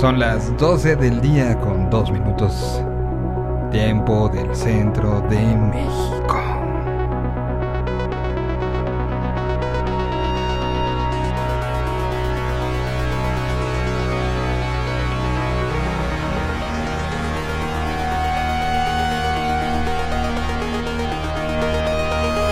[0.00, 2.80] Son las 12 del día con 2 minutos.
[3.72, 6.40] Tiempo del centro de México.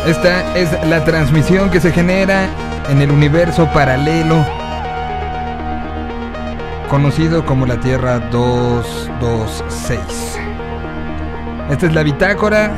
[0.05, 2.49] Esta es la transmisión que se genera
[2.91, 4.45] en el universo paralelo
[6.89, 10.39] conocido como la Tierra 226.
[11.71, 12.71] Esta es la bitácora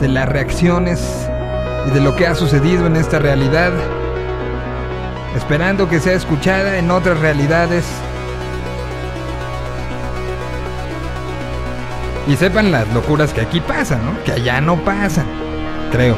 [0.00, 1.28] de las reacciones
[1.86, 3.72] y de lo que ha sucedido en esta realidad,
[5.36, 7.84] esperando que sea escuchada en otras realidades.
[12.26, 14.22] Y sepan las locuras que aquí pasan, ¿no?
[14.24, 15.26] Que allá no pasan,
[15.90, 16.16] creo.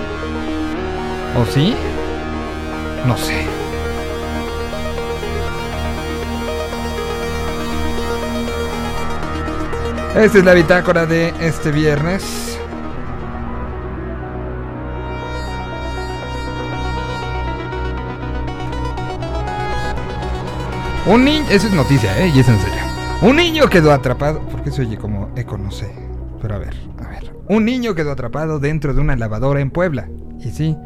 [1.36, 1.76] ¿O sí?
[3.06, 3.49] No sé.
[10.16, 12.58] Esta es la bitácora de este viernes.
[21.06, 22.30] Un niño, eso es noticia, ¿eh?
[22.34, 22.80] Y es en serio.
[23.22, 24.40] Un niño quedó atrapado.
[24.40, 25.56] ¿Por qué se oye como eco?
[25.56, 25.88] No sé.
[26.42, 26.74] Pero a ver,
[27.04, 27.32] a ver.
[27.48, 30.08] Un niño quedó atrapado dentro de una lavadora en Puebla.
[30.40, 30.76] Y sí,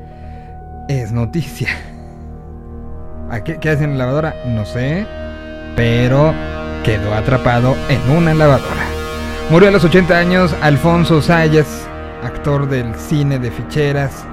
[0.88, 1.68] es noticia.
[3.30, 4.34] ¿A qué, qué hacen en la lavadora?
[4.46, 5.06] No sé.
[5.76, 6.32] Pero
[6.84, 8.83] quedó atrapado en una lavadora.
[9.50, 11.86] Murió a los 80 años Alfonso Sayas,
[12.22, 14.24] actor del cine de ficheras,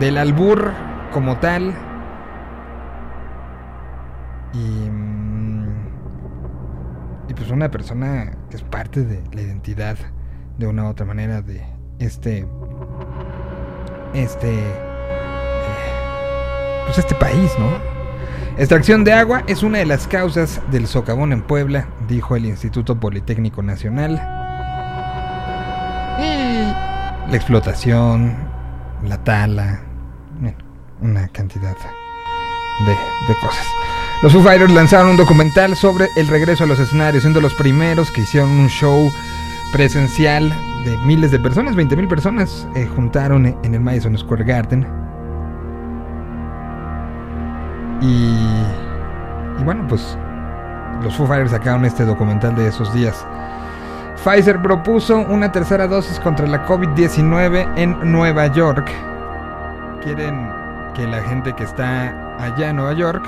[0.00, 0.72] del albur
[1.12, 1.74] como tal.
[4.54, 5.66] Y, mm,
[7.28, 9.98] y pues una persona que es parte de la identidad
[10.56, 11.62] de una u otra manera de
[11.98, 12.46] este
[14.14, 15.94] este eh,
[16.86, 17.99] pues este país, ¿no?
[18.58, 22.98] Extracción de agua es una de las causas del socavón en Puebla, dijo el Instituto
[22.98, 24.16] Politécnico Nacional.
[27.28, 28.36] La explotación,
[29.04, 29.80] la tala,
[31.00, 31.76] una cantidad
[32.86, 33.66] de, de cosas.
[34.22, 38.10] Los Foo Fighters lanzaron un documental sobre el regreso a los escenarios, siendo los primeros
[38.10, 39.10] que hicieron un show
[39.72, 40.52] presencial
[40.84, 44.86] de miles de personas, 20 mil personas, eh, juntaron en el Madison Square Garden.
[48.00, 48.34] Y,
[49.58, 50.16] y bueno, pues
[51.02, 53.26] los Foo Fighters sacaron este documental de esos días.
[54.22, 58.90] Pfizer propuso una tercera dosis contra la COVID-19 en Nueva York.
[60.02, 60.50] Quieren
[60.94, 63.24] que la gente que está allá en Nueva York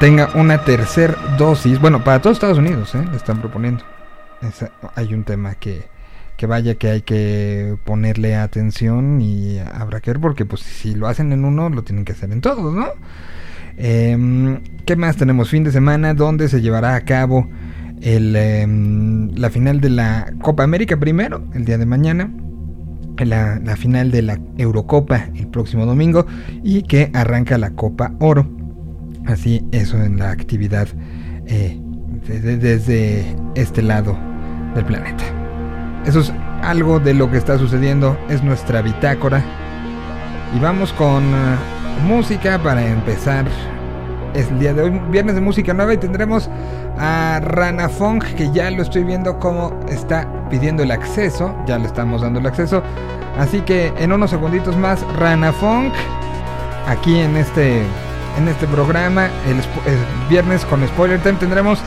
[0.00, 1.80] tenga una tercera dosis.
[1.80, 3.04] Bueno, para todos Estados Unidos, ¿eh?
[3.10, 3.84] Le están proponiendo.
[4.96, 5.88] Hay un tema que,
[6.44, 11.06] que vaya que hay que ponerle atención y habrá que ver porque pues si lo
[11.08, 12.84] hacen en uno, lo tienen que hacer en todos, ¿no?
[13.78, 15.48] Em, ¿Qué más tenemos?
[15.48, 17.48] Fin de semana donde se llevará a cabo
[18.02, 22.30] el, em, la final de la Copa América primero, el día de mañana.
[23.18, 26.26] La, la final de la Eurocopa el próximo domingo
[26.62, 28.46] y que arranca la Copa Oro.
[29.24, 30.88] Así, eso en la actividad
[31.46, 31.80] eh,
[32.26, 33.24] de- de- desde
[33.54, 34.18] este lado
[34.74, 35.24] del planeta.
[36.06, 36.32] Eso es
[36.62, 39.42] algo de lo que está sucediendo, es nuestra bitácora.
[40.54, 41.56] Y vamos con eh,
[42.06, 43.46] música para empezar.
[44.34, 46.50] Es el día de hoy, viernes de música nueva, y tendremos
[46.98, 51.54] a Rana Funk, que ya lo estoy viendo cómo está pidiendo el acceso.
[51.66, 52.82] Ya le estamos dando el acceso.
[53.38, 55.94] Así que en unos segunditos más, Rana Funk,
[56.86, 57.78] aquí en este,
[58.38, 61.78] en este programa, el, el viernes con Spoiler Time, tendremos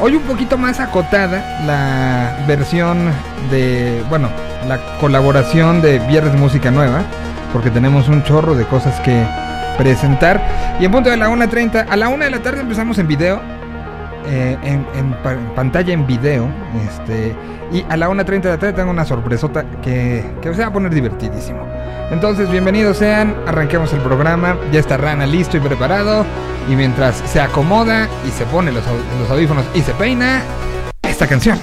[0.00, 3.10] hoy un poquito más acotada la versión
[3.50, 4.30] de, bueno,
[4.66, 7.02] la colaboración de Viernes Música Nueva,
[7.52, 9.24] porque tenemos un chorro de cosas que
[9.78, 10.40] presentar.
[10.80, 13.40] Y en punto de la 1.30, a la 1 de la tarde empezamos en video,
[14.26, 15.14] eh, en, en
[15.54, 16.48] pantalla en video,
[16.86, 17.34] este,
[17.72, 20.72] y a la 1.30 de la tarde tengo una sorpresota que, que se va a
[20.72, 21.69] poner divertidísimo.
[22.10, 26.26] Entonces, bienvenidos sean, arranquemos el programa, ya está Rana listo y preparado,
[26.68, 28.82] y mientras se acomoda y se pone los,
[29.20, 30.42] los audífonos y se peina,
[31.02, 31.58] esta canción.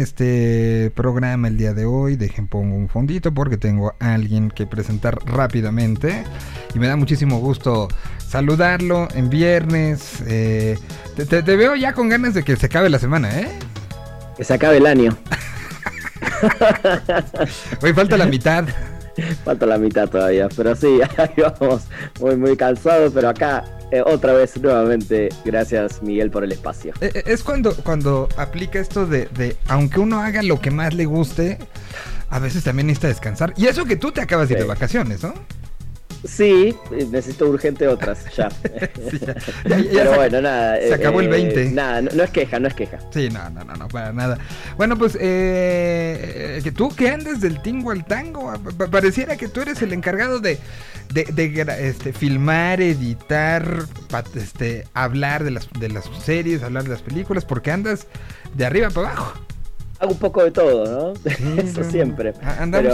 [0.00, 2.16] Este programa el día de hoy.
[2.16, 6.24] Dejen pongo un fondito porque tengo a alguien que presentar rápidamente.
[6.74, 7.88] Y me da muchísimo gusto
[8.18, 10.22] saludarlo en viernes.
[10.26, 10.78] Eh,
[11.16, 13.48] te, te- te veo ya con ganas de que se acabe la semana, ¿eh?
[14.36, 15.16] Que se acabe el año.
[17.82, 18.64] Hoy falta la mitad.
[19.44, 21.82] Falta la mitad todavía, pero sí, ahí vamos.
[22.20, 26.92] Muy, muy cansados, pero acá eh, otra vez nuevamente, gracias Miguel por el espacio.
[27.00, 30.94] Eh, eh, Es cuando, cuando aplica esto de, de, aunque uno haga lo que más
[30.94, 31.58] le guste,
[32.28, 33.52] a veces también necesita descansar.
[33.56, 35.34] Y eso que tú te acabas de ir de vacaciones, ¿no?
[36.24, 38.48] Sí, eh, necesito urgente otras, ya.
[39.10, 39.34] Sí, ya-
[39.64, 40.76] ya- ya pero bueno, nada.
[40.78, 41.70] se acabó el 20.
[41.70, 42.98] Nada, no, no es queja, no es queja.
[43.12, 44.38] Sí, no, no, no, no, para nada.
[44.76, 49.48] Bueno, pues, eh, eh, que tú que andas del tingo al tango, pa- pareciera que
[49.48, 50.58] tú eres el encargado de,
[51.12, 53.84] de, de este, filmar, editar,
[54.34, 58.06] este, hablar de las, de las series, hablar de las películas, porque andas
[58.54, 59.40] de arriba para abajo.
[60.00, 61.30] Hago un poco de todo, ¿no?
[61.62, 62.32] Eso no, siempre.
[62.42, 62.88] a- andamos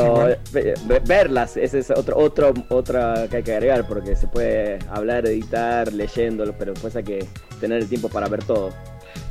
[0.53, 1.03] Pero igual.
[1.07, 5.93] verlas, ese es otro, otro, otra que hay que agregar, porque se puede hablar, editar,
[5.93, 7.27] leyéndolo, pero después hay que
[7.61, 8.71] tener el tiempo para ver todo.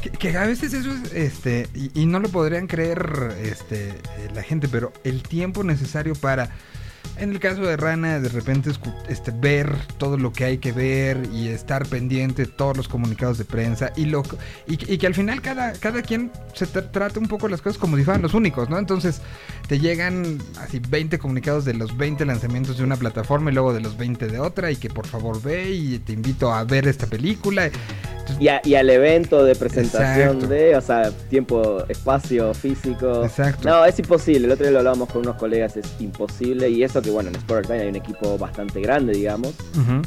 [0.01, 3.93] Que, que a veces eso es, este, y, y no lo podrían creer, este, eh,
[4.33, 6.49] la gente, pero el tiempo necesario para,
[7.17, 8.71] en el caso de Rana, de repente
[9.09, 13.37] este, ver todo lo que hay que ver y estar pendiente de todos los comunicados
[13.37, 14.23] de prensa y lo
[14.67, 17.61] y, que- y que al final cada, cada quien se tra- trata un poco las
[17.61, 18.77] cosas como si fueran los únicos, ¿no?
[18.77, 19.21] Entonces
[19.67, 23.81] te llegan así 20 comunicados de los 20 lanzamientos de una plataforma y luego de
[23.81, 27.07] los 20 de otra y que por favor ve y te invito a ver esta
[27.07, 27.69] película.
[28.39, 30.47] Y, a- y al evento de presentación Exacto.
[30.47, 33.23] de, o sea, tiempo, espacio, físico.
[33.23, 33.69] Exacto.
[33.69, 34.47] No, es imposible.
[34.47, 36.67] El otro día lo hablábamos con unos colegas, es imposible.
[36.69, 39.53] Y eso que, bueno, en Sport Time hay un equipo bastante grande, digamos.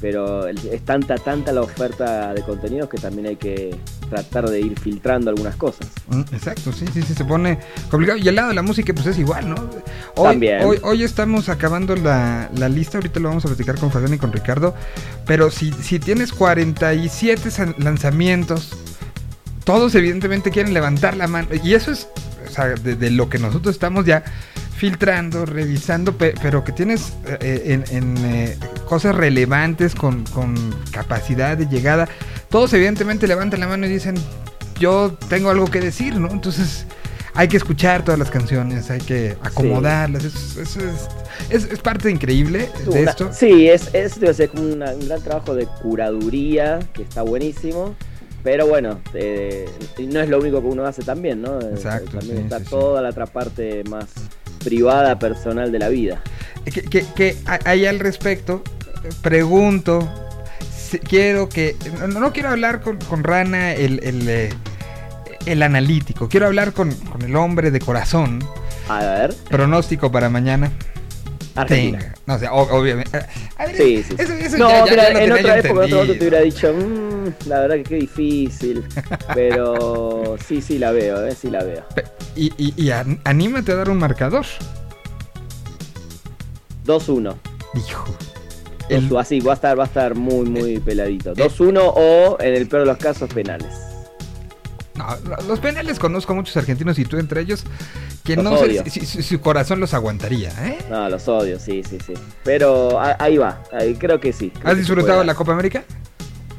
[0.01, 3.75] Pero es tanta, tanta la oferta de contenidos que también hay que
[4.11, 5.87] tratar de ir filtrando algunas cosas.
[6.09, 7.59] Mm, Exacto, sí, sí, sí, se pone
[7.91, 8.19] complicado.
[8.19, 9.55] Y el lado de la música, pues es igual, ¿no?
[10.17, 10.63] Hoy, También.
[10.65, 14.19] Hoy, hoy estamos acabando la, la lista, ahorita lo vamos a platicar con Fabián y
[14.19, 14.75] con Ricardo.
[15.27, 18.71] Pero si, si tienes 47 san- lanzamientos,
[19.65, 21.49] todos evidentemente quieren levantar la mano.
[21.63, 22.09] Y eso es,
[22.47, 24.25] o sea, de, de lo que nosotros estamos ya
[24.79, 28.57] filtrando, revisando, pe- pero que tienes eh, en, en, eh,
[28.89, 30.55] cosas relevantes con, con
[30.93, 32.09] capacidad de llegada.
[32.49, 34.15] Todos evidentemente levantan la mano y dicen,
[34.79, 36.31] yo tengo algo que decir, ¿no?
[36.31, 36.87] Entonces
[37.35, 40.25] hay que escuchar todas las canciones, hay que acomodarlas.
[40.25, 41.09] Eso, eso es,
[41.65, 43.31] es, es parte increíble de Una- esto.
[43.33, 44.17] Sí, es, es,
[44.55, 47.97] una- un gran trabajo de curaduría que está buenísimo.
[48.45, 49.69] Pero bueno, eh,
[49.99, 51.59] no es lo único que uno hace también, ¿no?
[51.61, 52.71] Eh, Exacto, También sí, está sí, sí.
[52.71, 54.07] toda la otra parte más
[54.59, 56.21] privada, personal de la vida.
[56.65, 58.63] que, que, ahí al respecto
[59.23, 60.07] pregunto
[60.75, 64.51] si- quiero que no, no quiero hablar con, con Rana el, el, eh,
[65.47, 68.43] el analítico quiero hablar con, con el hombre de corazón.
[68.89, 70.71] A ver, pronóstico para mañana
[71.63, 71.99] Argentina.
[71.99, 72.15] Tenga.
[72.27, 73.17] no o sea, obviamente
[73.57, 74.15] a ver, Sí, sí.
[74.19, 76.73] eso- eso no, ya- mira, ya lo en otra época, en otro te hubiera dicho,
[76.73, 78.85] "Mm, la verdad que qué difícil.
[79.35, 81.85] Pero sí, sí la veo, eh, sí la veo.
[82.37, 84.47] Y, y, y an- anímate a dar un marcador
[86.85, 87.37] 2-1.
[87.75, 88.05] hijo
[88.89, 91.35] el- Así, va a estar, va a estar muy, muy peladito.
[91.35, 93.69] 2-1 o, en el peor de los casos, penales.
[94.99, 97.65] No, lo- los penales conozco a muchos argentinos y tú entre ellos
[98.25, 98.85] que Los no sé odio.
[98.85, 100.79] si, si- si su corazón los aguantaría ¿eh?
[100.91, 102.15] No, los odio, sí, sí, sí.
[102.45, 104.51] Pero a- ahí va, ahí, creo que sí.
[104.51, 105.35] creo ¿Has que disfrutado la.
[105.35, 105.85] Copa América?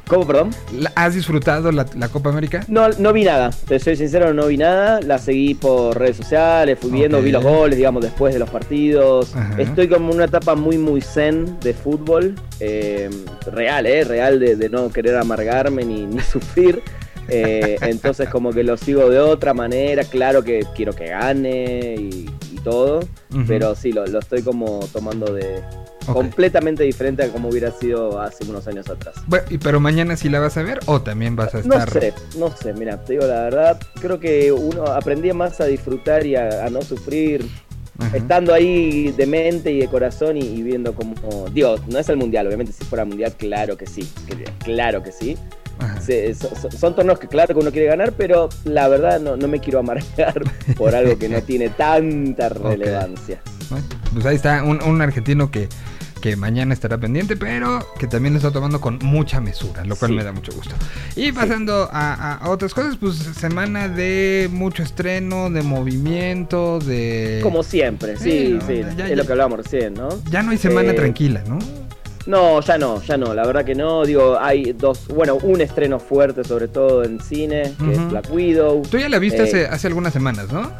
[0.08, 0.50] ¿Cómo, perdón?
[0.96, 2.64] ¿Has disfrutado la, la Copa América?
[2.66, 5.00] No, no vi nada, te soy sincero, no vi nada.
[5.02, 9.36] La seguí por redes sociales, fui viendo, vi los goles, digamos, después de los partidos.
[9.36, 9.54] Ajá.
[9.62, 12.34] Estoy como en una etapa muy, muy zen de fútbol.
[12.58, 13.08] eh,
[13.52, 14.02] real, ¿eh?
[14.02, 16.82] Real de, de no querer amargarme ni, ni sufrir.
[17.30, 20.04] Eh, entonces como que lo sigo de otra manera.
[20.04, 23.00] Claro que quiero que gane y, y todo.
[23.46, 25.62] Pero sí, lo, lo estoy como tomando de
[26.06, 29.14] completamente diferente a como hubiera sido hace unos años atrás.
[29.26, 31.90] Bueno, pero mañana sí la vas a ver o también vas a No estar.
[31.90, 36.26] sé, no sé, mira, te digo la verdad, creo que uno aprendía más a disfrutar
[36.26, 37.46] y a, a no sufrir,
[37.98, 38.16] Ajá.
[38.16, 41.14] estando ahí de mente y de corazón y, y viendo como,
[41.52, 45.12] digo, no es el mundial, obviamente si fuera mundial, claro que sí, que- claro que
[45.12, 45.36] sí.
[45.80, 46.00] Ajá.
[46.00, 49.36] Se- so- so- son torneos que claro que uno quiere ganar, pero la verdad no,
[49.36, 50.42] no me quiero amargar
[50.76, 53.40] por algo que no tiene tanta relevancia.
[53.70, 55.68] Bueno, pues ahí está un, un argentino que,
[56.20, 60.10] que mañana estará pendiente, pero que también lo está tomando con mucha mesura, lo cual
[60.10, 60.16] Sí.
[60.16, 60.74] me da mucho gusto.
[61.16, 67.40] Y pasando a, a otras cosas, pues semana de mucho estreno, de movimiento, de...
[67.42, 70.08] Como siempre, sí, Sí, no, sí, ya- es ya- lo que hablábamos recién, ¿no?
[70.30, 71.58] Ya no hay semana Eh, tranquila, ¿no?
[72.26, 74.04] No, ya no, ya no, la verdad que no.
[74.04, 78.82] Digo, hay dos, bueno, un estreno fuerte sobre todo en cine, que es Black Widow.
[78.90, 80.70] Tú ya la viste Eh, hace, hace algunas semanas, ¿no?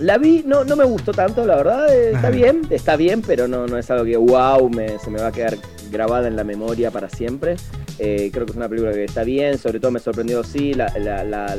[0.00, 2.30] La vi, no, no me gustó tanto, la verdad, eh, está Ajá.
[2.30, 5.32] bien, está bien, pero no, no es algo que wow, me, se me va a
[5.32, 5.56] quedar
[5.90, 7.56] grabada en la memoria para siempre.
[7.98, 10.92] Eh, creo que es una película que está bien, sobre todo me sorprendió, sí, la,
[10.98, 11.56] la- la-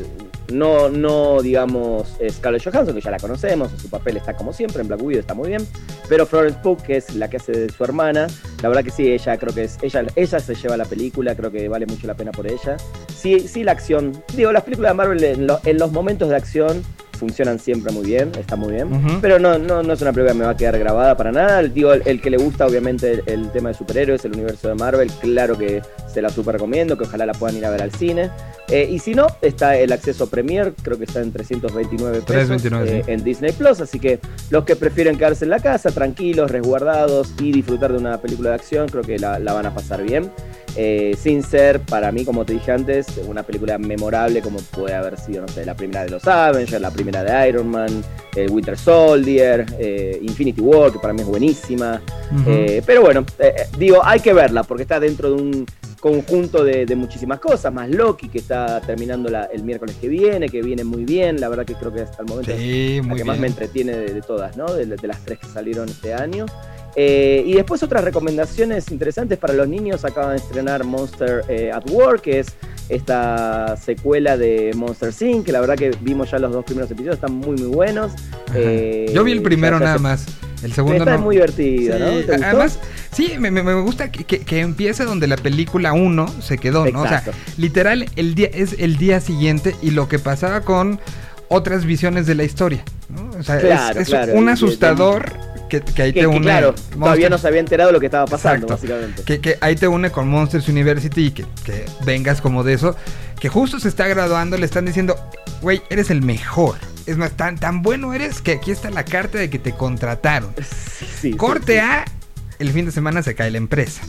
[0.52, 4.88] no, no, digamos, Scarlett Johansson, que ya la conocemos, su papel está como siempre, en
[4.88, 5.66] Black Widow está muy bien,
[6.08, 8.28] pero Florence Pugh, que es la que hace de su hermana,
[8.62, 11.52] la verdad que sí, ella creo que es, ella, ella se lleva la película, creo
[11.52, 12.78] que vale mucho la pena por ella.
[13.16, 16.36] Sí, sí, la acción, digo, las películas de Marvel en, lo- en los momentos de
[16.36, 16.84] acción
[17.16, 18.92] funcionan siempre muy bien, está muy bien.
[18.92, 19.20] Ujú.
[19.22, 21.64] Pero no, no, no es una película que me va a quedar grabada para nada.
[21.64, 24.76] Digo, el, el que le gusta obviamente el, el tema de superhéroes, el universo de
[24.76, 25.82] Marvel, claro que
[26.12, 28.30] se la super recomiendo, que ojalá la puedan ir a ver al cine.
[28.70, 32.98] Eh, y si no, está el acceso Premier, creo que está en 329 pesos 329,
[33.00, 33.12] eh, sí.
[33.12, 33.80] en Disney Plus.
[33.82, 34.20] Así que
[34.50, 38.56] los que prefieren quedarse en la casa, tranquilos, resguardados y disfrutar de una película de
[38.56, 40.32] acción, creo que la, la van a pasar bien.
[40.78, 45.18] Eh, sin ser, para mí, como te dije antes, una película memorable como puede haber
[45.18, 48.04] sido, no sé, la primera de los Avengers, la primera de Iron Man,
[48.36, 52.02] el Winter Soldier, eh, Infinity War, que para mí es buenísima.
[52.46, 55.66] Eh, pero bueno, eh, eh, digo, hay que verla porque está dentro de un
[56.02, 60.50] conjunto de, de muchísimas cosas, más Loki que está terminando la- el miércoles que viene,
[60.50, 63.16] que viene muy bien, la verdad que creo que hasta el momento sí, es la
[63.16, 64.72] que más me entretiene de, de todas, ¿no?
[64.72, 66.46] De, de las tres que salieron este año.
[66.96, 70.06] Eh, y después otras recomendaciones interesantes para los niños.
[70.06, 72.48] Acaban de estrenar Monster eh, at War, que es
[72.90, 75.46] esta secuela de Monster Inc.
[75.46, 78.12] Que la verdad que vimos ya los dos primeros episodios, están muy muy buenos.
[78.54, 80.26] Eh, Yo vi el primero nada se- más.
[80.64, 81.24] El segundo Está no.
[81.24, 82.46] muy divertido, Sí, ¿no?
[82.48, 82.80] Además,
[83.12, 87.02] sí, me, me- gusta que, que, que empiece donde la película 1 se quedó, ¿no?
[87.04, 87.24] O sea,
[87.58, 91.00] literal, el día, es el día siguiente y lo que pasaba con
[91.50, 93.30] otras visiones de la historia, ¿no?
[93.40, 95.32] O sea, Claro, es, claro, un asustador
[95.70, 96.42] que, que ahí que, te que, une.
[96.42, 98.88] claro, Monster- todavía no se había enterado lo que estaba pasando, Exacto.
[98.88, 99.24] básicamente.
[99.24, 102.96] que, que ahí te une con Monsters University y que, que vengas como de eso.
[103.40, 105.16] Que justo se está graduando, le están diciendo,
[105.62, 106.76] güey, eres el mejor.
[107.06, 110.54] Es más, tan, tan bueno eres que aquí está la carta de que te contrataron.
[110.58, 111.80] Sí, sí, Corte sí.
[111.80, 112.06] A,
[112.60, 114.02] el fin de semana se cae la empresa.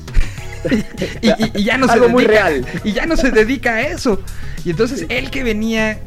[1.23, 2.67] y, y- y ya no se Algo muy dedica- real.
[2.85, 4.21] Y ya no se dedica a eso.
[4.65, 6.01] Y entonces él que venía,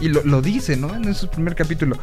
[0.00, 0.94] y lo, lo dice, ¿no?
[0.94, 1.96] En su primer capítulo.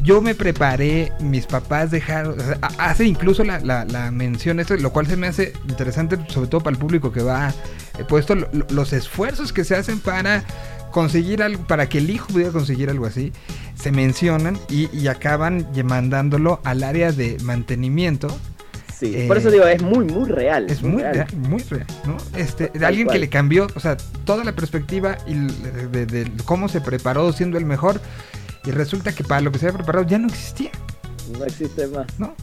[0.00, 4.58] Yo me preparé, mis papás dejaron, o sea, ha- hace incluso la, la- la mención
[4.60, 7.50] esto, lo cual se me hace interesante, sobre todo para el público que va
[7.98, 10.44] eh, puesto, lo- lo- los esfuerzos que se hacen para
[10.90, 13.32] conseguir algo, para que el hijo pudiera conseguir algo así,
[13.80, 18.36] se mencionan y, y acaban mandándolo al área de mantenimiento.
[19.04, 20.66] Sí, Eh, por eso digo, es muy, muy real.
[20.70, 22.16] Es muy real, muy real, ¿no?
[22.36, 26.30] Este, de alguien que le cambió, o sea, toda la perspectiva y de, de- de
[26.44, 28.00] cómo se preparó siendo el mejor.
[28.64, 30.70] Y resulta que para lo que se había preparado ya no existía,
[31.38, 32.06] No existe más.
[32.18, 32.34] ¿no?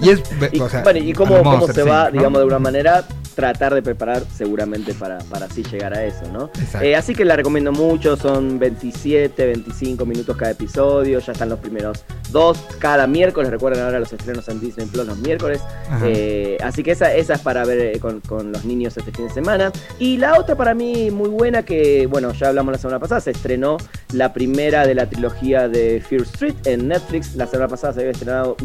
[0.00, 2.12] Y es, Y, o sea, bueno, ¿y cómo, cómo se va, ¿no?
[2.12, 3.04] digamos, de una manera,
[3.34, 6.50] tratar de preparar seguramente para, para así llegar a eso, ¿no?
[6.80, 11.58] Eh, así que la recomiendo mucho, son 27, 25 minutos cada episodio, ya están los
[11.58, 15.60] primeros dos cada miércoles, recuerden ahora los estrenos en Disney Plus los miércoles.
[16.04, 19.28] Eh, así que esa, esa es para ver eh, con, con los niños este fin
[19.28, 19.72] de semana.
[19.98, 23.30] Y la otra para mí muy buena, que bueno, ya hablamos la semana pasada, se
[23.30, 23.78] estrenó
[24.12, 27.34] la primera de la trilogía de Fear Street en Netflix.
[27.36, 28.56] La semana pasada se había estrenado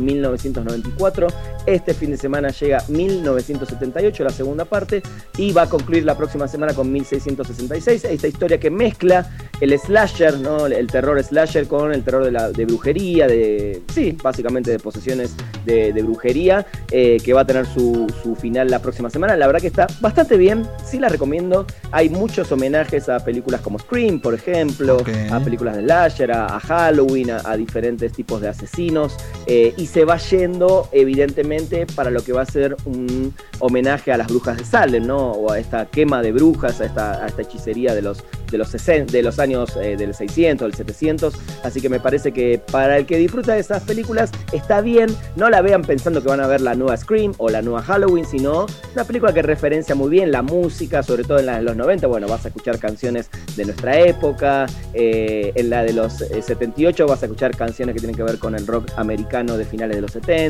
[0.65, 1.27] 1994.
[1.65, 5.01] Este fin de semana llega 1978, la segunda parte,
[5.37, 8.05] y va a concluir la próxima semana con 1666.
[8.05, 9.29] Esta historia que mezcla
[9.61, 10.67] el slasher, ¿no?
[10.67, 13.81] El terror slasher con el terror de, la, de brujería, de.
[13.93, 18.69] Sí, básicamente de posesiones de, de brujería, eh, que va a tener su, su final
[18.69, 19.35] la próxima semana.
[19.35, 21.65] La verdad que está bastante bien, sí la recomiendo.
[21.91, 24.97] Hay muchos homenajes a películas como Scream, por ejemplo,
[25.31, 29.15] a películas de slasher, a, a Halloween, a, a diferentes tipos de asesinos,
[29.47, 30.54] eh, y se va yendo,
[30.91, 35.31] evidentemente, para lo que va a ser un homenaje a las brujas de Salem, ¿no?
[35.31, 39.11] O a esta quema de brujas, a esta, esta hechicería de los, de los, 60
[39.11, 41.33] de los años eh, del 600, del 700.
[41.63, 45.15] Así que me parece que para el que disfruta de esas películas está bien.
[45.35, 48.25] No la vean pensando que van a ver la nueva Scream o la nueva Halloween,
[48.25, 51.75] sino una película que referencia muy bien la música, sobre todo en la de los
[51.75, 52.07] 90.
[52.07, 54.65] Bueno, vas a escuchar canciones de nuestra época.
[54.93, 58.39] eh, en la de los eh, 78 vas a escuchar canciones que tienen que ver
[58.39, 60.44] con el rock americano de finales de los 70.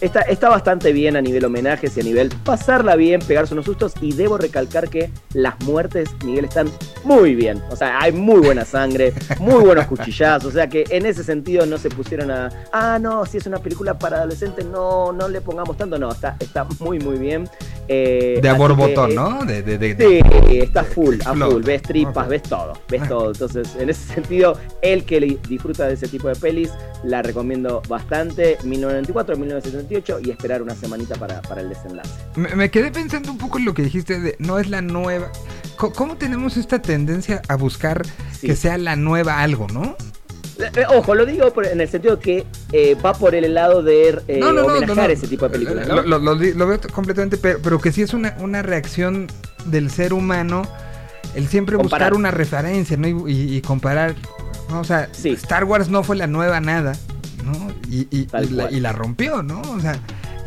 [0.00, 3.94] Está, está bastante bien a nivel homenajes y a nivel pasarla bien, pegarse unos sustos.
[4.00, 6.68] Y debo recalcar que las muertes, Miguel, están
[7.04, 7.60] muy bien.
[7.70, 10.46] O sea, hay muy buena sangre, muy buenos cuchillazos.
[10.50, 13.58] O sea que en ese sentido no se pusieron a, ah, no, si es una
[13.58, 17.48] película para adolescentes, no, no le pongamos tanto, no, está, está muy, muy bien.
[17.88, 19.44] Eh, De a borbotón, ¿no?
[19.44, 23.08] De, de, de- Sí, está full, a full, ves tripas, ves todo, ves Ah.
[23.08, 23.28] todo.
[23.32, 26.70] Entonces, en ese sentido, el que disfruta de ese tipo de pelis,
[27.02, 28.58] la recomiendo bastante.
[28.64, 32.10] 1994, 1978 y esperar una semanita para, para el desenlace.
[32.36, 35.30] Me, me quedé pensando un poco en lo que dijiste de no es la nueva.
[35.76, 38.04] ¿Cómo tenemos esta tendencia a buscar
[38.38, 38.46] Sí.
[38.48, 39.96] que sea la nueva algo, no?
[40.58, 44.38] Eh, Ojo, lo digo en el sentido que eh, va por el lado de eh,
[44.40, 45.86] no, no, homenajear ese tipo de películas.
[45.86, 49.28] Lo, lo- lo di- lo veo completamente, pero, pero que sí es una, una reacción
[49.66, 50.62] del ser humano
[51.36, 52.10] el siempre Comparar.
[52.10, 53.06] buscar una referencia, ¿no?
[53.28, 54.16] Y, y- y comparar.
[54.72, 55.30] O sea, Sí.
[55.30, 56.96] Star Wars no fue la nueva nada,
[57.48, 57.72] ¿no?
[57.90, 58.74] Y, y- la, cual.
[58.74, 59.60] y la rompió, ¿no?
[59.62, 59.94] O sea,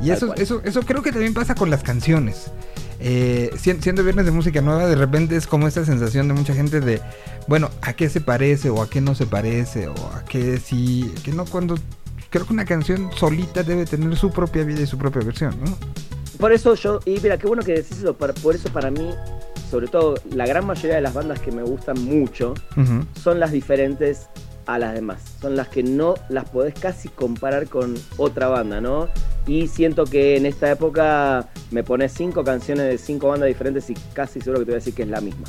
[0.02, 0.42] y Tal eso, cual.
[0.42, 2.52] eso, eso creo que también pasa con las canciones.
[3.00, 6.54] Eh, si- siendo viernes de música nueva, de repente es como esta sensación de mucha
[6.54, 7.02] gente de,
[7.48, 11.12] bueno, ¿a qué se parece o a qué no se parece o a qué sí,
[11.24, 11.76] que no cuando...
[12.30, 15.76] Creo que una canción solita debe tener su propia vida y su propia versión, ¿no?
[16.38, 19.10] Por eso yo, y mira, qué bueno que decís eso, por, por eso para mí,
[19.70, 22.54] sobre todo la gran mayoría de las bandas que me gustan mucho,
[23.22, 24.28] son las diferentes
[24.76, 25.22] a las demás.
[25.42, 29.10] Son las que no las podés casi comparar con otra banda, ¿no?
[29.48, 33.96] Y siento que en esta época me pones cinco canciones de cinco bandas diferentes y
[34.14, 35.48] casi seguro que te voy a decir que es la misma.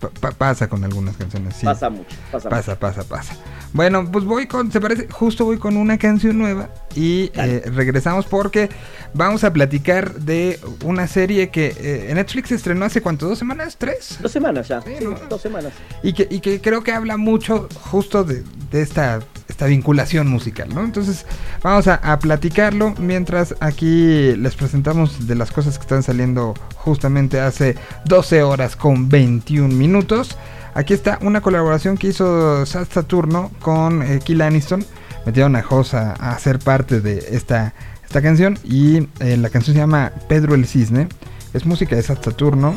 [0.00, 1.64] Pa- pa- pasa con algunas canciones, sí.
[1.64, 2.56] Pasa mucho, pasa, mucho.
[2.56, 3.34] Pasa, pasa, pasa.
[3.72, 8.26] Bueno, pues voy con, se parece, justo voy con una canción nueva y eh, regresamos
[8.26, 8.68] porque
[9.14, 14.18] vamos a platicar de una serie que eh, Netflix estrenó hace cuánto, dos semanas, tres,
[14.20, 15.18] Dos semanas ya, Sí, sí, ¿no?
[15.28, 15.72] dos semanas.
[16.02, 19.20] y que, y que creo que habla mucho justo de, de esta,
[19.56, 20.84] esta vinculación musical, ¿no?
[20.84, 21.24] Entonces
[21.62, 27.74] vamos a, platicarlo mientras aquí les presentamos de las cosas que están saliendo justamente hace
[28.04, 30.36] 12 horas con 21 minutos.
[30.74, 34.84] Aquí está una colaboración que hizo Sad Saturno con eh, Kill Aniston.
[35.24, 37.72] Metieron a Jos a, hacer parte de esta,
[38.04, 41.08] esta canción y eh, la canción se llama Pedro el Cisne.
[41.54, 42.76] Es música de Sad Saturno.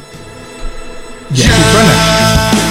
[1.34, 2.69] Y suena.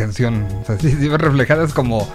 [0.00, 0.46] Canción.
[0.62, 2.08] O sea, sí, sí, reflejadas como,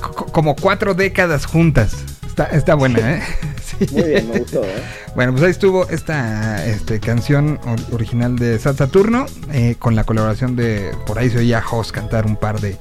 [0.00, 1.94] co- como cuatro décadas juntas.
[2.26, 3.22] Está, está buena, ¿eh?
[3.78, 3.86] Sí.
[3.92, 4.82] Muy bien, me gustó, ¿eh?
[5.14, 10.02] Bueno, pues ahí estuvo esta este, canción or- original de Sat Saturno eh, con la
[10.04, 12.76] colaboración de, por ahí se oía Hoss cantar un par de,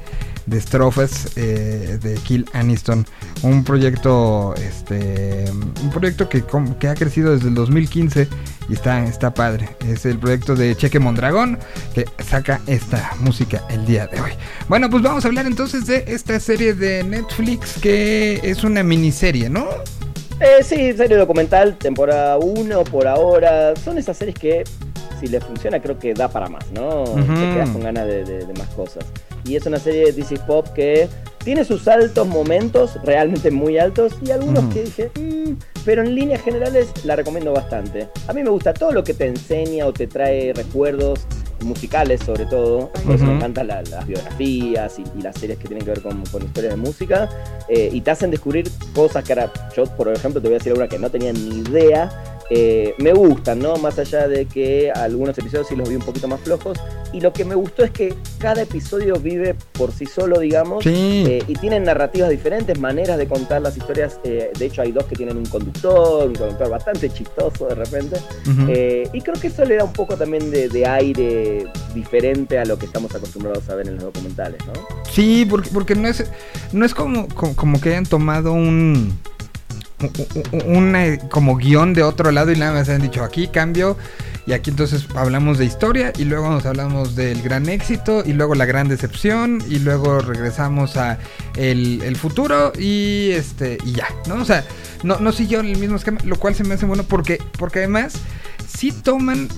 [0.47, 3.05] de estrofas eh, de Kill Aniston.
[3.43, 5.45] Un proyecto, este,
[5.83, 6.43] un proyecto que,
[6.79, 8.27] que ha crecido desde el 2015
[8.69, 9.69] y está, está padre.
[9.87, 11.59] Es el proyecto de Cheque Mondragón
[11.93, 14.31] que saca esta música el día de hoy.
[14.67, 19.49] Bueno, pues vamos a hablar entonces de esta serie de Netflix que es una miniserie,
[19.49, 19.67] ¿no?
[20.39, 23.75] Eh, sí, serie documental, temporada 1 por ahora.
[23.75, 24.63] Son esas series que,
[25.19, 27.03] si les funciona, creo que da para más, ¿no?
[27.03, 27.33] Ujú.
[27.33, 29.05] Te quedas con ganas de, de- de más cosas.
[29.45, 31.07] Y es una serie de DC Pop que
[31.43, 34.73] tiene sus altos momentos, realmente muy altos, y algunos Ujú.
[34.73, 35.53] que dije, "Mm",
[35.85, 38.09] pero en líneas generales la recomiendo bastante.
[38.27, 41.19] A mí me gusta todo lo que te enseña o te trae recuerdos
[41.63, 43.31] musicales sobre todo, por eso Ujú.
[43.31, 46.43] me encantan la- las biografías y, y las series que tienen que ver con, con
[46.43, 47.29] historias de música,
[47.67, 50.71] eh, y te hacen descubrir cosas que ahora, yo por ejemplo te voy a decir
[50.73, 52.11] alguna que no tenía ni idea,
[52.49, 53.75] eh, me gustan, ¿no?
[53.77, 56.77] Más allá de que algunos episodios sí los vi un poquito más flojos,
[57.13, 61.23] y lo que me gustó es que cada episodio vive por sí solo, digamos, Sí.
[61.27, 64.19] eh, y tienen narrativas diferentes, maneras de contar las historias.
[64.23, 68.17] eh, de hecho, hay dos que tienen un conductor, un conductor bastante chistoso de repente.
[69.13, 72.77] Y creo que eso le da un poco también de, de aire diferente a lo
[72.77, 74.73] que estamos acostumbrados a ver en los documentales, ¿no?
[75.11, 76.23] Sí, porque, porque no es
[76.71, 79.17] no es como, como, como que hayan tomado un
[79.99, 83.97] un- una como guion de otro lado y nada más han dicho aquí cambio
[84.45, 88.55] y aquí entonces hablamos de historia y luego nos hablamos del gran éxito y luego
[88.55, 91.17] la gran decepción y luego regresamos a
[91.57, 94.35] el, el futuro y este y ya, ¿no?
[94.35, 94.63] O sea,
[95.03, 98.13] no, no siguió el mismo esquema, lo cual se me hace bueno porque, porque además
[98.67, 99.49] sí toman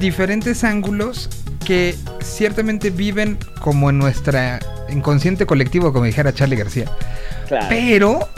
[0.00, 1.28] diferentes ángulos
[1.64, 4.58] que ciertamente viven como en nuestra
[4.90, 6.90] inconsciente colectivo, como dijera Charlie García.
[7.48, 7.66] Claro.
[7.68, 8.28] Pero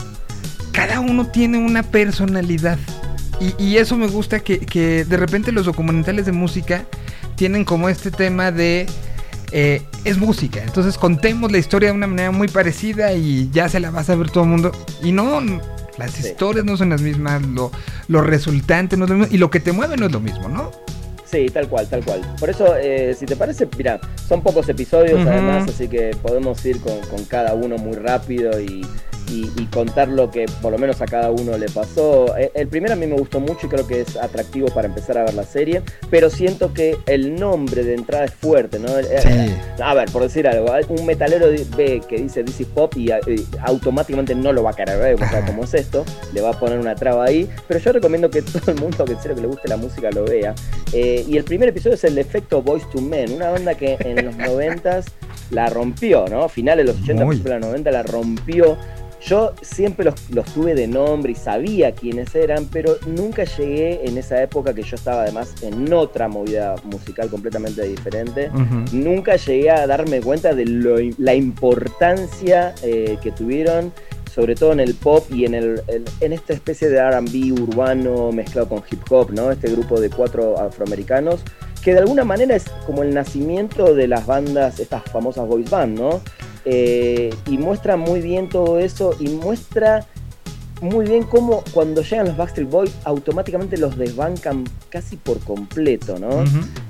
[0.77, 2.77] cada uno tiene una personalidad.
[3.41, 6.85] Y, y eso me gusta que, que de repente los documentales de música
[7.35, 8.85] tienen como este tema de...
[9.51, 13.79] eh, es música, entonces contemos la historia de una manera muy parecida y ya se
[13.79, 14.71] la va a saber todo el mundo.
[15.01, 15.41] Y no,
[15.97, 16.27] las Sí.
[16.27, 17.71] historias no son las mismas, lo,
[18.07, 20.47] lo resultante no es lo mismo, y lo que te mueve no es lo mismo,
[20.47, 20.71] ¿no?
[21.25, 22.21] Sí, tal cual, tal cual.
[22.39, 26.79] Por eso, eh, si te parece, mira, son pocos episodios además, así que podemos ir
[26.79, 28.85] con, con cada uno muy rápido y,
[29.29, 32.35] y- y contar lo que por lo menos a cada uno le pasó.
[32.37, 35.17] Eh, El primero a mí me gustó mucho y creo que es atractivo para empezar
[35.17, 38.97] a ver la serie, pero siento que el nombre de entrada es fuerte, ¿no?
[38.97, 39.81] Eh, Sí.
[39.83, 43.19] A ver, por decir algo, un metalero ve que dice This is Pop y, eh,
[43.63, 46.59] automáticamente no lo va a querer ver, o sea, como es esto, le va a
[46.59, 49.41] poner una traba ahí, pero yo recomiendo que todo el mundo que en serio que
[49.41, 50.53] le guste la música lo vea.
[50.93, 54.25] Eh, y el primer episodio es el efecto Voice to Men, una banda que en
[54.25, 55.01] los 90
[55.51, 56.47] la rompió, ¿no?
[56.49, 57.35] Finales de los 80, Muy.
[57.35, 58.77] principios de los 90 la rompió.
[59.19, 64.17] Yo siempre los, los tuve de nombre y sabía quiénes eran, pero nunca llegué en
[64.17, 68.49] esa época que yo estaba además en otra movida musical completamente diferente.
[68.93, 73.91] Nunca llegué a darme cuenta de lo- la importancia eh, que tuvieron,
[74.33, 78.31] sobre todo en el pop y en, el, el- en esta especie de RB urbano
[78.31, 79.51] mezclado con hip hop, ¿no?
[79.51, 81.41] Este grupo de cuatro afroamericanos,
[81.83, 85.97] que de alguna manera es como el nacimiento de las bandas, estas famosas boys band,
[85.99, 86.21] ¿no?
[86.69, 90.05] Eh, y muestra muy bien todo eso y muestra
[90.81, 96.43] muy bien cómo cuando llegan los Backstreet Boys automáticamente los desbancan casi por completo, ¿no?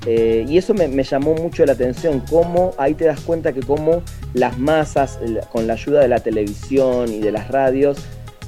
[0.04, 3.60] Eh, y eso me, me llamó mucho la atención, cómo ahí te das cuenta que
[3.60, 4.02] cómo
[4.34, 5.20] las masas,
[5.52, 7.98] con la ayuda de la televisión y de las radios,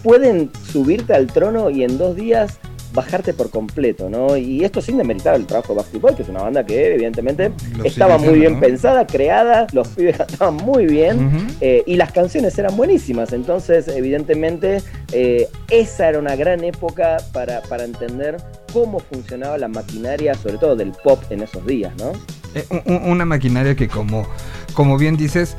[0.02, 2.58] pueden subirte al trono y en dos días
[2.92, 4.36] bajarte por completo, ¿no?
[4.36, 7.52] Y esto sin demeritar el trabajo de Backstreet Boys, que es una banda que evidentemente
[7.76, 8.60] Lo estaba muy bien ¿no?
[8.60, 11.48] pensada, creada, los pibes cantaban muy bien.
[11.60, 17.60] Eh, y las canciones eran buenísimas, entonces evidentemente eh, esa era una gran época para,
[17.62, 18.36] para entender
[18.72, 22.12] cómo funcionaba la maquinaria, sobre todo del pop en esos días, ¿no?
[22.54, 24.26] Eh, un- un- una maquinaria que como,
[24.74, 25.56] como bien dices,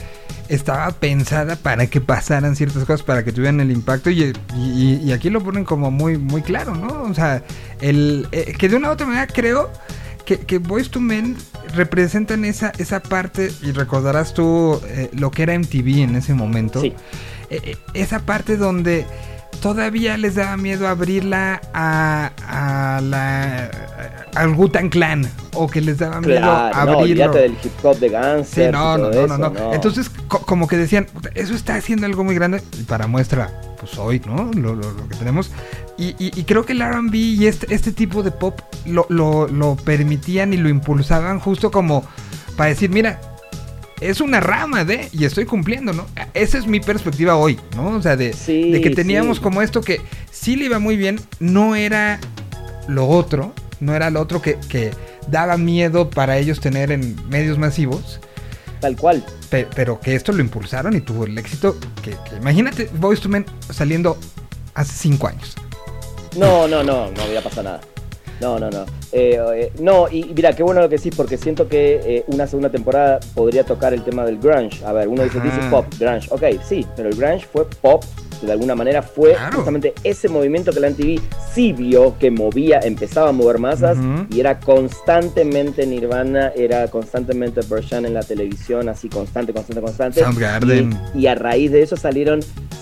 [0.50, 5.12] estaba pensada para que pasaran ciertas cosas, para que tuvieran el impacto y, y- y
[5.14, 7.04] aquí lo ponen como muy, muy claro, ¿no?
[7.04, 7.44] O sea,
[7.80, 9.70] el, eh, que de una u otra manera creo
[10.26, 11.38] que, que Boys to Men
[11.76, 16.82] representan esa, esa parte, y recordarás tú eh, lo que era MTV en ese momento,
[16.82, 16.94] Sí.
[17.94, 19.06] Esa parte donde
[19.60, 23.70] todavía les daba miedo abrirla a, a la
[24.36, 27.26] al Wu-Tang Clan o que les daba miedo Claro, no, abrirlo.
[27.26, 28.48] olvídate del hip hop de Guns.
[28.48, 29.74] Sí, no, no, no, no, no.
[29.74, 33.98] Entonces, co- como que decían, eso está haciendo algo muy grande y para muestra, pues
[33.98, 34.52] hoy, ¿no?
[34.54, 35.52] Lo, lo- lo que tenemos.
[35.98, 39.48] Y, y- y creo que el RB y este, este tipo de pop lo, lo-
[39.48, 42.06] lo permitían y lo impulsaban justo como
[42.56, 43.20] para decir, mira,
[44.02, 46.06] es una rama de, y estoy cumpliendo, ¿no?
[46.34, 47.90] Esa es mi perspectiva hoy, ¿no?
[47.90, 49.44] O sea, de, Sí, de que teníamos sí.
[49.44, 52.20] como esto que sí le iba muy bien, no era
[52.88, 54.92] lo otro, no era lo otro que, que
[55.28, 58.20] daba miedo para ellos tener en medios masivos.
[58.80, 59.24] Tal cual.
[59.52, 63.30] Pe- pero que esto lo impulsaron y tuvo el éxito que, que- imagínate Boys to
[63.30, 64.18] Men saliendo
[64.74, 65.56] hace cinco años.
[66.38, 67.82] No, no, no, no hubiera pasado nada.
[68.42, 68.86] No, no, no.
[69.12, 72.48] Eh, eh, no, y mira, qué bueno lo que sí, porque siento que eh, una
[72.48, 74.84] segunda temporada podría tocar el tema del grunge.
[74.84, 76.28] A ver, uno dice, dice pop, grunge.
[76.32, 78.04] Ok, sí, pero el grunge fue pop,
[78.46, 79.58] de alguna manera fue Claro.
[79.58, 81.20] justamente ese movimiento que la MTV
[81.54, 83.98] sí vio que movía, empezaba a mover masas
[84.30, 90.20] y era constantemente Nirvana, era constantemente Persian en la televisión, así constante, constante, constante.
[90.22, 90.98] Soundgarden.
[91.16, 92.40] Y, y a raíz de eso salieron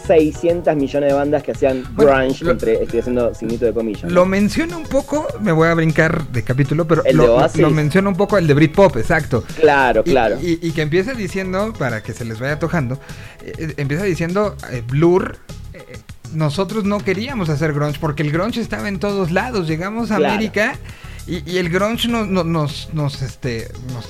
[0.08, 4.12] 600 millones de bandas que hacían Bueno, grunge, lo- entre, estoy haciendo signito de comillas.
[4.12, 7.69] Lo menciona un poco, me voy a brincar de capítulo, pero ¿El de lo, lo
[7.69, 9.43] menciona un poco el de Britpop, exacto.
[9.60, 10.38] Claro, claro.
[10.41, 12.98] Y, y que empieza diciendo, para que se les vaya tojando,
[13.41, 15.38] eh, eh, empieza diciendo eh, Blur.
[15.73, 15.97] eh,
[16.34, 19.67] nosotros no queríamos hacer grunge porque el grunge estaba en todos lados.
[19.67, 20.34] Llegamos a Claro.
[20.36, 20.78] América
[21.25, 24.06] y, y el grunge nos, nos, nos, nos, este, nos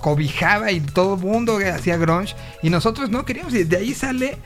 [0.00, 3.54] cobijaba y todo el mundo hacía grunge y nosotros no queríamos.
[3.54, 4.36] Y de ahí sale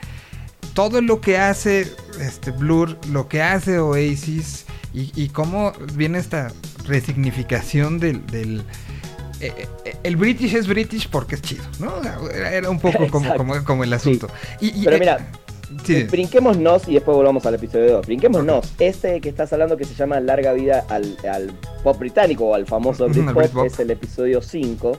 [0.73, 6.51] todo lo que hace este Blur, lo que hace Oasis y, y cómo viene esta
[6.85, 8.25] resignificación del...
[8.27, 8.63] del
[9.47, 11.91] eh, eh, el British es British porque es chido, ¿no?
[12.31, 13.37] Era, un poco como, Exacto.
[13.37, 14.27] como, como el asunto.
[14.61, 15.31] Y- y, Pero eh, mira,
[15.83, 18.05] sí, brinquémonos y después volvamos al episodio 2.
[18.05, 18.73] Brinquémonos.
[18.79, 21.51] Este que estás hablando que se llama Larga Vida al, al
[21.83, 23.65] pop británico o al famoso Britpop Britpop.
[23.65, 24.89] es el episodio 5.
[24.89, 24.97] ujú.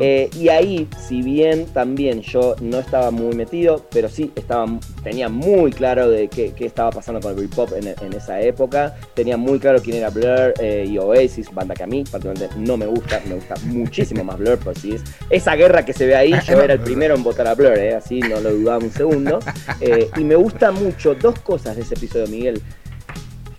[0.00, 4.66] Eh, y ahí, si bien también yo no estaba muy metido, pero sí estaba,
[5.02, 8.94] tenía muy claro de qué, qué estaba pasando con el Britpop en, en esa época.
[9.14, 12.76] Tenía muy claro quién era Blur eh, y Oasis, banda que a mí particularmente no
[12.76, 13.20] me gusta.
[13.26, 16.32] Me gusta muchísimo más Blur, por si es esa guerra que se ve ahí.
[16.32, 18.90] Ah, Yo era el primero en votar a Blur, eh, así no lo dudaba un
[18.90, 19.38] segundo.
[19.80, 22.62] Eh, y me gusta mucho dos cosas de ese episodio, Miguel.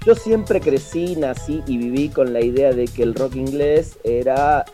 [0.05, 4.65] Yo siempre crecí, nací y viví con la idea de que el rock inglés era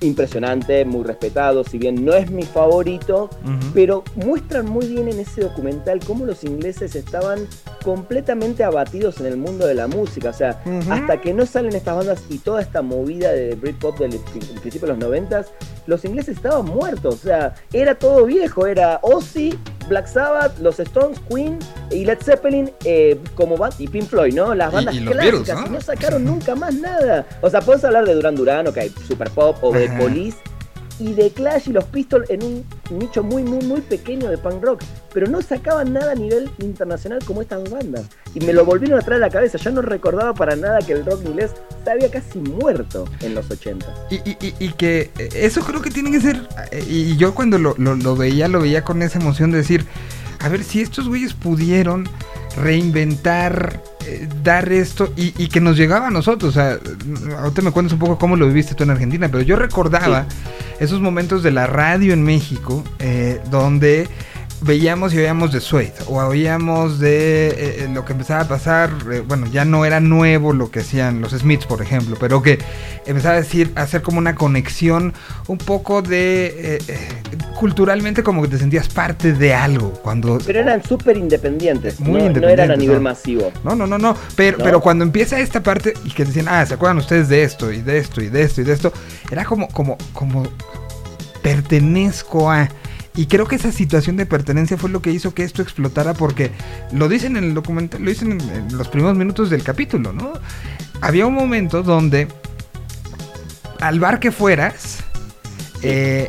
[0.00, 3.28] impresionante, muy respetado, si bien no es mi favorito,
[3.74, 7.46] pero muestran muy bien en ese documental cómo los ingleses estaban
[7.84, 11.96] completamente abatidos en el mundo de la música, o sea, hasta que no salen estas
[11.96, 15.46] bandas y toda esta movida de Britpop del pri- principio de los noventas,
[15.86, 19.58] los ingleses estaban muertos, o sea, era todo viejo, era Ozzy,
[19.88, 21.58] Black Sabbath, los Stones, Queen
[21.90, 24.54] y Led Zeppelin eh, como band y Pink Floyd, ¿no?
[24.54, 25.66] Las bandas y clásicas, ¿no?
[25.66, 27.26] y no sacaron nunca más nada.
[27.40, 29.88] O sea, puedes hablar de Duran Duran, ok, Super Pop o de.
[29.98, 30.36] Police
[31.00, 32.64] y de Clash y los Pistols en un
[32.98, 34.82] nicho muy, muy, muy pequeño de punk rock,
[35.12, 38.02] pero no sacaban nada a nivel internacional como estas dos bandas.
[38.34, 39.58] Y me lo volvieron a traer a la cabeza.
[39.58, 41.52] Yo no recordaba para nada que el rock inglés
[41.84, 43.86] se había casi muerto en los 80.
[44.10, 44.16] Y,
[44.58, 46.46] y- que eso creo que tiene que ser.
[46.70, 49.84] eh, Y yo cuando lo, lo- lo veía, lo veía con esa emoción de decir:
[50.40, 52.08] A ver, si estos güeyes pudieron
[52.56, 56.50] reinventar, eh, dar esto y, y que nos llegaba a nosotros.
[56.50, 56.78] O sea,
[57.38, 60.26] ahorita me cuentas un poco cómo lo viviste tú en Argentina, pero yo recordaba
[60.80, 64.08] esos momentos de la radio en México eh, donde
[64.60, 68.90] veíamos y oíamos de Suede o oíamos de eh, eh, lo que empezaba a pasar,
[69.12, 72.58] eh, bueno, ya no era nuevo lo que hacían los Smiths, por ejemplo, pero que
[73.06, 75.14] empezaba a decir, a hacer como una conexión
[75.46, 77.08] un poco de eh,
[77.58, 82.40] culturalmente como que te sentías parte de algo cuando Pero eran súper independientes, Muy no,
[82.40, 83.02] no eran a nivel ¿no?
[83.02, 83.52] masivo.
[83.64, 84.16] no, no, no, no.
[84.36, 84.64] Pero, ¿No?
[84.64, 87.80] pero cuando empieza esta parte y que decían, ah, ¿se acuerdan ustedes de esto y
[87.80, 88.92] de esto y de esto y de esto?
[89.30, 90.44] Era como, como, como
[91.42, 92.68] pertenezco a.
[93.18, 96.52] Y creo que esa situación de pertenencia fue lo que hizo que esto explotara porque
[96.92, 100.34] lo dicen en el documental, lo dicen en, en los primeros minutos del capítulo, ¿no?
[101.00, 102.28] Había un momento donde
[103.80, 104.98] al bar que fueras,
[105.82, 106.28] eh,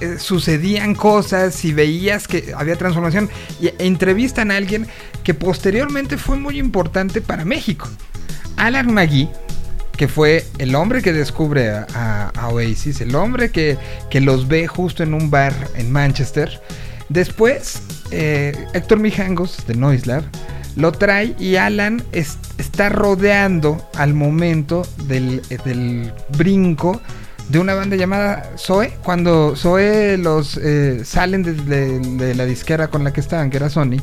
[0.00, 4.86] eh, sucedían cosas y veías que había transformación y e entrevistan a alguien
[5.24, 7.88] que posteriormente fue muy importante para México.
[8.56, 9.30] Alan McGee,
[9.98, 13.76] que fue el hombre que descubre a, Oasis, el hombre que,
[14.08, 16.62] que los ve justo en un bar en Manchester.
[17.10, 20.22] Después, eh, Héctor Mijangos de Noislab
[20.76, 27.00] lo trae y Alan es- está rodeando al momento del, eh, del brinco
[27.48, 28.92] de una banda llamada Zoe.
[29.02, 33.56] Cuando Zoe los eh, salen de, de- de la disquera con la que estaban, que
[33.56, 33.96] era Sony,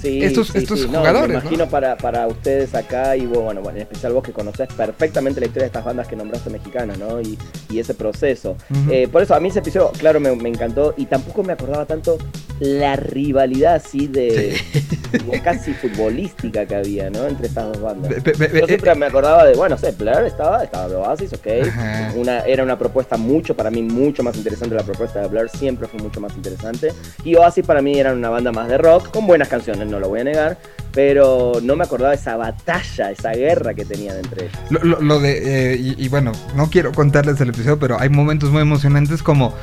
[0.00, 0.88] Sí, estos- sí, estos sí.
[0.90, 1.40] No, jugadores, Me ¿no?
[1.40, 5.64] imagino para, para ustedes acá y bueno, en especial vos que conocés perfectamente la historia
[5.64, 7.20] de estas bandas que nombraste mexicanas, ¿no?
[7.20, 8.56] Y, y ese proceso.
[8.70, 8.90] Ujú.
[8.92, 11.84] Eh, por eso a mí ese episodio, claro, me, me encantó y tampoco me acordaba
[11.86, 12.18] tanto
[12.60, 14.54] la rivalidad así de
[15.44, 17.26] casi futbolística que había, ¿no?
[17.26, 18.12] Entre estas dos bandas.
[18.12, 20.94] Pe- pe- pe- Yo eh, siempre me acordaba de, bueno, sé, Blair estaba, estaba de
[20.96, 21.46] Oasis, ok.
[21.68, 22.12] Ajá.
[22.16, 24.74] Una, era una propuesta mucho, para mí, mucho más interesante.
[24.74, 26.92] La propuesta de Blair siempre fue mucho más interesante.
[27.24, 30.08] Y Oasis para mí era una banda más de rock, con buenas canciones, no lo
[30.08, 30.58] voy a negar.
[30.92, 34.58] Pero no me acordaba esa batalla, esa guerra que tenían entre ellos.
[34.70, 38.08] Lo, lo- lo de, eh, y, y bueno, no quiero contarles el episodio, pero hay
[38.08, 39.54] momentos muy emocionantes como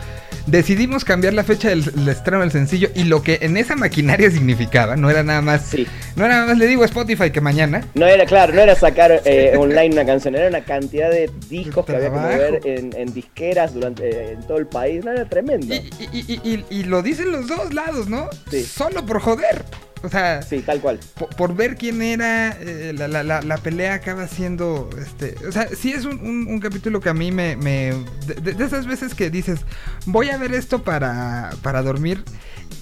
[0.45, 4.31] decidimos cambiar la fecha del, del estreno del sencillo y lo que en esa maquinaria
[4.31, 5.85] significaba, no era nada más, Sí.
[6.15, 7.83] no era nada más, le digo a Spotify que mañana.
[7.95, 11.85] No era, claro, no era sacar eh, online una canción, era una cantidad de discos
[11.85, 15.03] que había que mover en, en disqueras durante eh, en todo el país.
[15.03, 15.73] No, era tremendo.
[15.75, 18.29] Y, y- y- y- y lo dicen los dos lados, ¿no?
[18.49, 18.63] Sí.
[18.63, 19.65] Solo por joder.
[20.03, 20.99] O sea, Sí, tal cual.
[21.15, 25.51] por, por ver quién era, eh, la, la- la- la pelea acaba siendo, este, o
[25.51, 27.93] sea, sí es un, un- un capítulo que a mí me, me
[28.27, 29.61] de, esas veces que dices,
[30.05, 32.23] voy a ver esto para, para dormir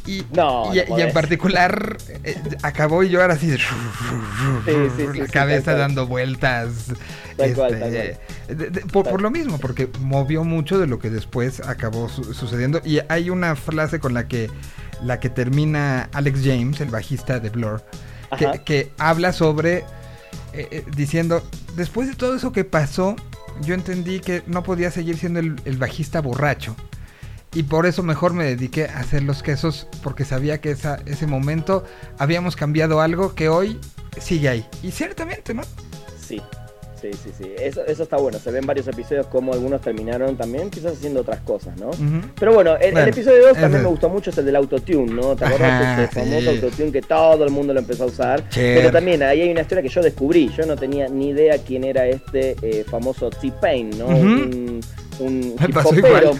[0.05, 1.07] y, No, y, no y podés.
[1.07, 3.63] en particular eh, acabó y yo ahora así, de- sí,
[4.97, 5.77] sí, la sí, cabeza cual.
[5.79, 6.69] dando vueltas,
[7.37, 7.79] Tal cual, este,
[8.47, 11.59] tal de- de- por, Tal- por lo mismo, porque movió mucho de lo que después
[11.61, 14.49] acabó su- sucediendo y hay una frase con la que
[15.03, 17.83] la que termina Alex James, el bajista de Blur,
[18.37, 19.77] que, que habla sobre,
[20.53, 21.43] eh, eh, diciendo,
[21.75, 23.15] después de todo eso que pasó,
[23.61, 26.75] yo entendí que no podía seguir siendo el, el bajista borracho.
[27.53, 31.25] Y por eso mejor me dediqué a hacer los quesos, porque sabía que esa, ese
[31.25, 31.85] momento
[32.17, 33.79] habíamos cambiado algo que hoy
[34.19, 34.67] sigue ahí.
[34.83, 35.63] Y ciertamente, ¿no?
[36.19, 36.41] Sí,
[37.13, 37.51] sí, sí, sí.
[37.59, 38.39] Eso, eso está bueno.
[38.39, 41.91] Se ven varios episodios como algunos terminaron también, quizás haciendo otras cosas, ¿no?
[42.39, 45.35] Pero bueno, el, episodio 2 también me gustó mucho, es el del autotune, ¿no?
[45.35, 46.47] ¿Te acordás Ajá, de ese famoso sí.
[46.49, 48.49] autotune que todo el mundo lo empezó a usar?
[48.49, 48.77] Cher.
[48.77, 50.49] Pero también ahí hay una historia que yo descubrí.
[50.55, 54.07] Yo no tenía ni idea quién era este eh, famoso T-Pain, ¿no?
[54.07, 54.81] Un,
[55.67, 56.31] hip hopero.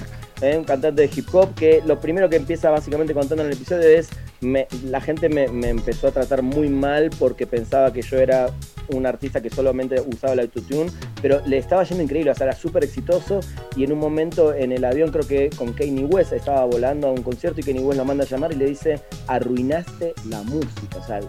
[0.42, 0.58] ¿eh?
[0.58, 3.88] un cantante de hip hop que lo primero que empieza básicamente contando en el episodio
[3.88, 4.10] es
[4.42, 8.48] me- la gente me, me empezó a tratar muy mal porque pensaba que yo era
[8.90, 12.56] un artista que solamente usaba el autotune, pero le estaba yendo increíble, o sea, era
[12.56, 13.40] súper exitoso
[13.76, 17.12] y en un momento en el avión creo que con Kanye West estaba volando a
[17.12, 20.98] un concierto y Kanye West lo manda a llamar y le dice, arruinaste la música,
[20.98, 21.20] o sea,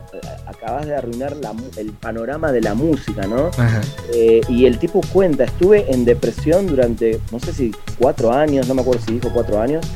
[0.46, 3.50] acabas de arruinar la el panorama de la música, ¿no?
[4.14, 8.74] Eh, y el tipo cuenta, estuve en depresión durante, no sé si cuatro años, no
[8.74, 9.86] me acuerdo si dijo cuatro años,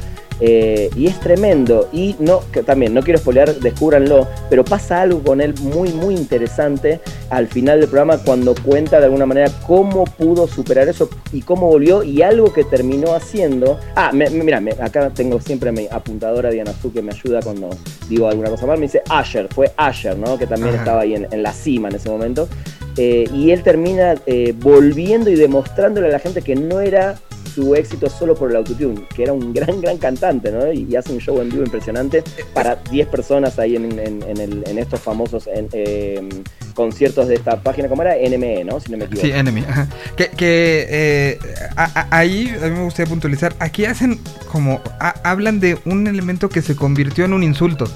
[0.40, 1.88] eh, y es tremendo.
[1.92, 6.14] Y no, que también, no quiero spoilear, descúbranlo, pero pasa algo con él muy, muy
[6.14, 11.42] interesante al final del programa cuando cuenta de alguna manera cómo pudo superar eso y
[11.42, 13.78] cómo volvió y algo que terminó haciendo.
[13.94, 17.40] Ah, me- me- mira, me- acá tengo siempre mi apuntadora Diana Su que me ayuda
[17.42, 17.70] cuando
[18.08, 18.78] digo alguna cosa mal.
[18.78, 20.38] Me dice Asher, fue Asher, ¿no?
[20.38, 20.78] Que también Ajá.
[20.82, 22.48] estaba ahí en, en la cima en ese momento.
[22.96, 27.16] Eh, y él termina eh, volviendo y demostrándole a la gente que no era
[27.54, 30.72] su éxito solo por el autotune, que era un gran, gran cantante, ¿no?
[30.72, 32.22] Y, y hace un show en vivo impresionante
[32.54, 36.26] para 10 personas ahí en, en- en el- en estos famosos en- eh,
[36.74, 38.14] conciertos de esta página, ¿cómo era?
[38.16, 38.80] NME, ¿no?
[38.80, 39.26] Si no me equivoco.
[39.26, 39.32] Sí,
[39.68, 39.88] ajá.
[40.16, 41.38] Que, que, eh,
[41.76, 43.54] a- a- ahí a mí me gustaría puntualizar.
[43.58, 44.18] Aquí hacen
[44.50, 44.80] como.
[45.00, 47.86] ha- hablan de un elemento que se convirtió en un insulto.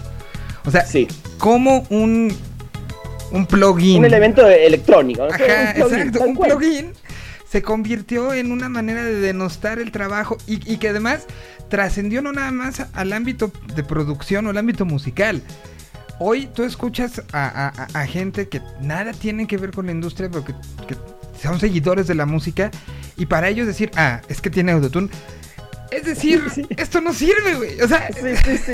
[0.67, 1.07] O sea, Sí,
[1.39, 2.35] como un.
[3.31, 3.99] Un plugin.
[3.99, 5.27] un elemento electrónico.
[5.27, 5.33] ¿no?
[5.33, 5.43] Ajá,
[5.77, 6.25] Un plugin, exacto.
[6.25, 6.93] Un plugin
[7.55, 11.25] se convirtió en una manera de denostar el trabajo y, y que además
[11.71, 15.41] trascendió no nada más al ámbito de producción o al ámbito musical.
[16.19, 19.93] Hoy tú escuchas a, a- a- a gente que nada tiene que ver con la
[19.93, 20.53] industria, pero que,
[20.89, 20.97] que
[21.41, 22.73] son seguidores de la música
[23.17, 25.09] y para ellos decir, ah, es que tiene autotune.
[25.93, 26.67] Es decir, Sí.
[26.77, 27.81] esto no sirve, güey.
[27.83, 28.73] O sea, Sí, sí, sí.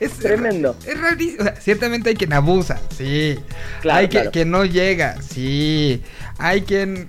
[0.00, 0.76] es, es- Tremendo.
[0.86, 1.40] Es rarísimo.
[1.40, 3.38] O sea, ciertamente hay quien abusa, sí.
[3.80, 4.30] Claro, hay que- claro.
[4.32, 6.02] quien no llega, sí.
[6.36, 7.08] Hay quien.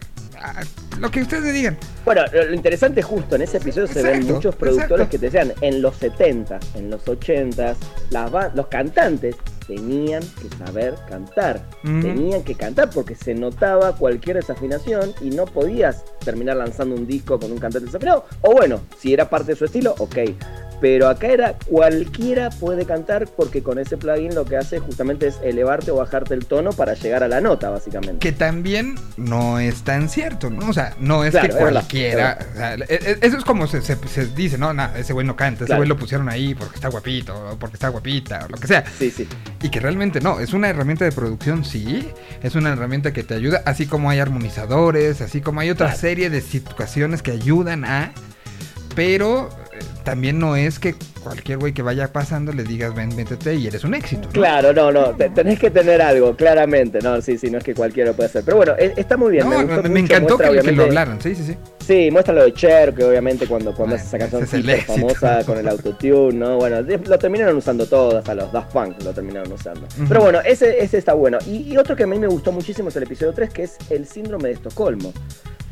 [0.99, 1.77] Lo que ustedes digan.
[2.05, 5.09] Bueno, lo interesante es justo en ese episodio se ven muchos productores exacto.
[5.11, 7.75] que te decían en los 70, en los 80,
[8.09, 9.35] las ba- los cantantes
[9.67, 11.61] tenían que saber cantar.
[11.81, 17.39] Tenían que cantar porque se notaba cualquier desafinación y no podías terminar lanzando un disco
[17.39, 18.25] con un cantante desafinado.
[18.41, 20.17] O bueno, si era parte de su estilo, ok.
[20.83, 25.39] Pero acá era cualquiera puede cantar porque con ese plugin lo que hace justamente es
[25.41, 28.17] elevarte o bajarte el tono para llegar a la nota, básicamente.
[28.19, 30.67] Que también no es tan cierto, ¿no?
[30.69, 32.37] O sea, no es Claro, que es verdad, cualquiera.
[32.53, 35.25] o sea, e- e- eso es como se, se- se dice, no, nah, ese güey
[35.25, 35.79] no canta, ese Claro.
[35.79, 38.83] güey lo pusieron ahí porque está guapito, o porque está guapita, o lo que sea.
[38.99, 39.25] Sí, sí.
[39.61, 42.09] Y que realmente no, es una herramienta de producción, sí.
[42.41, 46.01] Es una herramienta que te ayuda, así como hay armonizadores, así como hay otra Claro.
[46.01, 48.11] serie de situaciones que ayudan a.
[48.95, 49.49] Pero
[50.03, 53.83] también no es que cualquier güey que vaya pasando le digas ven, métete y eres
[53.83, 54.23] un éxito.
[54.27, 54.31] ¿no?
[54.31, 56.99] Claro, no, no, te- tenés que tener algo, claramente.
[57.01, 58.43] No, sí, sí, no es que cualquiera lo puede hacer.
[58.43, 59.45] Pero bueno, e- está muy bien.
[59.49, 61.57] No, me, me, me mucho, encantó que, muestra, que lo obviamente- hablaran, sí, sí, sí.
[61.85, 65.43] Sí, muestra lo de Cher, que obviamente cuando, cuando hace esa canción es el famosa
[65.45, 66.55] con el autotune, ¿no?
[66.57, 69.81] Bueno, lo terminaron usando todos, hasta los Daft Punk lo terminaron usando.
[69.97, 70.05] Ujú.
[70.07, 71.39] Pero bueno, ese, ese está bueno.
[71.45, 73.75] Y, y otro que a mí me gustó muchísimo es el episodio 3, que es
[73.89, 75.11] el síndrome de Estocolmo.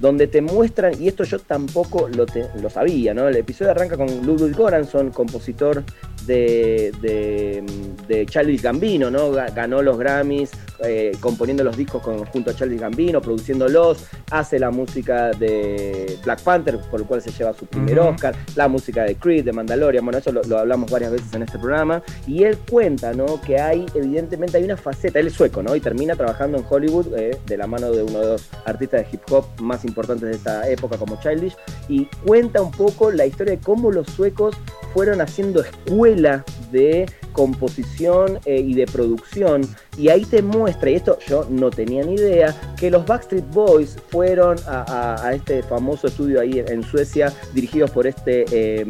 [0.01, 3.27] Donde te muestran, y esto yo tampoco lo, te- lo sabía, ¿no?
[3.27, 5.83] El episodio arranca con Ludwig Göransson, compositor
[6.25, 7.63] de, de,
[8.07, 9.31] de Charles Gambino, ¿no?
[9.31, 10.49] Ga- Ganó los Grammys
[10.83, 16.41] eh, componiendo los discos con, junto a Charles Gambino, produciéndolos, hace la música de Black
[16.41, 17.99] Panther, por el cual se lleva su primer.
[17.99, 21.43] Oscar, la música de Creed, de Mandalorian, bueno, eso lo, lo hablamos varias veces en
[21.43, 23.39] este programa, y él cuenta, ¿no?
[23.41, 25.75] Que hay, evidentemente, hay una faceta, él es sueco, ¿no?
[25.75, 29.07] Y termina trabajando en Hollywood eh, de la mano de uno de los artistas de
[29.13, 31.55] hip hop más importantes de esta época como Childish,
[31.87, 34.55] y cuenta un poco la historia de cómo los suecos
[34.93, 39.61] fueron haciendo escuela de composición eh, y de producción
[39.97, 43.97] y ahí te muestra, y esto yo no tenía ni idea, que los Backstreet Boys
[44.09, 44.81] fueron a,
[45.17, 48.85] a- a este famoso estudio ahí en, en Suecia dirigidos por este eh,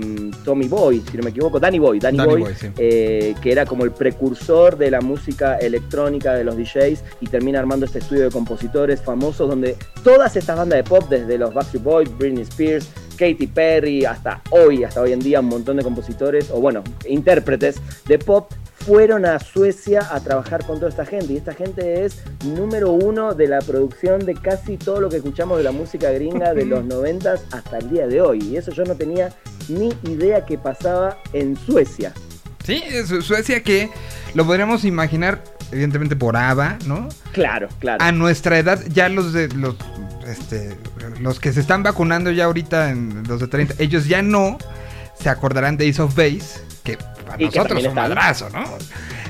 [0.45, 2.68] Tommy Boy, si no me equivoco, Danny Boy, Danny, Danny Boy, Boy, sí.
[2.78, 7.60] eh, que era como el precursor de la música electrónica de los DJs y termina
[7.60, 11.84] armando este estudio de compositores famosos donde todas estas bandas de pop, desde los Backstreet
[11.84, 12.88] Boys, Britney Spears,
[13.18, 17.80] Katy Perry, hasta hoy, hasta hoy en día, un montón de compositores, o bueno, intérpretes
[18.08, 18.52] de pop,
[18.86, 21.34] fueron a Suecia a trabajar con toda esta gente.
[21.34, 25.57] Y esta gente es número uno de la producción de casi todo lo que escuchamos
[25.57, 28.39] de la música gringa de los noventas hasta el día de hoy.
[28.39, 29.34] Y eso yo no tenía
[29.69, 32.13] ni idea que pasaba en Suecia.
[32.63, 32.84] Sí,
[33.21, 33.89] Suecia que
[34.34, 37.09] lo podríamos imaginar, evidentemente por ABBA, ¿no?
[37.32, 38.03] Claro, claro.
[38.03, 39.75] A nuestra edad, ya los de los
[40.27, 40.77] este
[41.19, 44.57] los que se están vacunando ya ahorita en los de 30, ellos ya no
[45.22, 48.63] se acordarán de Ace of Base, que para Y nosotros es un madrazo, ¿no?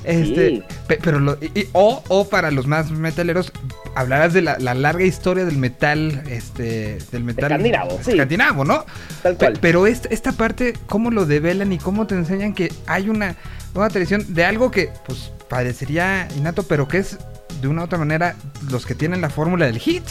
[0.03, 0.63] Este, Sí.
[0.87, 3.51] pe- pero lo- y- o, o para los más metaleros
[3.93, 8.11] hablarás de la, la larga historia del metal este del metal Escandinavo, sí.
[8.11, 8.83] escandinavo, ¿no?
[9.21, 9.59] Tal Pe- cual.
[9.61, 13.35] pero esta, esta parte, ¿cómo lo develan y cómo te enseñan que hay una,
[13.89, 17.19] tradición de algo que, pues, parecería innato, pero que es,
[17.61, 18.35] de una u otra manera,
[18.71, 20.03] los que tienen la fórmula del hit?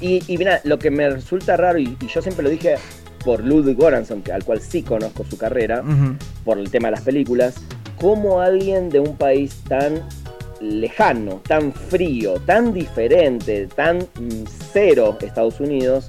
[0.00, 2.76] Y, y mira, lo que me resulta raro, y, y yo siempre lo dije
[3.24, 5.82] por Ludwig Göransson, que- al cual sí conozco su carrera,
[6.44, 7.54] por el tema de las películas,
[8.00, 10.02] cómo alguien de un país tan
[10.60, 14.06] lejano, tan frío, tan diferente, tan
[14.72, 16.08] cero Estados Unidos,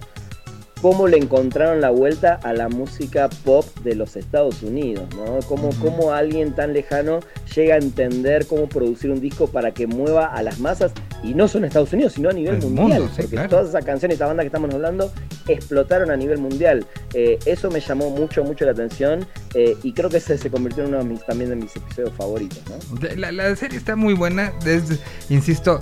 [0.84, 5.40] cómo le encontraron la vuelta a la música pop de los Estados Unidos, ¿no?
[5.48, 7.22] Cómo, cómo alguien tan lejano
[7.56, 10.92] llega a entender cómo producir un disco para que mueva a las masas,
[11.24, 13.50] y no solo en Estados Unidos, sino a nivel El mundial, mundo, sí, porque claro.
[13.50, 15.10] todas esas canciones, esta banda que estamos hablando,
[15.48, 16.86] explotaron a nivel mundial.
[17.14, 20.84] Eh, eso me llamó mucho, mucho la atención, eh, y creo que ese se convirtió
[20.84, 23.08] en uno de mis, también de mis episodios favoritos, ¿no?
[23.16, 25.80] La, la serie está muy buena, es- insisto,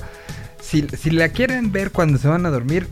[0.61, 2.85] si, si la quieren ver cuando se van a dormir,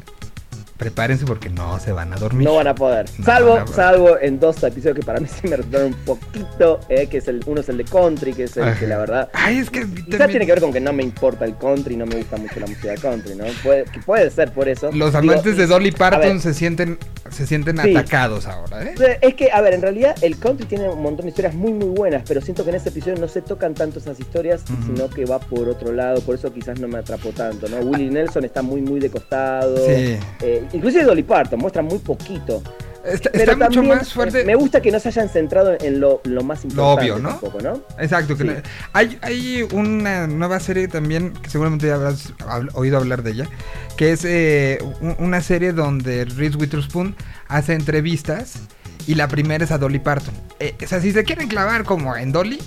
[0.80, 2.48] prepárense porque no se van a dormir.
[2.48, 3.06] No van a poder.
[3.20, 3.76] No salvo, van a poder.
[3.76, 7.28] salvo en dos episodios que para mí sí me resultaron un poquito, eh, que es
[7.28, 8.80] el, uno es el de country, que es el Ajá.
[8.80, 9.30] que la verdad.
[9.34, 12.06] Ay, es que Quizás tiene que ver con que no me importa el country, no
[12.06, 13.44] me gusta mucho la música country, ¿no?
[13.62, 14.90] Puede, que puede ser por eso.
[14.94, 16.98] los Digo, amantes de Dolly Parton se sienten,
[17.30, 17.96] se sienten Sí.
[17.96, 18.96] atacados ahora, ¿eh?
[19.22, 21.90] Es que, a ver, en realidad el country tiene un montón de historias muy, muy
[21.90, 25.26] buenas, pero siento que en ese episodio no se tocan tanto esas historias, sino que
[25.26, 27.78] va por otro lado, por eso quizás no me atrapó tanto, ¿no?
[27.80, 29.76] Willie Nelson está muy, muy de costado.
[29.78, 30.18] Sí.
[30.42, 32.62] Eh, inclusive Dolly Parton muestra muy poquito.
[33.04, 34.44] Está, Pero está mucho también, más fuerte.
[34.44, 37.40] Me gusta que no se hayan centrado en lo, lo más importante obvio, ¿no?
[37.98, 38.36] Exacto.
[38.36, 38.44] Sí.
[38.92, 42.34] hay, hay una nueva serie también, que seguramente ya habrás
[42.74, 43.48] oído hablar de ella,
[43.96, 47.16] que es eh, un- una serie donde Reese Witherspoon
[47.48, 48.56] hace entrevistas
[49.08, 50.34] y la primera es a Dolly Parton.
[50.60, 52.60] Eh, o sea, si se quieren clavar como en Dolly,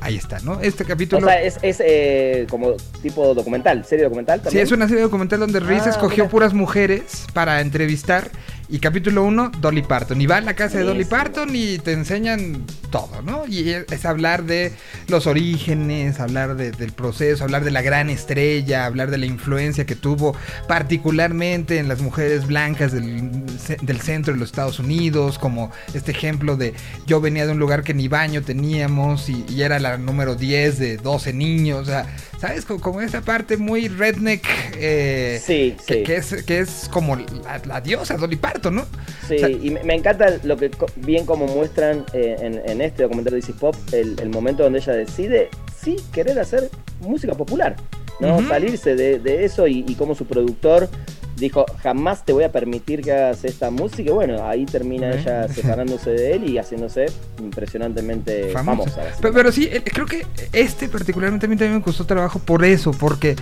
[0.00, 0.60] ahí está, ¿no?
[0.60, 1.26] Este O capítulo...
[1.26, 2.72] sea, es, es eh, como
[3.02, 4.64] tipo documental, serie documental Sí, también.
[4.64, 6.30] es una serie documental donde Reese Ah, escogió mira.
[6.30, 8.30] puras mujeres para entrevistar
[8.70, 10.20] Y capítulo 1, Dolly Parton.
[10.20, 11.06] Y va a la casa de Dolly.
[11.06, 13.46] Parton y te enseñan todo, ¿no?
[13.46, 14.72] Y es, hablar de
[15.08, 19.86] los orígenes, hablar de- del proceso, hablar de la gran estrella, hablar de la influencia
[19.86, 20.36] que tuvo
[20.68, 26.74] particularmente en las mujeres blancas del centro de los Estados Unidos, como este ejemplo de
[27.06, 30.78] yo venía de un lugar que ni baño teníamos y, y era la número 10
[30.78, 32.06] de 12 niños, o sea,
[32.38, 32.64] ¿sabes?
[32.64, 34.44] Como, como esa parte muy redneck.
[34.76, 36.02] eh, Sí, que, sí.
[36.04, 38.86] que es, que es como la, la diosa Dolly Parton, ¿no?
[39.26, 42.80] Sí, O sea, y me, me encanta lo que bien como muestran eh, en, en
[42.80, 45.48] este documental de DC Pop, el, el momento donde ella decide
[45.80, 46.70] sí querer hacer
[47.00, 47.76] música popular,
[48.20, 48.46] ¿no?
[48.48, 50.88] Salirse de, de eso y, y como su productor
[51.36, 54.10] dijo, jamás te voy a permitir que hagas esta música.
[54.10, 57.06] Y bueno, ahí termina ella separándose de él y haciéndose
[57.40, 58.90] impresionantemente famosa.
[58.90, 59.16] famosa.
[59.20, 62.64] Pero, pero sí, eh, creo que este particularmente a mí también me costó trabajo por
[62.64, 63.36] eso, porque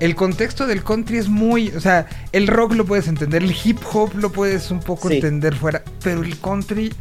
[0.00, 3.78] el contexto del country es muy, o sea, el rock lo puedes entender, el hip
[3.92, 5.16] hop lo puedes un poco Sí.
[5.16, 6.92] entender fuera, pero el country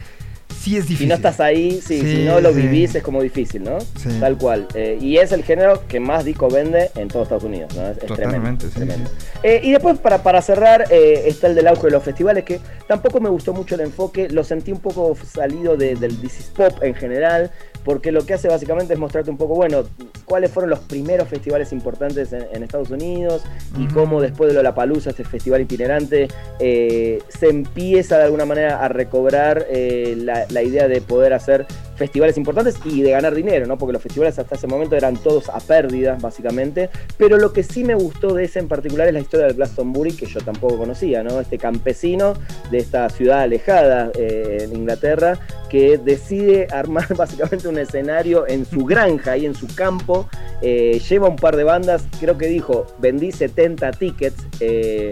[0.51, 1.09] sí es Si difícil.
[1.09, 3.77] no estás ahí, sí, Sí, si no lo vivís es como difícil, ¿no?
[4.19, 4.67] Tal cual.
[4.75, 7.87] Eh, y es el género que más disco vende en todo Estados Unidos, ¿no?
[7.89, 8.67] Es, es tremendo.
[8.69, 9.09] tremendo.
[9.43, 12.59] Eh, y después, para, para cerrar, eh, está el del auge de los festivales, que
[12.87, 16.45] tampoco me gustó mucho el enfoque, lo sentí un poco salido de- del This is
[16.55, 17.51] Pop en general,
[17.83, 19.83] porque lo que hace básicamente es mostrarte un poco, bueno,
[20.25, 23.41] cuáles fueron los primeros festivales importantes en, en Estados Unidos
[23.77, 23.93] y Ujú.
[23.95, 26.27] cómo después de Lollapalooza, este festival itinerante,
[26.59, 30.13] eh, se empieza de alguna manera a recobrar eh,
[30.49, 31.65] la, idea de poder hacer
[31.95, 33.77] festivales importantes y de ganar dinero, ¿no?
[33.77, 36.89] Porque los festivales hasta ese momento eran todos a pérdidas, básicamente.
[37.17, 40.13] Pero lo que sí me gustó de ese en particular es la historia del Glastonbury,
[40.13, 41.39] que yo tampoco conocía, ¿no?
[41.39, 42.33] Este campesino
[42.71, 45.39] de esta ciudad alejada eh, en Inglaterra,
[45.69, 50.27] que decide armar básicamente un escenario en su granja y en su campo.
[50.61, 54.45] eh, lleva un par de bandas, creo que dijo, vendí 70 tickets.
[54.59, 55.11] eh,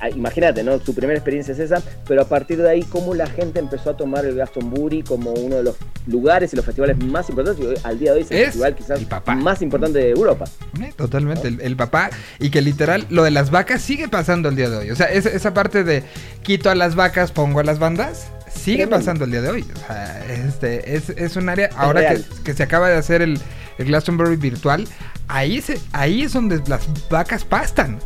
[0.00, 0.78] ah, imagínate, ¿no?
[0.78, 3.96] Su primera experiencia es esa, pero a partir de ahí, cómo la gente empezó a
[3.96, 5.76] tomar el Glastonbury como uno de los
[6.06, 7.64] lugares y los festivales más importantes.
[7.64, 9.00] Y al día de hoy es el Es festival quizás
[9.38, 10.44] más importante de Europa.
[10.80, 12.10] Eh, Totalmente, el, el papá.
[12.38, 14.90] Y que literal, lo de las vacas sigue pasando el día de hoy.
[14.90, 16.02] O sea, esa, esa parte de
[16.42, 18.96] quito a las vacas, pongo a las bandas, sigue Tremendo.
[18.98, 19.64] pasando el día de hoy.
[19.74, 22.14] O sea, este, es, es un área, ahora
[22.44, 23.38] que se acaba de hacer el,
[23.78, 24.86] el Glastonbury virtual,
[25.28, 27.98] ahí, se, ahí es donde las vacas pastan.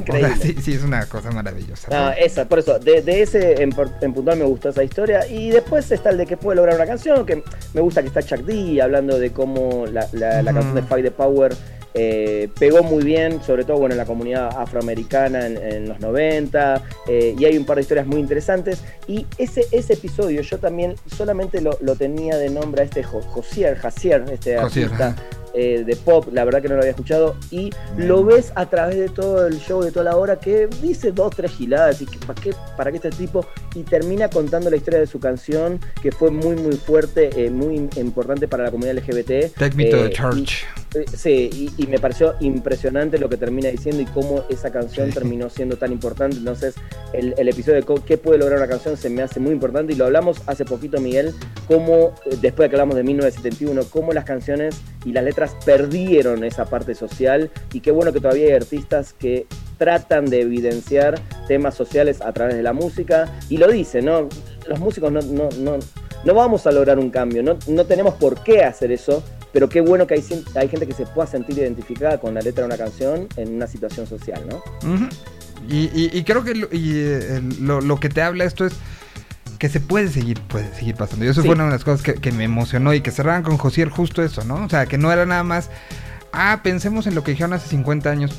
[0.00, 0.34] Increíble.
[0.42, 1.88] Sí, sí, es una cosa maravillosa.
[1.90, 5.26] No, esa, por eso, de, de ese en, puntual me gustó esa historia.
[5.28, 7.42] Y después está el de que puede lograr una canción, que
[7.74, 10.54] me gusta que está Chuck D hablando de cómo la, la- la Ujú.
[10.60, 11.54] canción de Fight the Power
[11.92, 16.82] eh, pegó muy bien, sobre todo bueno, en la comunidad afroamericana en, en los 90.
[17.08, 18.80] eh, y hay un par de historias muy interesantes.
[19.08, 23.22] Y ese, ese episodio yo también solamente lo, lo tenía de nombre a este Jo-
[23.22, 25.16] Josier, Jasier, este Josier, artista.
[25.54, 28.96] Eh, de pop, la verdad que no lo había escuchado, y lo ves a través
[28.96, 32.18] de todo el show, de toda la hora, que dice dos, tres giladas, y que,
[32.26, 33.46] ¿para qué, para qué este tipo?
[33.74, 37.76] Y termina contando la historia de su canción, que fue muy, muy fuerte, eh, muy
[37.96, 39.52] importante para la comunidad LGBT.
[39.56, 40.64] Take me to the church.
[40.64, 44.72] y- eh, sí, y, y me pareció impresionante lo que termina diciendo y cómo esa
[44.72, 46.36] canción terminó siendo tan importante.
[46.36, 46.74] Entonces,
[47.12, 49.96] el, el episodio de qué puede lograr una canción se me hace muy importante y
[49.96, 51.32] lo hablamos hace poquito, Miguel,
[51.68, 56.64] cómo, después de que hablamos de 1971, cómo las canciones y las letras perdieron esa
[56.66, 59.46] parte social y qué bueno que todavía hay artistas que
[59.78, 64.28] tratan de evidenciar temas sociales a través de la música y lo dicen, ¿no?
[64.68, 65.78] Los músicos no, no, no,
[66.24, 69.22] no vamos a lograr un cambio, no, no tenemos por qué hacer eso,
[69.52, 70.24] pero qué bueno que hay,
[70.54, 73.66] hay gente que se pueda sentir identificada con la letra de una canción en una
[73.66, 74.62] situación social, ¿no?
[75.68, 78.72] Y, y- creo que lo, eh, lo, lo que te habla esto es
[79.60, 81.24] que se puede seguir, puede seguir pasando.
[81.24, 81.46] Y eso Sí.
[81.46, 84.22] fue una de las cosas que, que me emocionó y que cerraban con Josier justo
[84.24, 84.64] eso, ¿no?
[84.64, 85.68] O sea, que no era nada más,
[86.32, 88.32] ah, pensemos en lo que dijeron hace 50 años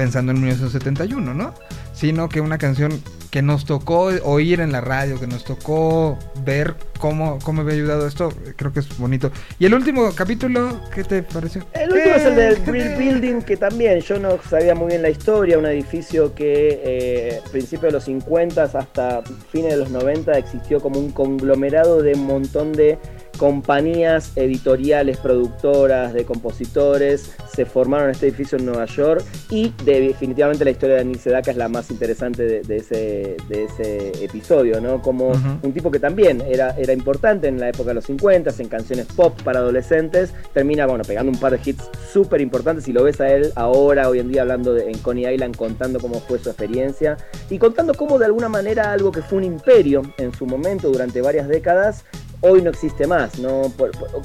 [0.00, 1.52] pensando en 1971, ¿no?
[1.92, 6.74] Sino que una canción que nos tocó oír en la radio, que nos tocó ver
[6.98, 9.30] cómo, cómo había ayudado esto, creo que es bonito.
[9.58, 11.66] Y el último capítulo, ¿qué te pareció?
[11.74, 15.10] El último es el del Brill Building, que también yo no sabía muy bien la
[15.10, 19.22] historia, un edificio que eh, principios de los 50 hasta
[19.52, 22.98] fines de los 90 existió como un conglomerado de un montón de
[23.40, 30.00] compañías editoriales, productoras, de compositores, se formaron en este edificio en Nueva York y de-
[30.08, 34.24] definitivamente la historia de Anil Sedaka es la más interesante de, de ese, de ese
[34.24, 35.00] episodio, ¿no?
[35.00, 35.30] Como
[35.62, 39.06] un tipo que también era, era importante en la época de los 50, en canciones
[39.06, 43.22] pop para adolescentes, termina, bueno, pegando un par de hits súper importantes y lo ves
[43.22, 46.50] a él ahora, hoy en día, hablando de- en Coney Island, contando cómo fue su
[46.50, 47.16] experiencia
[47.48, 51.22] y contando cómo de alguna manera algo que fue un imperio en su momento durante
[51.22, 52.04] varias décadas,
[52.40, 53.72] hoy no existe más, ¿no?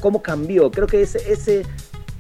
[0.02, 0.72] ¿Cómo cambió?
[0.72, 1.32] Creo que ese...
[1.32, 1.64] ese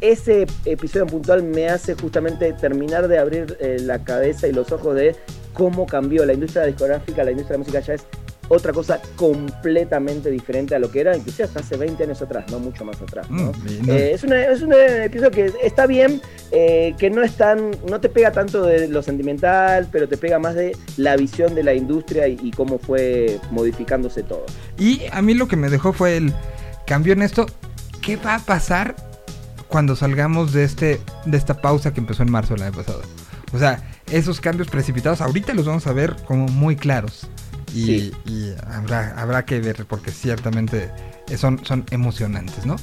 [0.02, 4.70] ese episodio en puntual me hace justamente terminar de abrir eh, la cabeza y los
[4.72, 5.16] ojos de
[5.54, 8.06] cómo cambió la industria discográfica, la industria de la música ya es
[8.48, 12.60] otra cosa completamente diferente a lo que era, inclusive hasta hace 20 años atrás, no
[12.60, 13.30] mucho más atrás.
[13.30, 13.52] ¿no?
[13.52, 16.22] Mm, Eh, es, una, es un episodio que está bien,
[16.52, 20.39] eh, que no es tan, no te pega tanto de lo sentimental, pero te pega
[20.39, 24.46] más de la visión de la industria y, y cómo fue modificándose todo.
[24.78, 26.34] Y a mí lo que me dejó fue el
[26.86, 27.46] cambio en esto.
[28.02, 28.96] ¿Qué va a pasar
[29.68, 33.02] cuando salgamos de este de esta pausa que empezó en marzo del año pasado?
[33.54, 33.82] O sea,
[34.12, 37.28] esos cambios precipitados ahorita los vamos a ver como muy claros.
[37.76, 38.11] Y, Sí.
[38.26, 40.89] y habrá, habrá que ver porque ciertamente
[41.38, 42.78] son, son emocionantes, ¿no?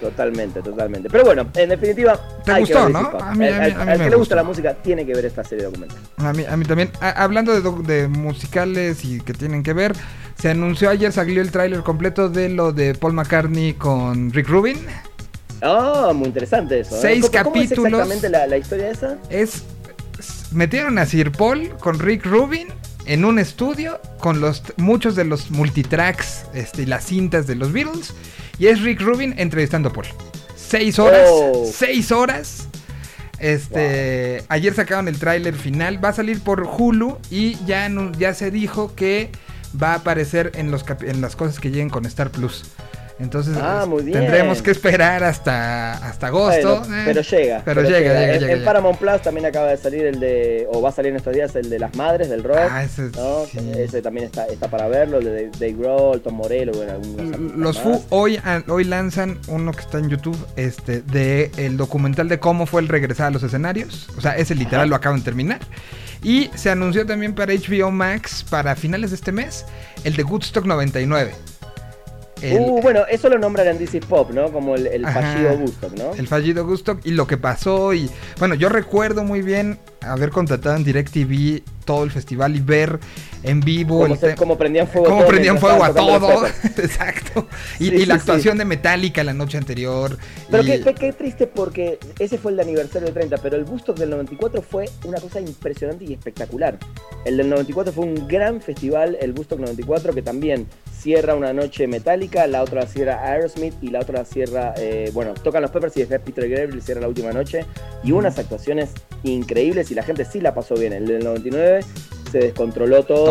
[0.00, 1.08] Totalmente, totalmente.
[1.08, 2.98] Pero bueno, en definitiva, ¿Te hay gustó, no?
[3.20, 5.26] A mí- a mí- a mí al que le gusta la música tiene que ver
[5.26, 5.96] esta serie documental.
[6.16, 6.90] A mí, a mí también.
[7.00, 9.94] A- hablando de, de musicales y que tienen que ver,
[10.36, 14.78] se anunció ayer, salió el tráiler completo de lo de Paul McCartney con Rick Rubin.
[15.60, 16.96] Ah, muy interesante eso.
[16.96, 16.98] ¿eh?
[17.00, 17.86] Seis ¿Cómo- ¿Cómo es capítulos.
[17.92, 19.18] exactamente la, la historia esa?
[19.30, 19.62] es
[20.50, 22.66] metieron a Sir Paul con Rick Rubin
[23.06, 27.72] en un estudio con los muchos de los multitracks este, y las cintas de los
[27.72, 28.14] Beatles
[28.58, 30.06] y es Rick Rubin entrevistando a Paul.
[30.56, 31.70] Seis horas, Oh.
[31.72, 32.68] seis horas.
[33.38, 38.50] Este, ayer sacaron el tráiler final, va a salir por Hulu y ya ya se
[38.52, 39.30] dijo que
[39.80, 42.64] va a aparecer en los en las cosas que lleguen con Star Plus.
[43.18, 46.80] Entonces Ah, tendremos que esperar hasta hasta agosto.
[46.80, 47.02] Bueno, eh.
[47.04, 47.62] pero llega.
[47.64, 48.64] Pero llega, llega, En, llega, en llega.
[48.64, 51.54] Paramount Plus también acaba de salir el de, o va a salir en estos días,
[51.56, 52.58] el de las madres del rock.
[52.70, 53.44] Ah, ese- ¿no?
[53.46, 53.58] sí.
[53.76, 56.94] Ese también está, está para verlo, el de Dave Grohl, Tom Morello, bueno,
[57.56, 58.00] Los más.
[58.00, 62.66] Fu hoy, hoy lanzan uno que está en YouTube, este, de el documental de cómo
[62.66, 64.08] fue el regresar a los escenarios.
[64.16, 64.86] O sea, ese literal Ajá.
[64.90, 65.60] lo acaban de terminar.
[66.24, 69.64] Y se anunció también para HBO Max para finales de este mes
[70.04, 71.32] el de Woodstock 99.
[72.42, 74.50] El, Uh, bueno, eso lo nombran en DC Pop, ¿no?
[74.52, 75.22] Como el, el Ajá.
[75.22, 76.14] fallido Woodstock, ¿no?
[76.14, 77.94] el fallido Woodstock y lo que pasó.
[77.94, 82.98] Y bueno, yo recuerdo muy bien haber contratado en DirecTV todo el festival y ver
[83.44, 86.46] en vivo Cómo, el se- prendían fuego todo prendían fuego a todo.
[86.76, 87.46] Exacto.
[87.78, 90.16] Y, Sí, y la sí, actuación de Metallica la noche anterior.
[90.50, 93.56] Pero y- qué, qué- qué triste porque ese fue el de aniversario del 30, pero
[93.56, 96.78] el Woodstock del 94 fue una cosa impresionante y espectacular.
[97.24, 100.66] El del 94 fue un gran festival, el Woodstock 94, que también
[101.02, 105.10] cierra una noche metálica, la otra la cierra Aerosmith y la otra la cierra, eh,
[105.12, 107.66] bueno, tocan los Peppers y después Peter Gabriel cierra la última noche.
[108.04, 108.90] Y unas actuaciones
[109.24, 110.92] increíbles y la gente sí la pasó bien.
[110.92, 111.80] El del 99
[112.32, 113.24] se descontroló todo,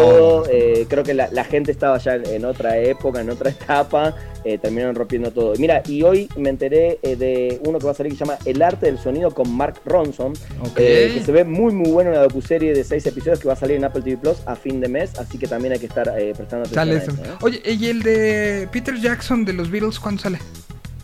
[0.44, 0.46] Todo.
[0.52, 4.16] eh, creo que la, la gente estaba ya en, en otra época, en otra etapa,
[4.46, 5.54] eh, terminaron rompiendo todo.
[5.58, 8.38] Mira, y hoy me enteré eh, de uno que va a salir que se llama
[8.46, 10.34] El arte del sonido con Mark Ronson,
[10.76, 13.76] que se ve muy muy bueno, una docuserie de seis episodios que va a salir
[13.78, 16.68] en Apple TV Plus a fin de mes, así que también hay que estar prestando
[16.68, 17.12] atención Sale a eso.
[17.12, 17.38] eso.
[17.42, 20.40] Oye, ¿y el de Peter Jackson de los Beatles cuándo sale?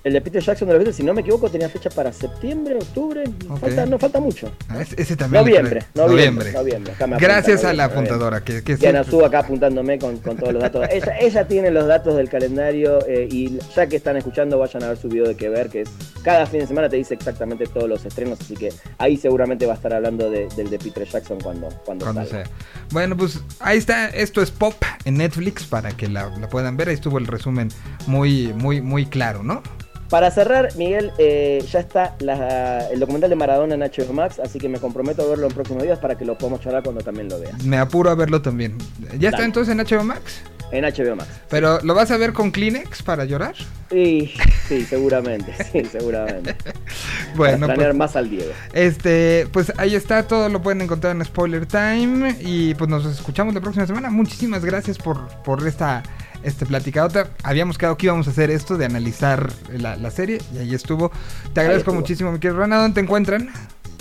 [0.07, 2.75] El de Peter Jackson de los Beatles, si no me equivoco, tenía fecha para septiembre,
[2.75, 3.23] octubre,
[3.59, 4.49] falta, no falta mucho.
[4.69, 5.43] Ah, ese, también.
[5.43, 8.41] Noviembre, noviembre, apunta, Gracias a la apuntadora.
[8.43, 10.87] Que, que Diana Su acá apuntándome con, con todos los datos.
[10.89, 14.87] Ella, ella tiene los datos del calendario eh, y ya que están escuchando vayan a
[14.89, 15.89] ver su video de que ver, que es
[16.23, 19.73] cada fin de semana te dice exactamente todos los estrenos, así que ahí seguramente va
[19.73, 22.45] a estar hablando de- del de Peter Jackson cuando, cuando, cuando salga.
[22.45, 22.53] sea.
[22.91, 24.07] Bueno, pues ahí está.
[24.07, 26.87] Esto es Pop en Netflix para que la, la puedan ver.
[26.89, 27.69] Ahí estuvo el resumen
[28.07, 29.61] muy, muy, muy claro, ¿no?
[30.09, 34.57] Para cerrar, Miguel, eh, ya está la- el documental de Maradona en HBO Max, así
[34.59, 37.27] que me comprometo a verlo en próximos días para que lo podamos charlar cuando también
[37.29, 37.61] lo veas.
[37.65, 38.77] Me apuro a verlo también.
[39.19, 40.41] ¿Ya está entonces en HBO Max?
[40.71, 41.29] En HBO Max.
[41.49, 43.55] ¿Pero lo vas a ver con Kleenex para llorar?
[43.89, 44.33] Sí,
[44.67, 46.55] sí, seguramente, sí, seguramente.
[47.35, 48.51] Bueno, para planear pues, más al Diego.
[48.73, 53.53] este, pues ahí está, todo lo pueden encontrar en Spoiler Time y pues nos escuchamos
[53.53, 54.09] la próxima semana.
[54.09, 56.01] Muchísimas gracias por, por esta
[56.47, 57.29] este platicadota.
[57.43, 61.11] Habíamos quedado que íbamos a hacer esto de analizar la, la serie y ahí estuvo.
[61.53, 61.95] Te agradezco estuvo.
[61.95, 62.77] muchísimo, mi querido Rana.
[62.77, 63.49] ¿Dónde te encuentran?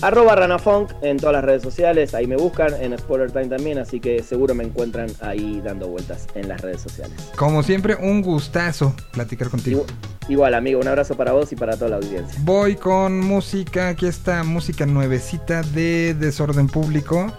[0.02, 3.98] Arroba Ranafunk en todas las redes sociales, ahí me buscan, en Spoiler Time también, así
[3.98, 7.14] que seguro me encuentran ahí dando vueltas en las redes sociales.
[7.34, 9.86] Como siempre, un gustazo platicar contigo.
[9.86, 12.38] Igu- Igual, amigo, un abrazo para vos y para toda la audiencia.
[12.42, 17.32] Voy con música, aquí está música nuevecita de Desorden Público.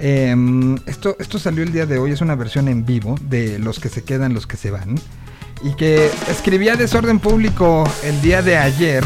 [0.00, 3.78] Em, esto, esto salió el día de hoy, es una versión en vivo de Los
[3.80, 4.94] que se quedan, los que se van.
[5.62, 9.04] Y que escribía Desorden Público el día de ayer.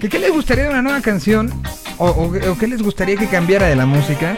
[0.00, 1.52] Que qué les gustaría de una nueva canción
[1.96, 4.36] o, o- o qué les gustaría que cambiara de la música.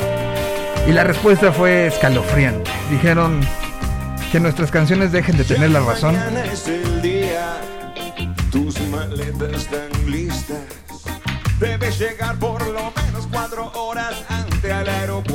[0.89, 2.71] Y la respuesta fue escalofriante.
[2.91, 3.41] Dijeron
[4.33, 6.17] que nuestras canciones dejen de tener la razón.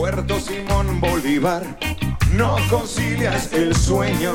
[0.06, 1.80] Al aeropuerto Simón Bolívar.
[2.34, 4.34] No concilias el sueño,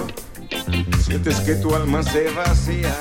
[1.00, 2.94] sientes que tu alma se vacía.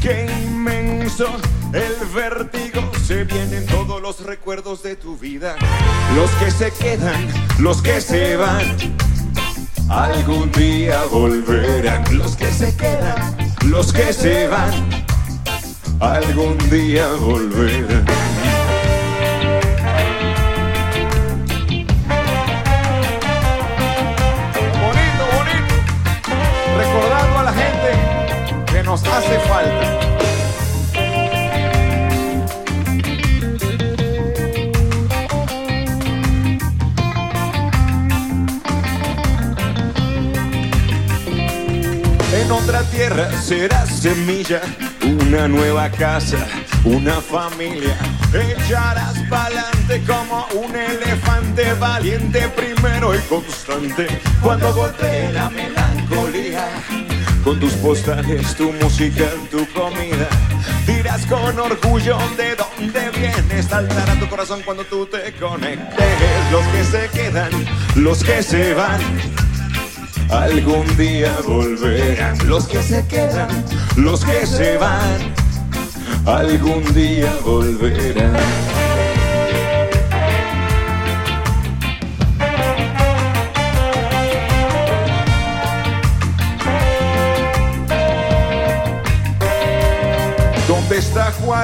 [0.00, 1.26] Qué inmenso
[1.72, 5.56] el vértigo Se vienen todos los recuerdos de tu vida.
[6.16, 8.64] Los que se quedan, los que se van.
[9.88, 12.04] Algún día volverán.
[12.16, 13.36] Los que se quedan,
[13.66, 14.72] los que se van.
[16.00, 18.51] Algún día volverán.
[28.92, 30.00] Nos hace falta.
[42.34, 44.60] En otra tierra será semilla,
[45.02, 46.46] una nueva casa,
[46.84, 47.96] una familia.
[48.34, 54.06] Echarás pa'lante como un elefante valiente primero y constante.
[54.42, 56.68] Cuando golpee la melancolía,
[57.42, 60.28] con tus postales, tu música, tu comida.
[60.86, 66.06] Dirás con orgullo de dónde vienes, saltará tu corazón cuando tú te conectes.
[66.50, 67.50] Los que se quedan,
[67.96, 69.00] los que se van.
[70.30, 73.48] Algún día volverán los que se quedan,
[73.96, 75.34] los que se van.
[76.24, 78.91] Algún día volverán.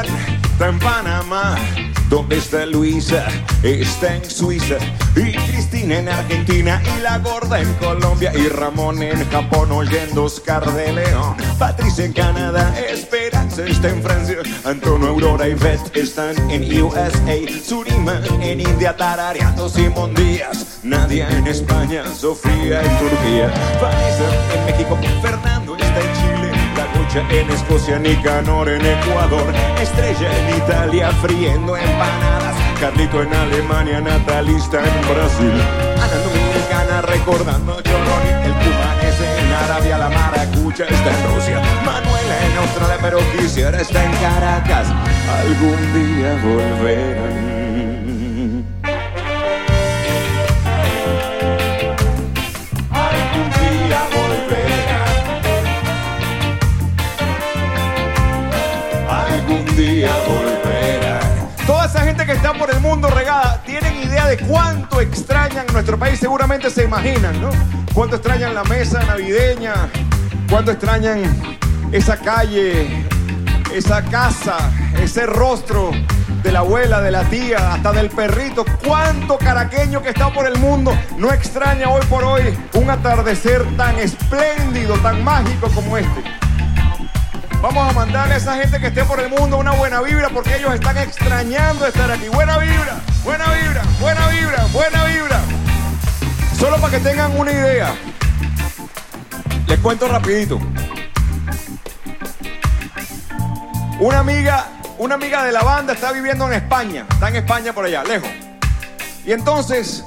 [0.02, 1.56] Está en Panamá.
[2.08, 3.26] ¿Dónde está Luisa?
[3.62, 4.76] Está en Suiza.
[5.16, 6.80] Y Cristina en Argentina.
[6.96, 8.32] Y la gorda en Colombia.
[8.34, 11.36] Y Ramón en Japón oyendo Oscar de León.
[11.58, 12.74] Patricia en Canadá.
[12.78, 14.36] Esperanza está en Francia.
[14.64, 17.12] Antonio, Aurora y Beth están en USA.
[17.64, 18.96] Surima en India.
[18.96, 20.78] Tarareando Simón Díaz.
[20.82, 22.04] Nadia en España.
[22.14, 23.52] Sofía en Turquía.
[23.82, 24.98] Vanessa en México.
[25.22, 26.37] Fernando está en Chile.
[27.18, 29.52] En Escocia, Nicanor en Ecuador,
[29.82, 35.52] Estrella en Italia, friendo empanadas, Carlito en Alemania, Natalista en Brasil,
[35.96, 42.58] Ana Dominicana recordando Choroni, el cubanese en Arabia, la maracucha está en Rusia, Manuela en
[42.58, 44.86] Australia, pero quisiera estar en Caracas,
[45.40, 47.67] algún día volverán.
[61.64, 65.96] Toda esa gente que está por el mundo regada, ¿tienen idea de cuánto extrañan nuestro
[65.96, 66.18] país?
[66.18, 67.50] Seguramente se imaginan, ¿no?
[67.94, 69.88] Cuánto extrañan la mesa navideña,
[70.50, 71.22] cuánto extrañan
[71.92, 73.06] esa calle,
[73.72, 74.56] esa casa,
[75.00, 75.92] ese rostro
[76.42, 78.64] de la abuela, de la tía, hasta del perrito.
[78.84, 83.96] Cuánto caraqueño que está por el mundo no extraña hoy por hoy un atardecer tan
[84.00, 86.37] espléndido, tan mágico como este.
[87.60, 90.56] Vamos a mandarle a esa gente que esté por el mundo una buena vibra porque
[90.56, 92.28] ellos están extrañando estar aquí.
[92.28, 95.40] Buena vibra, buena vibra, buena vibra, buena vibra.
[96.56, 97.92] Solo para que tengan una idea.
[99.66, 100.60] Les cuento rapidito.
[103.98, 107.06] Una amiga, una amiga de la banda está viviendo en España.
[107.10, 108.30] Está en España por allá, lejos.
[109.26, 110.04] Y entonces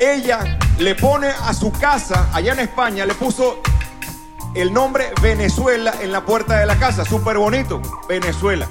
[0.00, 3.62] ella le pone a su casa allá en España, le puso
[4.54, 7.04] el nombre Venezuela en la puerta de la casa.
[7.04, 8.68] Súper bonito, Venezuela.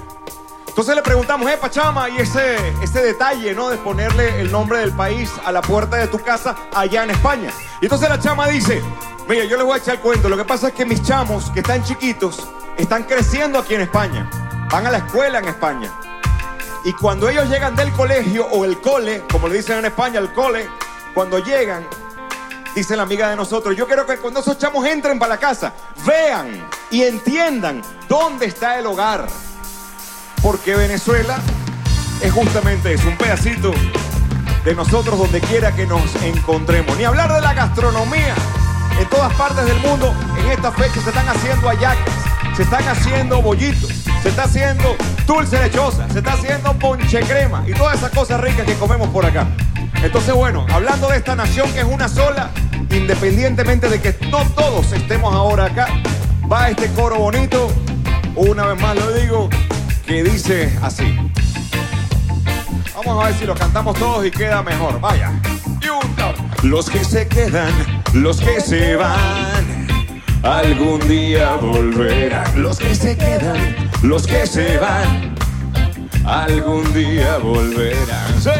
[0.78, 3.68] Entonces le preguntamos, eh, Pachama, y ese, ese detalle, ¿no?
[3.68, 7.50] De ponerle el nombre del país a la puerta de tu casa allá en España.
[7.80, 8.80] Y entonces la chama dice,
[9.28, 10.28] mira, yo les voy a echar el cuento.
[10.28, 14.30] Lo que pasa es que mis chamos, que están chiquitos, están creciendo aquí en España.
[14.70, 15.92] Van a la escuela en España.
[16.84, 20.32] Y cuando ellos llegan del colegio o el cole, como le dicen en España, el
[20.32, 20.68] cole,
[21.12, 21.84] cuando llegan,
[22.74, 25.72] dice la amiga de nosotros, yo quiero que cuando esos chamos entren para la casa,
[26.06, 29.26] vean y entiendan dónde está el hogar.
[30.42, 31.38] Porque Venezuela
[32.22, 33.72] es justamente eso, un pedacito
[34.64, 36.96] de nosotros donde quiera que nos encontremos.
[36.96, 38.34] Ni hablar de la gastronomía.
[38.98, 42.12] En todas partes del mundo, en esta fecha se están haciendo ayacas,
[42.58, 43.88] se están haciendo bollitos,
[44.20, 44.96] se está haciendo
[45.28, 49.24] dulce lechosa, se está haciendo ponche crema y todas esas cosas ricas que comemos por
[49.24, 49.46] acá.
[50.02, 52.50] Entonces, bueno, hablando de esta nación que es una sola,
[52.90, 55.86] independientemente de que no todos estemos ahora acá,
[56.50, 57.72] va este coro bonito,
[58.34, 59.48] una vez más lo digo,
[60.04, 61.16] que dice así.
[62.96, 65.00] Vamos a ver si lo cantamos todos y queda mejor.
[65.00, 65.30] Vaya.
[66.64, 67.72] Los que se quedan,
[68.14, 69.77] los que se van,
[70.42, 72.62] algún día volverán.
[72.62, 75.34] Los que se quedan, los que se van,
[76.24, 78.40] algún día volverán.
[78.40, 78.50] Sí.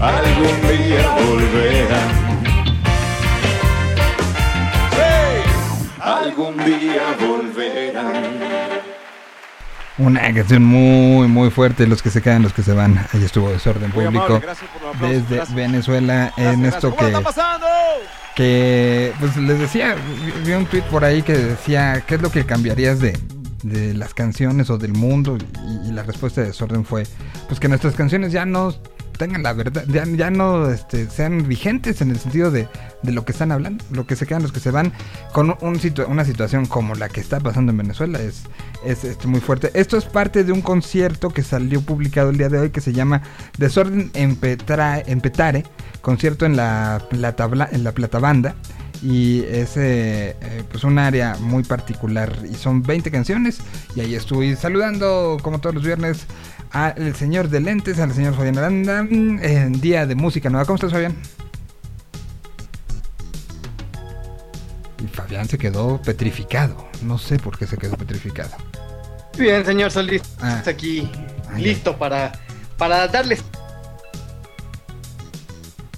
[0.00, 2.10] Algún día volverán.
[4.92, 6.00] Sí.
[6.00, 8.35] Algún día volverán.
[9.98, 11.86] Una canción muy, muy fuerte.
[11.86, 12.98] Los que se quedan, los que se van.
[13.12, 14.24] Ahí estuvo Desorden Muy Público.
[14.26, 14.70] amable, gracias
[15.00, 15.54] Desde gracias.
[15.54, 16.14] Venezuela.
[16.36, 16.74] Gracias, en gracias.
[16.74, 17.06] esto ¿Cómo que.
[17.16, 17.66] está pasando?
[18.34, 22.30] que pues les decía, vi- vi un tweet por ahí que decía, ¿qué es lo
[22.30, 23.18] que cambiarías de,
[23.62, 25.38] de las canciones o del mundo?
[25.84, 27.04] Y, y la respuesta de Desorden fue,
[27.48, 28.74] pues que nuestras canciones ya no
[29.16, 32.68] tengan la verdad, ya, no este, sean vigentes en el sentido de,
[33.02, 34.92] de lo que están hablando, lo que se quedan, los que se van,
[35.32, 38.42] con un situa- una situación como la que está pasando en Venezuela es,
[38.84, 39.70] es este, muy fuerte.
[39.74, 42.92] Esto es parte de un concierto que salió publicado el día de hoy que se
[42.92, 43.22] llama
[43.58, 45.64] Desorden en, Petra- en Petare,
[46.02, 48.54] concierto en la, plata, en la Plata Banda.
[49.02, 52.32] Y es eh, eh, pues un área muy particular.
[52.50, 53.58] Y son 20 canciones.
[53.94, 56.24] Y ahí estoy saludando, como todos los viernes,
[56.72, 60.64] al señor de lentes, al señor Fabián Aranda, en Día de Música Nueva.
[60.66, 61.16] ¿Cómo estás, Fabián?
[65.02, 66.88] Y Fabián se quedó petrificado.
[67.02, 68.50] No sé por qué se quedó petrificado.
[69.38, 70.62] Bien, señor Solís, Ah.
[70.66, 71.10] aquí
[71.48, 72.32] Ah, listo para,
[72.78, 73.44] para darles.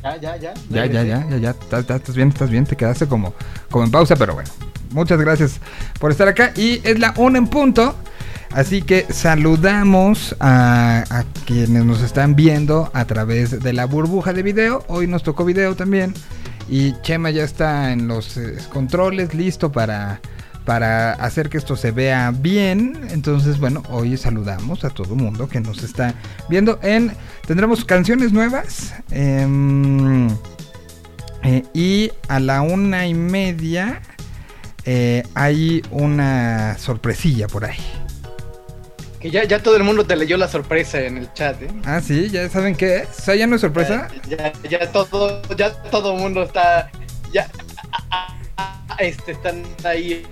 [0.02, 0.54] Ya, ya, ya.
[0.70, 3.34] Ya, ya, ya, ya, ya, estás bien, estás bien, te quedaste como,
[3.70, 4.48] como en pausa, pero bueno,
[4.90, 5.60] muchas gracias
[5.98, 7.94] por estar acá y es la una en punto,
[8.52, 14.84] así que saludamos a, quienes nos están viendo a través de la burbuja de video,
[14.88, 16.14] hoy nos tocó video también.
[16.68, 20.20] Y Chema ya está en los eh, controles, listo para,
[20.68, 25.60] para hacer que esto se vea bien, entonces bueno, hoy saludamos a todo mundo que
[25.60, 26.14] nos está
[26.50, 27.12] viendo en,
[27.46, 30.28] tendremos canciones nuevas, em,
[31.42, 34.02] eh, y a la una y media
[34.84, 38.07] eh, hay una sorpresilla por ahí.
[39.20, 41.68] Que ya, ya todo el mundo te leyó la sorpresa en el chat, ¿eh?
[41.84, 43.08] Ah, sí, ya saben qué es.
[43.18, 44.08] O sea, ya no es sorpresa.
[44.28, 46.90] Ya, ya todo, ya todo el mundo está,
[47.32, 47.48] ya,
[48.98, 50.24] este, están ahí,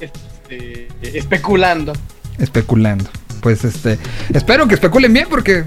[0.00, 1.92] este, especulando.
[2.38, 3.08] Especulando.
[3.40, 3.98] Pues este,
[4.32, 5.64] espero que especulen bien porque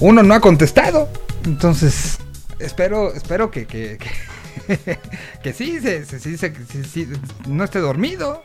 [0.00, 1.08] uno no ha contestado.
[1.44, 2.18] Entonces,
[2.60, 4.98] espero, espero que, que, que,
[5.42, 6.54] que sí, se, se- sí, se-
[6.90, 7.08] sí,
[7.46, 8.44] no esté dormido.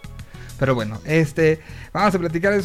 [0.59, 1.59] Pero bueno, este,
[1.93, 2.59] vamos a platicar eh,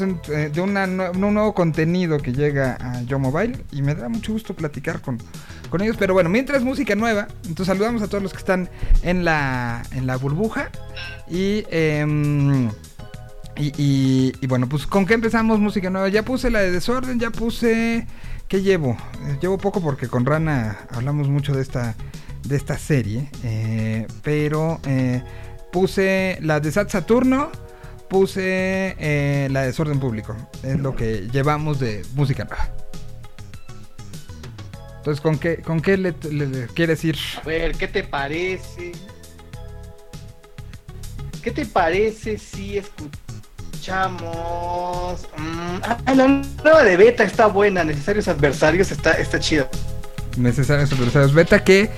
[0.53, 4.55] de nue- un nuevo contenido que llega a Yo Mobile y me da mucho gusto
[4.55, 5.19] platicar con,
[5.71, 5.97] con ellos.
[5.99, 8.69] Pero bueno, mientras música nueva, entonces saludamos a todos los que están
[9.03, 10.71] en la, en la burbuja
[11.31, 11.65] y...
[11.71, 12.69] em,
[13.57, 16.09] y, bueno, pues ¿con qué empezamos música nueva?
[16.09, 18.05] Ya puse la de desorden, ya puse...
[18.49, 18.97] ¿Qué llevo?
[19.29, 21.95] Eh, llevo poco porque con Rana hablamos mucho de esta,
[22.43, 23.31] de esta serie.
[23.45, 25.23] eh, pero eh,
[25.71, 27.51] puse la de Sat Saturno,
[28.15, 30.37] puse eh, la de desorden público.
[30.63, 32.69] Es lo que llevamos de música nueva.
[34.99, 37.17] Entonces, ¿con qué, con qué le, le- le quieres ir?
[37.43, 38.93] A ver, ¿qué te parece?
[41.43, 43.13] ¿Qué te parece si escuchamos?
[45.37, 46.29] mm, ah, la
[46.63, 49.69] nueva de Beta está buena, Necesarios Adversarios está, está chida.
[50.37, 51.91] necesarios adversarios beta que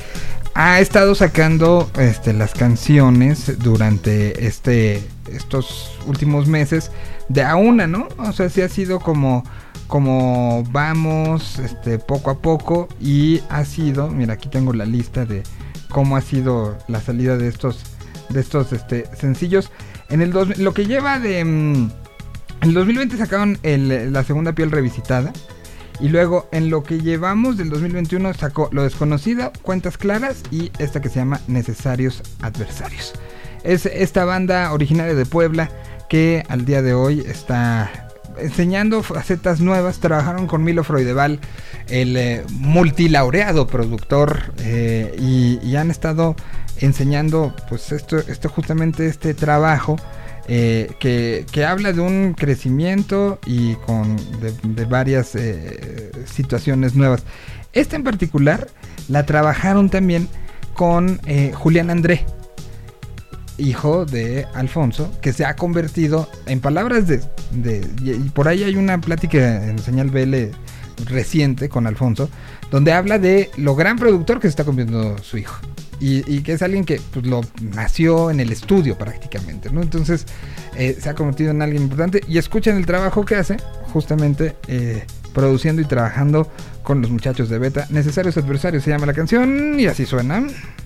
[0.58, 6.90] ha estado sacando este, las canciones durante este estos últimos meses
[7.28, 8.08] de a una, ¿no?
[8.16, 9.44] O sea, sí ha sido como
[9.86, 15.42] como vamos este poco a poco y ha sido, mira, aquí tengo la lista de
[15.90, 17.82] cómo ha sido la salida de estos
[18.30, 19.70] de estos este sencillos
[20.08, 21.90] en el dos, lo que lleva de mm,
[22.62, 25.32] en el 2020 sacaron el- la segunda piel revisitada
[26.00, 31.00] y luego, en lo que llevamos del 2021, sacó Lo Desconocido, Cuentas Claras y esta
[31.00, 33.14] que se llama Necesarios Adversarios.
[33.64, 35.70] Es esta banda originaria de Puebla
[36.08, 39.98] que al día de hoy está enseñando facetas nuevas.
[39.98, 41.40] Trabajaron con Milo Freudeval,
[41.88, 46.36] el eh, multilaureado productor, eh, y, y han estado
[46.78, 49.96] enseñando, pues, esto, esto justamente este trabajo
[50.48, 57.24] eh, que, que habla de un crecimiento y con de, varias eh, situaciones nuevas.
[57.72, 58.68] Esta en particular
[59.08, 60.28] la trabajaron también
[60.74, 62.24] con eh, Julián André,
[63.58, 67.20] hijo de Alfonso, que se ha convertido, en palabras de,
[67.52, 70.50] de- y y por ahí hay una plática en Señal BL
[71.06, 72.28] reciente con Alfonso,
[72.70, 75.56] donde habla de lo gran productor que se está convirtiendo su hijo.
[75.98, 79.80] Y, que es alguien que pues, lo nació en el estudio prácticamente, ¿no?
[79.80, 80.26] Entonces
[80.76, 83.56] eh, se ha convertido en alguien importante y escuchen el trabajo que hace,
[83.92, 86.50] justamente eh, produciendo y trabajando
[86.82, 87.86] con los muchachos de Beta.
[87.90, 90.46] Necesarios adversarios se llama la canción y así suena.
[90.46, 90.76] Es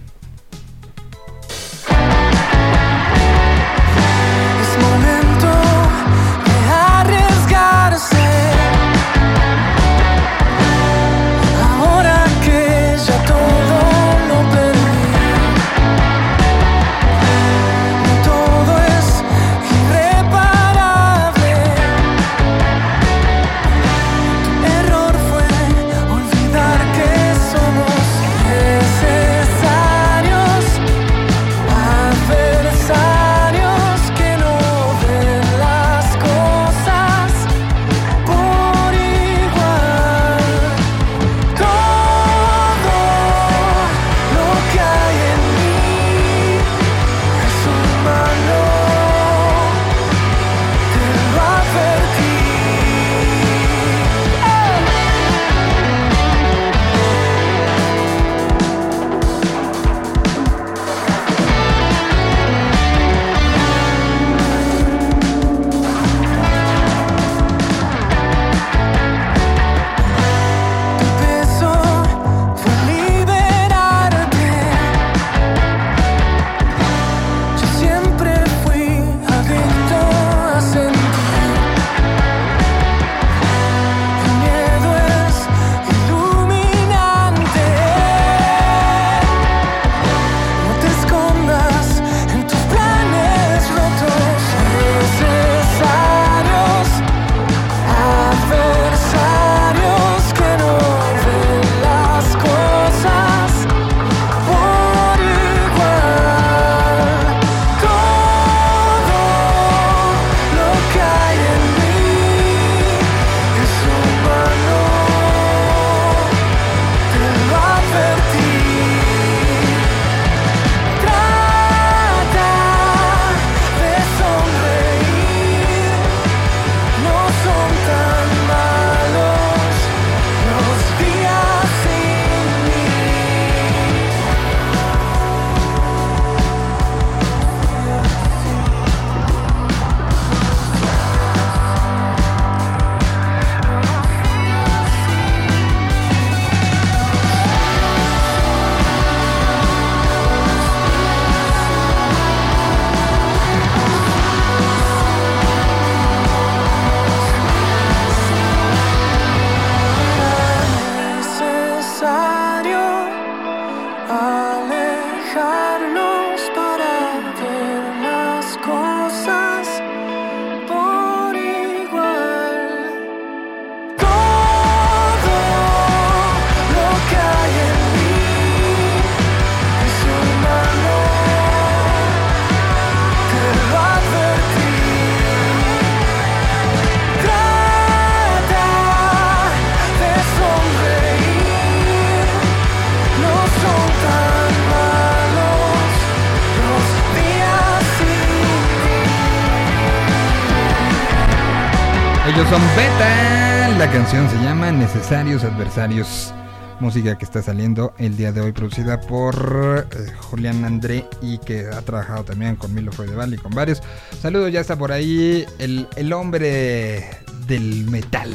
[205.11, 206.35] llama Necesarios Adversarios.
[206.79, 211.67] Música que está saliendo el día de hoy, producida por eh, Julián André y que
[211.67, 213.83] ha trabajado también con Milo Freudeval y con varios.
[214.23, 217.05] Saludos, ya está por ahí el, el hombre
[217.47, 218.33] del metal.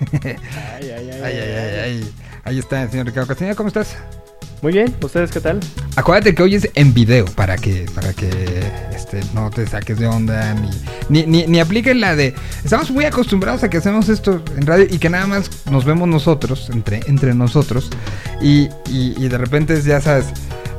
[0.22, 0.36] Ay,
[0.82, 2.14] ay, ay, Ay, ay, ay, ay.
[2.44, 3.96] Ahí está el señor Ricardo Castañeda, ¿cómo estás?
[4.62, 5.58] Muy bien, ¿ustedes qué tal?
[5.96, 8.28] Acuérdate que hoy es en video para que para que
[8.94, 10.68] este, no te saques de onda ni,
[11.08, 14.86] ni, ni, ni apliquen la de estamos muy acostumbrados a que hacemos esto en radio
[14.90, 17.88] y que nada más nos vemos nosotros entre entre nosotros
[18.42, 20.26] y, y, y de repente ya sabes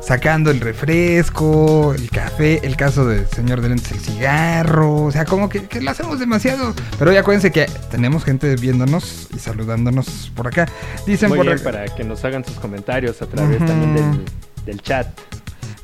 [0.02, 5.24] sacando el refresco, el café, el caso del señor de lentes, el cigarro, o sea,
[5.24, 6.74] como que, que lo hacemos demasiado.
[6.98, 10.66] Pero ya acuérdense que tenemos gente viéndonos y saludándonos por acá.
[11.06, 14.24] Dicen Muy por bien, para que nos hagan sus comentarios a través también del,
[14.66, 15.06] del chat.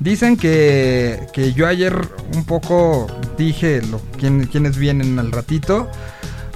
[0.00, 1.94] Dicen que, que yo ayer
[2.34, 5.88] un poco dije lo, quién, quiénes vienen al ratito.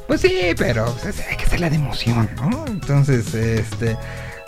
[0.06, 2.64] Pues sí, pero pues, hay que hacerla de emoción, ¿no?
[2.66, 3.96] Entonces, este.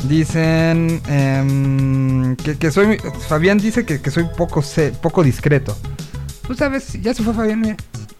[0.02, 2.98] Dicen em, que, que soy.
[3.28, 5.76] Fabián dice que, que soy poco se- poco discreto.
[6.46, 7.76] Pues sabes, ya se fue Fabián, mira.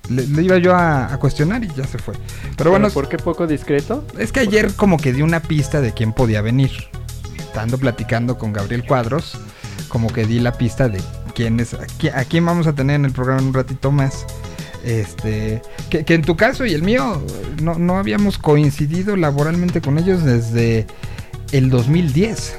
[0.09, 2.15] Le, le iba yo a, a cuestionar y ya se fue.
[2.57, 4.05] Pero bueno, ¿por qué poco discreto?
[4.19, 6.71] es que ayer como que di una pista de quién podía venir.
[7.39, 9.39] Estando platicando con Gabriel Cuadros,
[9.89, 11.01] como que di la pista de
[11.35, 13.93] quién es, a qui- a quién vamos a tener en el programa en un ratito
[13.93, 14.25] más.
[14.85, 17.23] Este, que, que en tu caso y el mío
[17.63, 20.87] no, no habíamos coincidido laboralmente con ellos desde
[21.53, 22.59] el 2010.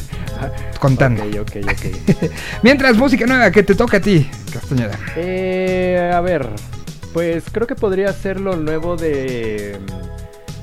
[0.80, 1.22] contando.
[1.22, 2.30] Ok, ok, ok.
[2.62, 4.98] Mientras, música nueva que te toca a ti, Castañeda.
[5.16, 6.48] Eh, a ver,
[7.12, 9.78] pues creo que podría ser lo nuevo de,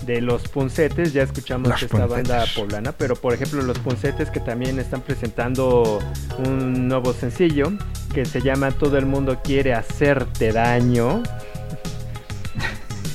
[0.06, 1.14] de los Puncetes.
[1.14, 2.28] Ya escuchamos Los esta Puncetes.
[2.30, 6.00] banda poblana, pero por ejemplo los Puncetes que también están presentando
[6.46, 7.72] un nuevo sencillo
[8.14, 11.24] que se llama Todo el mundo quiere hacerte daño.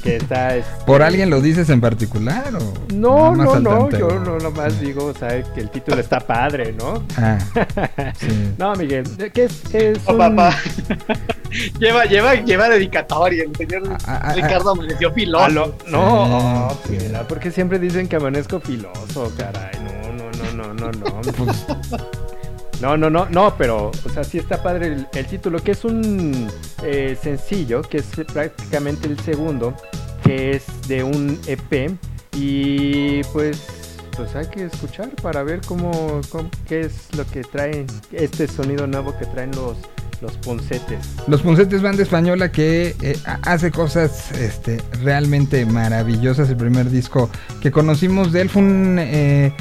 [0.02, 4.38] Que está este, ¿Por alguien lo dices en particular o No, no, no, yo no
[4.38, 7.02] nomás digo, o sea, que el título está padre, ¿no?
[7.16, 7.38] Ah,
[8.16, 8.52] sí.
[8.56, 9.74] No, Miguel, ¿qué es?
[9.74, 10.56] es Oh, un- papá.
[11.78, 13.44] lleva, lleva, lleva dedicatoria.
[13.44, 15.48] El señor Ah, ah, Ricardo amaneció Ah, filoso.
[15.48, 17.04] lo- no, Sí, sí.
[17.06, 19.72] mira, porque siempre dicen que amanezco filoso, caray.
[19.82, 21.20] No, no, no, no, no, no.
[21.22, 21.64] Pues,
[22.80, 25.82] No, no, no, no, pero, o sea, sí está padre el, el título, que es
[25.86, 26.46] un
[26.82, 29.74] eh, sencillo, que es prácticamente el segundo,
[30.22, 31.96] que es de un EP.
[32.34, 33.62] Y pues,
[34.14, 38.86] pues hay que escuchar para ver cómo, cómo- qué es lo que traen, este sonido
[38.86, 39.78] nuevo que traen los,
[40.22, 40.98] los poncetes.
[41.28, 46.48] Los Poncetes Banda Española que eh, ha- hace cosas este, realmente maravillosas.
[46.50, 49.52] El primer disco que conocimos de él fue un, eh,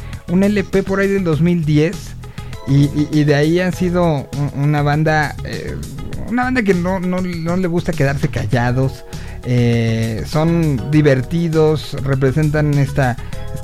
[0.44, 1.96] LP por ahí del 2010.
[2.68, 2.88] Y,
[3.26, 5.76] de ahí han sido un- una banda, eh,
[6.30, 9.04] una banda que no, no- no le gusta quedarse callados.
[10.26, 13.16] son divertidos, representan esta,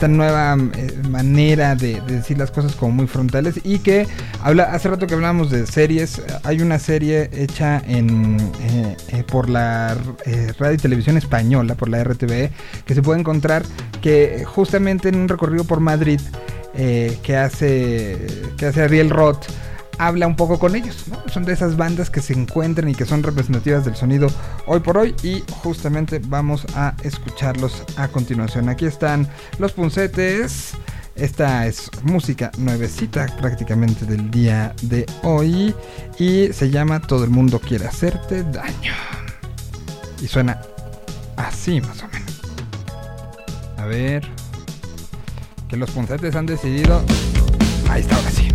[0.02, 4.08] esta nueva eh, manera de, de decir las cosas como muy frontales y que
[4.42, 9.48] habla hace rato que hablábamos de series hay una serie hecha en eh, eh, por
[9.48, 9.96] la
[10.58, 12.50] radio y televisión española por la RTVE
[12.84, 13.62] que se puede encontrar
[14.02, 16.20] que justamente en un recorrido por Madrid
[16.74, 18.18] que hace
[18.58, 19.46] que hace Ariel Roth
[20.02, 21.22] habla un poco con ellos, ¿no?
[21.32, 24.30] Son de esas bandas que se encuentran y que son representativas del sonido
[24.66, 28.68] hoy por hoy y justamente vamos a escucharlos a continuación.
[28.68, 29.28] Aquí están
[29.60, 30.72] los puncetes.
[31.16, 35.76] Esta es música nuevecita prácticamente del día de hoy
[36.18, 38.94] y se llama Todo el mundo quiere hacerte daño.
[40.20, 40.62] Y suena
[41.38, 42.42] así más o menos.
[43.78, 44.28] A ver.
[45.70, 47.04] Que los puncetes han decidido.
[47.88, 48.48] Ahí está, ahora sí.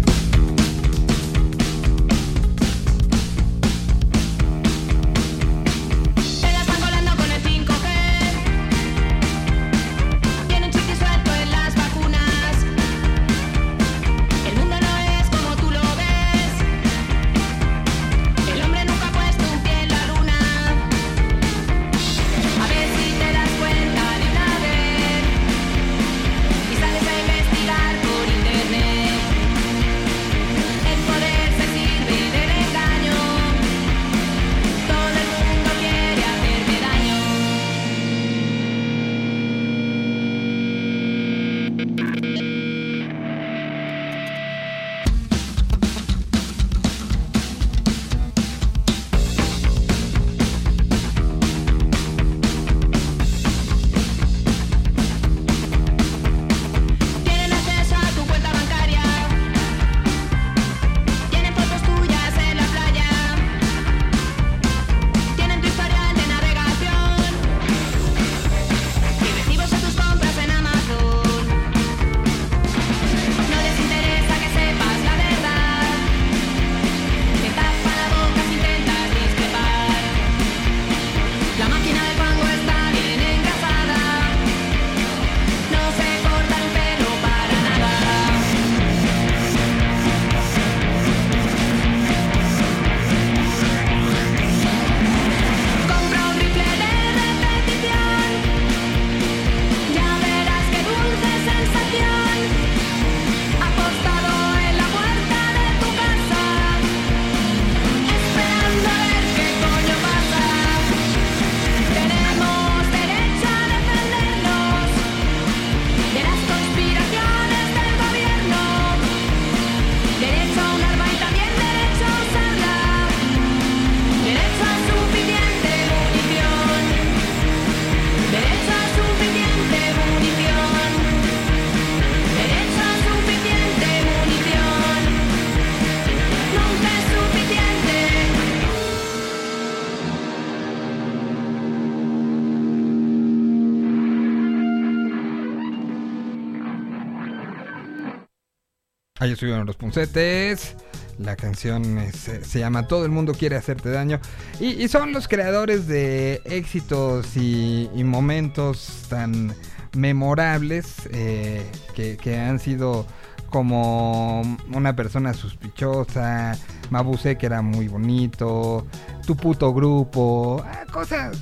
[149.26, 150.76] Ahí estuvieron los puncetes.
[151.18, 154.20] La canción es, eh, se llama Todo el mundo quiere hacerte daño.
[154.60, 159.52] Y, son los creadores de éxitos y, momentos tan
[159.96, 161.66] memorables eh,
[161.96, 163.04] que, que han sido
[163.50, 164.42] como
[164.72, 166.56] una persona sospechosa,
[166.90, 168.86] Mabuse que era muy bonito,
[169.26, 171.36] tu puto grupo, ah, cosas.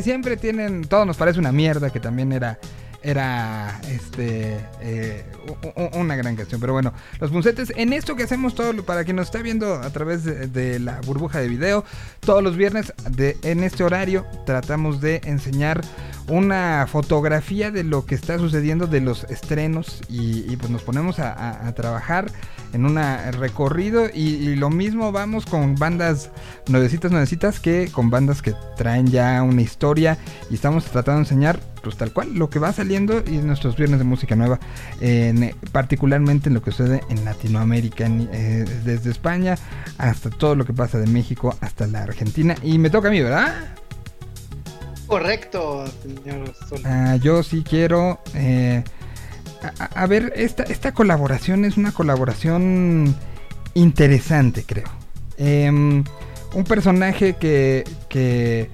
[0.00, 2.58] siempre tienen, todo nos parece una mierda que también era
[3.06, 5.24] era este eh,
[5.92, 6.60] una gran canción.
[6.60, 9.90] Pero bueno, los puncetes, en esto que hacemos todo, para quien nos está viendo a
[9.90, 11.84] través de, de la burbuja de video,
[12.18, 15.82] todos los viernes de, en este horario tratamos de enseñar
[16.28, 21.72] una fotografía de lo que está sucediendo de los estrenos y, pues nos ponemos a,
[21.74, 22.30] trabajar
[22.72, 22.96] en un
[23.32, 26.30] recorrido y, lo mismo vamos con bandas
[26.68, 30.18] nuevecitas, nuevecitas que con bandas que traen ya una historia
[30.50, 33.98] y estamos tratando de enseñar pues tal cual lo que va saliendo y nuestros viernes
[34.00, 34.58] de música nueva
[35.00, 39.56] en, particularmente en lo que sucede en Latinoamérica eh, desde España
[39.98, 42.56] hasta todo lo que pasa de México hasta la Argentina.
[42.62, 43.54] Y me toca a mí verdad
[45.06, 46.80] Correcto, señor Sol.
[46.84, 48.20] Ah, yo sí quiero.
[48.34, 48.82] eh,
[49.78, 53.14] a, ver, esta, esta colaboración es una colaboración
[53.74, 54.88] interesante, creo.
[55.38, 56.04] Em,
[56.54, 58.70] un personaje que, que,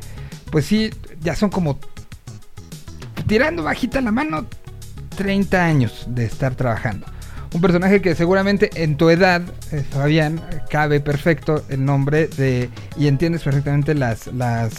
[0.51, 0.91] pues sí,
[1.21, 1.79] ya son como
[3.27, 4.47] tirando bajita la mano
[5.17, 7.07] 30 años de estar trabajando.
[7.53, 9.43] Un personaje que seguramente en tu edad,
[9.73, 10.41] eh, Fabián,
[10.71, 14.73] cabe perfecto el nombre de y entiendes perfectamente las las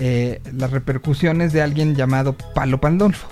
[0.00, 3.28] eh, las repercusiones de alguien llamado Palo Pandolfo.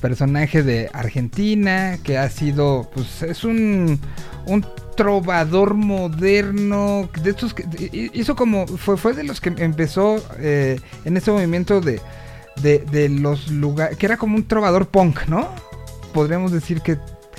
[0.00, 4.00] Personaje de Argentina que ha sido, pues es un
[4.46, 4.64] un
[4.96, 10.80] trovador moderno de estos que hi- hizo como fue fue de los que empezó eh,
[11.04, 12.00] en ese movimiento de
[12.62, 15.48] de, de los lugares que era como un trovador punk, ¿no?
[16.12, 16.96] Podríamos decir que,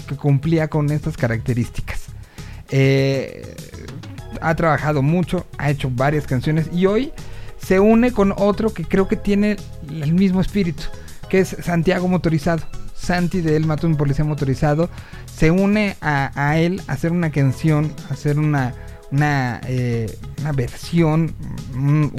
[0.07, 2.03] que cumplía con estas características.
[2.69, 3.55] Eh,
[4.41, 7.11] ha trabajado mucho, ha hecho varias canciones y hoy
[7.61, 9.57] se une con otro que creo que tiene
[9.89, 10.83] el mismo espíritu,
[11.29, 12.63] que es Santiago Motorizado.
[12.95, 14.89] Santi de él mató un policía motorizado.
[15.33, 18.73] Se une a, él a hacer una canción, a hacer una,
[19.11, 21.33] una, eh, una versión,
[21.73, 22.11] un-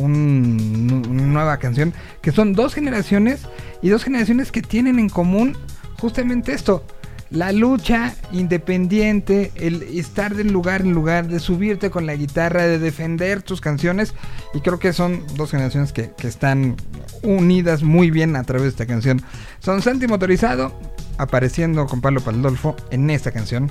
[1.08, 1.92] una nueva canción,
[2.22, 3.42] que son dos generaciones
[3.82, 5.56] y dos generaciones que tienen en común
[5.98, 6.82] justamente esto.
[7.30, 12.78] La lucha independiente, el estar de lugar en lugar, de subirte con la guitarra, de
[12.78, 14.14] defender tus canciones.
[14.52, 16.76] Y creo que son dos generaciones que, que están
[17.22, 19.22] unidas muy bien a través de esta canción.
[19.60, 20.72] Son Santi Motorizado
[21.18, 23.70] apareciendo con Pablo Pandolfo en esta canción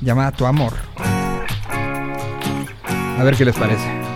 [0.00, 0.74] llamada Tu Amor.
[3.18, 4.09] A ver qué les parece.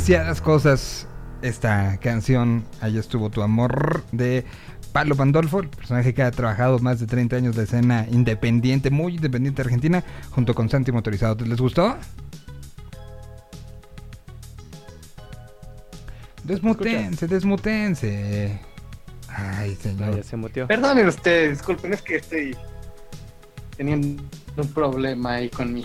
[0.00, 1.06] Demasiadas cosas
[1.42, 4.46] esta canción, Allá estuvo tu amor, de
[4.94, 9.16] Pablo Pandolfo, el personaje que ha trabajado más de 30 años de escena independiente, muy
[9.16, 11.44] independiente argentina, junto con Santi Motorizado.
[11.44, 11.98] ¿Les gustó?
[16.44, 18.58] Desmutense, desmutense.
[19.28, 20.16] Ay, señor.
[20.16, 20.66] ya se muteó.
[20.66, 22.56] Perdonen ustedes, disculpen, es que estoy
[23.76, 24.22] teniendo
[24.56, 25.84] un problema ahí con mi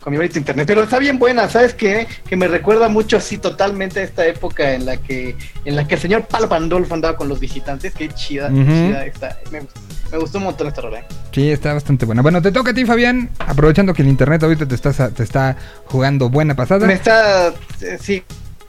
[0.00, 2.06] con mi internet, pero está bien buena, ¿sabes qué?
[2.28, 5.34] Que me recuerda mucho así totalmente a esta época en la que
[5.64, 8.64] en la que el señor Palo Pandolfo andaba con los visitantes, qué chida, Ujú.
[8.64, 9.38] chida está.
[9.50, 9.62] Me,
[10.12, 10.98] me gustó un montón esta rola.
[11.00, 11.04] ¿eh?
[11.32, 12.20] Sí, está bastante buena.
[12.22, 13.30] Bueno, te toca a ti, Fabián.
[13.38, 15.56] Aprovechando que el internet ahorita te está, te está
[15.86, 16.86] jugando buena pasada.
[16.86, 17.48] Me está
[17.80, 18.22] eh, sí,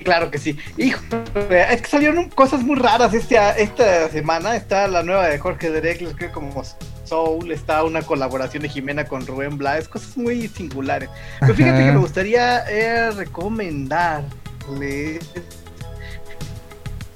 [0.03, 0.57] claro que sí.
[0.77, 1.01] Hijo,
[1.49, 4.55] es que salieron cosas muy raras este, esta semana.
[4.55, 6.63] Está la nueva de Jorge Drexler, creo como
[7.09, 11.09] Soul, está una colaboración de Jimena con Rubén Blades, cosas muy singulares.
[11.39, 11.85] Pero fíjate Ajá.
[11.87, 15.19] que me gustaría eh, recomendarle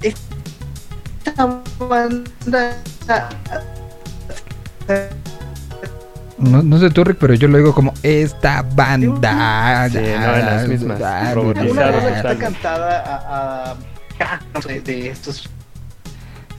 [0.02, 2.76] esta banda.
[6.38, 9.88] No, no sé tú, Rick, pero yo lo digo como esta banda.
[9.88, 11.34] Sí, no, en las mismas.
[11.34, 12.44] Robotizadas Una rola que está totalmente.
[12.44, 13.76] cantada a, a-
[14.52, 15.48] no sé, de estos.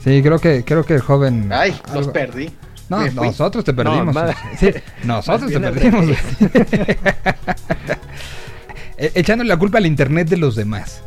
[0.02, 1.50] Sí, creo que, creo que el joven.
[1.52, 2.50] Ay, los perdí.
[2.88, 4.14] No, nosotros te perdimos.
[4.58, 4.70] Sí,
[5.04, 6.06] nosotros te perdimos.
[8.98, 11.02] E- Echándole la culpa al internet de los demás.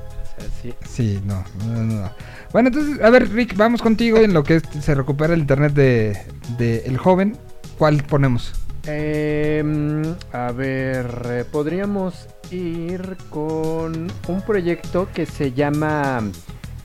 [0.62, 0.74] Sí.
[0.88, 2.12] Sí, no, no, no, no.
[2.52, 5.74] Bueno, entonces, a ver, Rick, vamos contigo en lo que es- se recupera el internet
[5.74, 6.18] de,
[6.58, 7.36] de el joven.
[7.78, 8.54] ¿Cuál ponemos?
[8.86, 10.04] Em,
[10.34, 16.22] a ver, eh, podríamos ir con un proyecto que se llama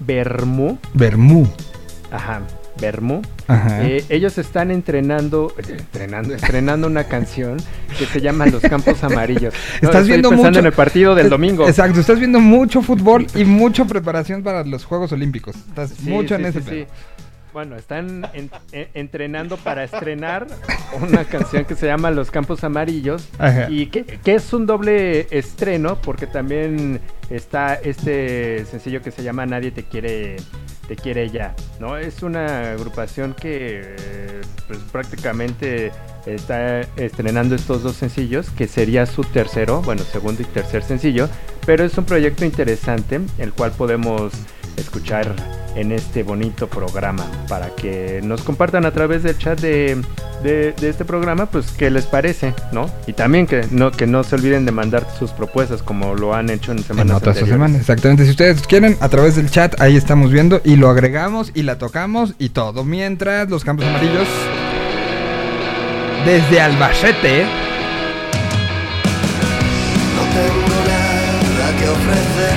[0.00, 0.78] Bermú.
[0.94, 1.46] Bermú.
[2.10, 2.42] Ajá,
[2.80, 3.22] Bermú.
[3.48, 7.56] Eh, ellos están entrenando, eh, entrenando, estrenando una canción
[7.98, 9.54] que se llama Los Campos Amarillos.
[9.82, 11.68] No, Estás estoy viendo pensando mucho- en el partido del domingo.
[11.68, 15.54] Exacto, estás viendo mucho fútbol y mucha preparación para los Juegos Olímpicos.
[15.56, 16.86] Estás Sí, mucho en ese sí.
[17.52, 20.48] Bueno, están en- en- entrenando para estrenar
[21.00, 23.70] una canción que se llama Los Campos Amarillos Ajá.
[23.70, 29.46] y que, que es un doble estreno porque también está este sencillo que se llama
[29.46, 30.34] Nadie te quiere
[30.88, 31.96] te quiere ya, ¿no?
[31.96, 33.94] Es una agrupación que
[34.66, 35.92] pues prácticamente
[36.26, 41.28] está estrenando estos dos sencillos que sería su tercero, bueno, segundo y tercer sencillo,
[41.66, 44.32] pero es un proyecto interesante el cual podemos
[44.76, 45.34] escuchar
[45.76, 50.00] en este bonito programa para que nos compartan a través del chat de,
[50.44, 52.88] de- de este programa pues qué les parece, ¿no?
[53.08, 56.48] Y también que no, que no se olviden de mandar sus propuestas como lo han
[56.50, 57.54] hecho en En semanas otras anteriores.
[57.54, 58.24] semanas, exactamente.
[58.24, 61.76] Si ustedes quieren, a través del chat, ahí estamos viendo y lo agregamos y la
[61.78, 62.84] tocamos y todo.
[62.84, 64.28] Mientras los campos amarillos,
[66.24, 67.44] desde Albacete,
[70.14, 72.53] No tengo nada que ofrecerte.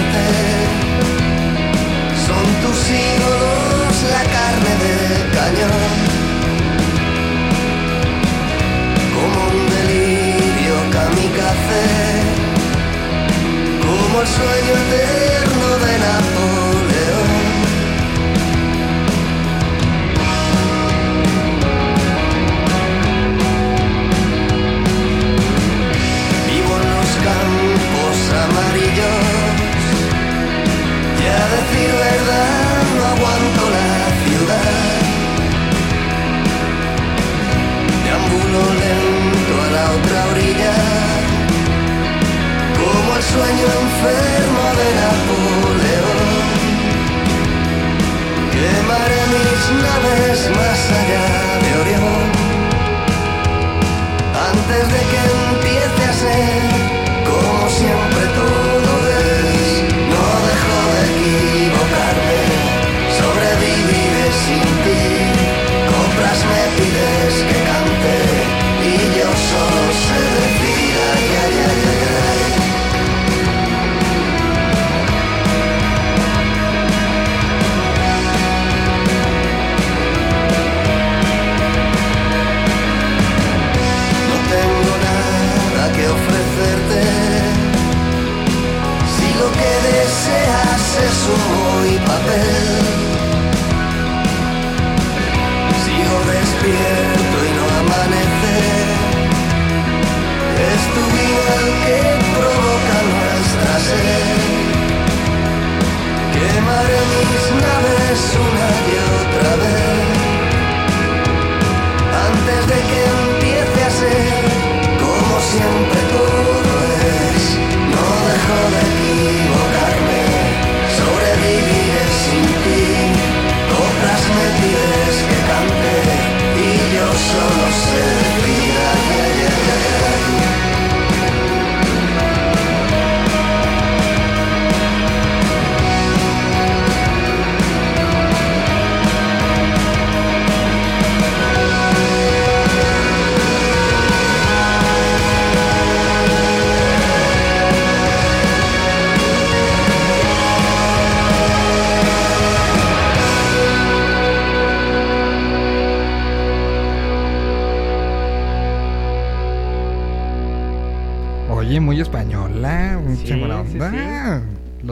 [14.36, 17.32] Sueño eterno de Napoleón.
[26.48, 29.24] Vivo en los campos amarillos
[31.22, 33.92] y a decir verdad no aguanto la
[34.24, 34.98] ciudad.
[38.04, 40.37] Deambulo lento a la otra como
[43.18, 46.30] el sueño enfermo de Napoleón.
[48.54, 51.26] Quemaré mis naves más allá
[51.64, 52.26] de Orión
[54.50, 55.47] antes de que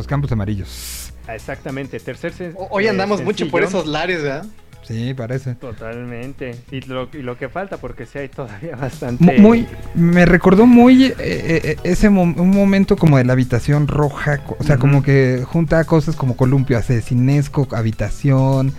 [0.05, 1.11] Los campos amarillos.
[1.27, 4.45] Exactamente, tercer O- Hoy eh, andamos mucho por esos lares, ¿verdad?
[4.83, 5.55] Sí, parece.
[5.55, 6.55] Totalmente.
[6.69, 9.39] Y lo, y lo que falta, porque sí hay todavía bastante.
[9.39, 9.65] Muy,
[9.95, 14.77] me recordó muy eh, eh, ese un momento como de la habitación roja, o sea,
[14.77, 18.73] como que junta cosas como columpio asesinesco, habitación,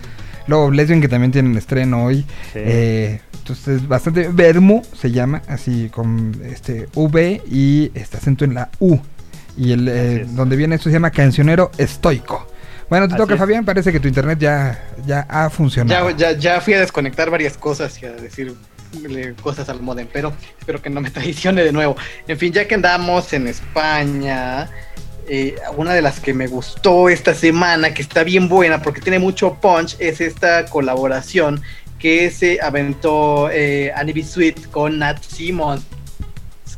[0.47, 2.19] luego Lesbian que también tienen estreno hoy,
[2.53, 2.61] Sí.
[2.62, 8.70] eh, entonces bastante, Vermo se llama, así con este V y este acento en la
[8.78, 9.01] U,
[9.57, 12.47] y el eh, donde viene esto se llama Cancionero Estoico.
[12.89, 13.41] Bueno, te Así toca es.
[13.41, 16.11] Fabián, parece que tu internet ya, ya ha funcionado.
[16.11, 18.55] Ya, ya, ya fui a desconectar varias cosas y a decirle
[19.43, 21.97] cosas al modem, pero espero que no me traicione de nuevo.
[22.28, 24.70] En fin, ya que andamos en España,
[25.28, 29.19] eh, una de las que me gustó esta semana, que está bien buena porque tiene
[29.19, 31.61] mucho punch, es esta colaboración
[31.99, 34.23] que se aventó eh, Annie B.
[34.23, 35.20] Sweet con Nat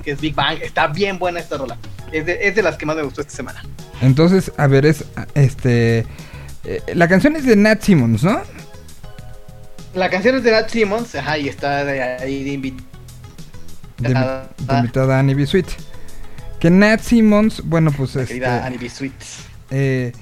[0.03, 0.59] Que es Big Bang.
[0.63, 1.77] Está bien buena esta rola.
[2.13, 3.63] Es de, es de las que más me gustó esta semana.
[4.01, 5.05] Entonces, a ver, es
[5.35, 6.07] este.
[6.65, 8.41] eh, la canción es de Nat Simmons, ¿no?
[9.95, 14.49] La canción es de Nat Simmons, ajá, y está de ahí de invitada.
[14.59, 15.47] De, de invitada Annie B.
[15.47, 15.67] Sweet.
[16.61, 18.89] Que Nat Simmons, bueno, pues La este, querida Annie B.
[18.89, 19.13] Sweet.
[19.71, 20.13] eh,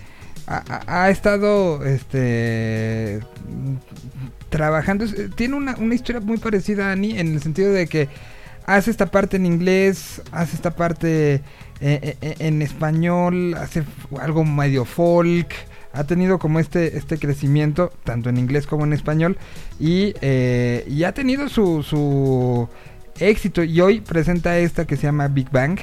[0.47, 3.21] ha, estado este
[4.49, 5.05] trabajando.
[5.05, 8.09] eh, Tiene una, una historia muy parecida a Annie en el sentido de que
[8.67, 11.41] hace esta parte en inglés, hace esta parte eh,
[11.81, 13.85] eh, eh, en español, hace
[14.21, 15.55] algo medio folk.
[15.93, 19.39] Ha tenido como este, este crecimiento, tanto en inglés como en español.
[19.81, 22.69] Y, y ha tenido su, su
[23.19, 23.65] éxito.
[23.65, 25.79] Y hoy presenta esta que se llama Big Bang,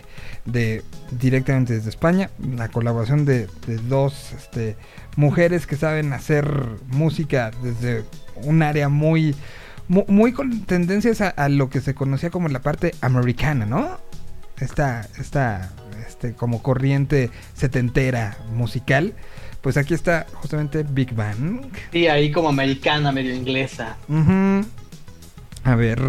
[0.45, 0.83] de,
[1.19, 2.29] directamente desde España.
[2.55, 4.75] La colaboración de, de dos este,
[5.15, 6.45] mujeres que saben hacer
[6.87, 8.03] música desde
[8.43, 9.35] un área muy,
[9.93, 13.99] mu- muy, con tendencias a, a lo que se conocía como la parte americana, ¿no?
[14.59, 15.71] Esta, esta
[16.07, 19.13] este, como corriente setentera musical.
[19.61, 21.61] Pues aquí está justamente Big Bang.
[21.91, 23.95] Sí, ahí como americana, medio inglesa.
[25.63, 26.01] A ver.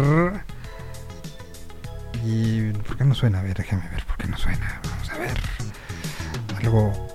[2.25, 3.39] ¿Y por qué no suena?
[3.39, 4.81] A ver, déjame ver por qué no suena.
[4.89, 5.33] Vamos a ver.
[6.57, 7.07] Algo.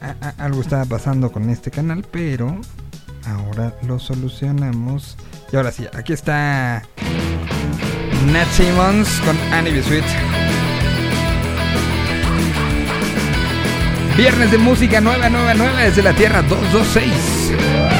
[0.00, 2.60] a- a- algo estaba pasando con este canal, pero
[3.26, 5.16] ahora lo solucionamos.
[5.54, 6.82] Y ahora sí, aquí está
[8.32, 9.84] Nat Simmons con Annie B.
[9.84, 10.04] Sweet.
[14.16, 17.93] Viernes de música nueva, nueva, nueva desde la Tierra 226.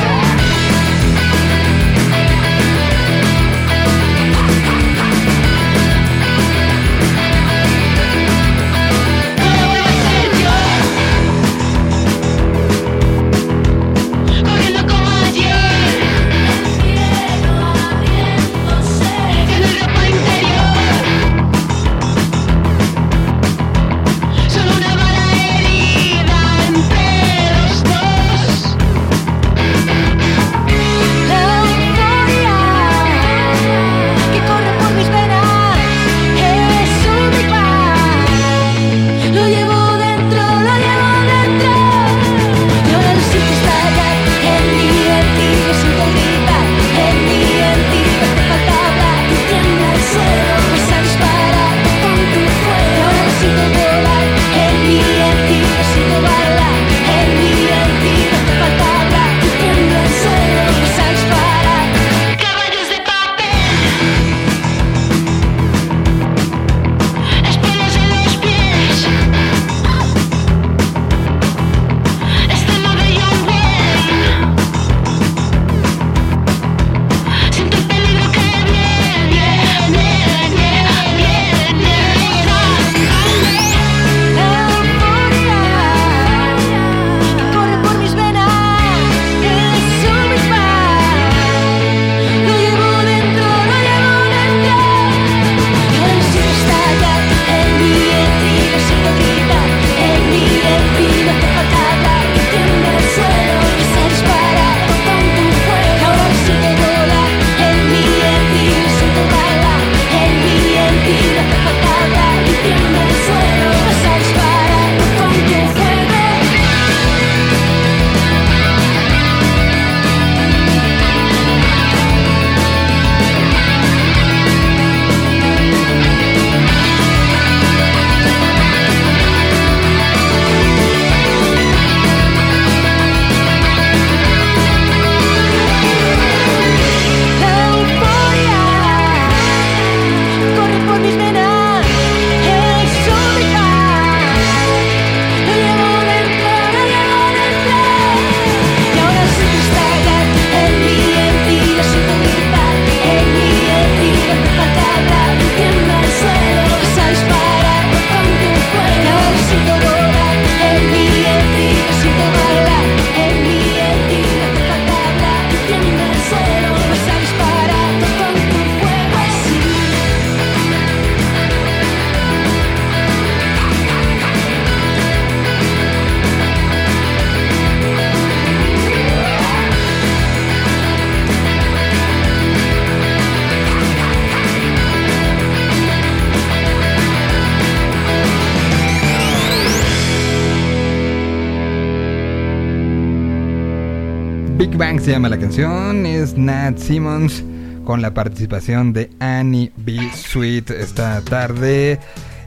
[195.57, 197.45] Es Nat Simmons
[197.85, 200.01] con la participación de Annie B.
[200.13, 202.01] Sweet esta tarde.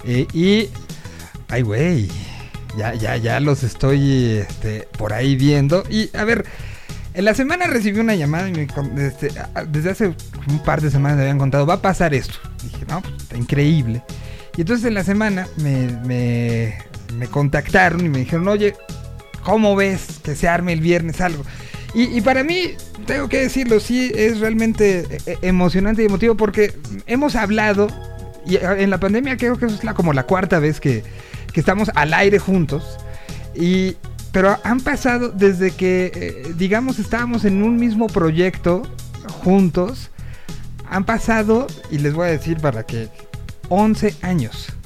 [0.03, 0.67] Eh, y.
[1.47, 2.09] Ay, güey.
[2.77, 5.84] Ya, ya, ya los estoy este, por ahí viendo.
[5.89, 6.45] Y a ver.
[7.13, 8.67] En la semana recibí una llamada y me
[9.07, 9.29] este,
[9.69, 10.13] desde hace
[10.49, 12.35] un par de semanas me habían contado, va a pasar esto.
[12.61, 14.03] Dije, no, pues está increíble.
[14.57, 16.77] Y entonces en la semana me,
[17.15, 18.75] me, contactaron y me dijeron, oye,
[19.43, 21.45] ¿cómo ves que se arme el viernes algo?
[21.95, 22.75] Y para mí,
[23.07, 26.77] tengo que decirlo, sí, es realmente eh, emocionante y emotivo porque
[27.07, 27.88] hemos hablado,
[28.45, 31.03] y eh, en la pandemia creo que es como la cuarta vez que,
[31.51, 32.99] que estamos al aire juntos.
[33.55, 33.95] Y,
[34.31, 38.84] pero han pasado desde que, eh, digamos, estábamos en un mismo proyecto
[39.43, 40.11] juntos.
[40.89, 43.09] Han pasado, y les voy a decir para que,
[43.69, 44.77] 11 años.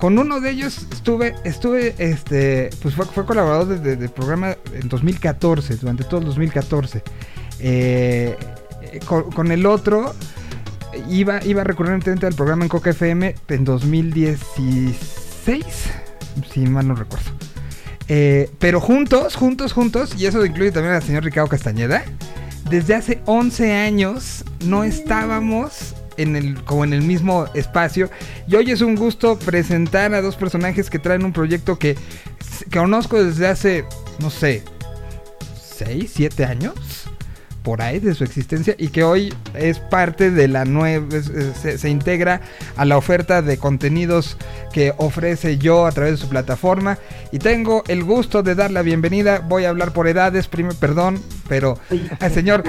[0.00, 4.56] Con uno de ellos estuve, estuve, este, pues fue, fue colaborador de- de- del programa
[4.72, 7.02] en 2014, durante todo el 2014.
[7.60, 8.36] Eh,
[8.82, 10.14] eh, con, con el otro
[11.10, 15.64] iba, iba recurrentemente al programa en Coca FM en 2016,
[16.52, 17.30] si mal no recuerdo.
[18.08, 22.02] Eh, pero juntos, juntos, juntos, y eso incluye también al señor Ricardo Castañeda,
[22.68, 28.10] desde hace 11 años no estábamos en el, como en el mismo espacio.
[28.46, 31.96] Y hoy es un gusto presentar a dos personajes que traen un proyecto que,
[32.70, 33.84] que conozco desde hace,
[34.20, 34.62] no sé,
[35.78, 37.09] 6, 7 años
[37.70, 42.40] por ahí de su existencia y que hoy es parte de la nueva, se, integra
[42.76, 44.36] a la oferta de contenidos
[44.72, 46.98] que ofrece yo a través de su plataforma.
[47.30, 51.22] Y tengo el gusto de dar la bienvenida, voy a hablar por edades, primero, perdón,
[51.48, 51.78] pero
[52.18, 52.64] al señor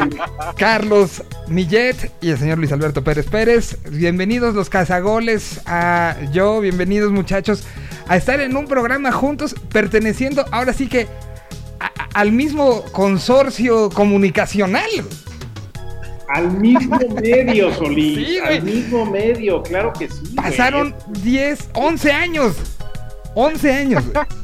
[0.55, 7.11] Carlos Millet y el señor Luis Alberto Pérez Pérez, bienvenidos los cazagoles a yo, bienvenidos
[7.11, 7.63] muchachos
[8.07, 11.07] a estar en un programa juntos perteneciendo ahora sí que
[11.85, 14.89] a- al mismo consorcio comunicacional.
[16.29, 18.15] Al mismo medio, Solís.
[18.27, 20.19] Sí, al mismo medio, claro que sí.
[20.21, 20.35] güey.
[20.35, 22.55] Pasaron 10, 11 años.
[23.35, 24.03] 11 años.
[24.13, 24.25] güey.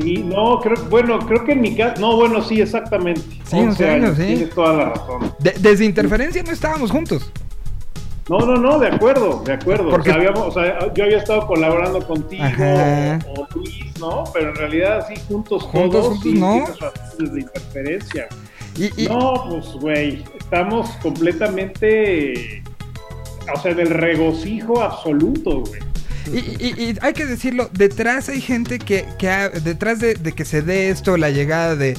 [0.00, 3.20] Sí, no, creo, bueno, creo que en mi caso, no, bueno, sí, exactamente.
[3.44, 4.24] Sí, 11 años, sí.
[4.24, 5.34] Tienes toda la razón.
[5.38, 7.30] De- desde Interferencia no estábamos juntos.
[8.28, 9.90] No, no, no, de acuerdo, de acuerdo.
[9.90, 14.24] Porque- O, sea, habíamos- o sea, yo había estado colaborando contigo o, o Luis, ¿no?
[14.32, 16.64] Pero en realidad sí, juntos, Juntos, todos, juntos, no.
[17.18, 18.28] desde interferencia.
[18.78, 22.62] Y, y- No, pues, güey, estamos completamente,
[23.54, 25.80] o sea, del regocijo absoluto, güey.
[26.32, 30.32] Y, y- y hay que decirlo, detrás hay gente que, que ha- detrás de, de
[30.32, 31.96] que se dé esto, la llegada de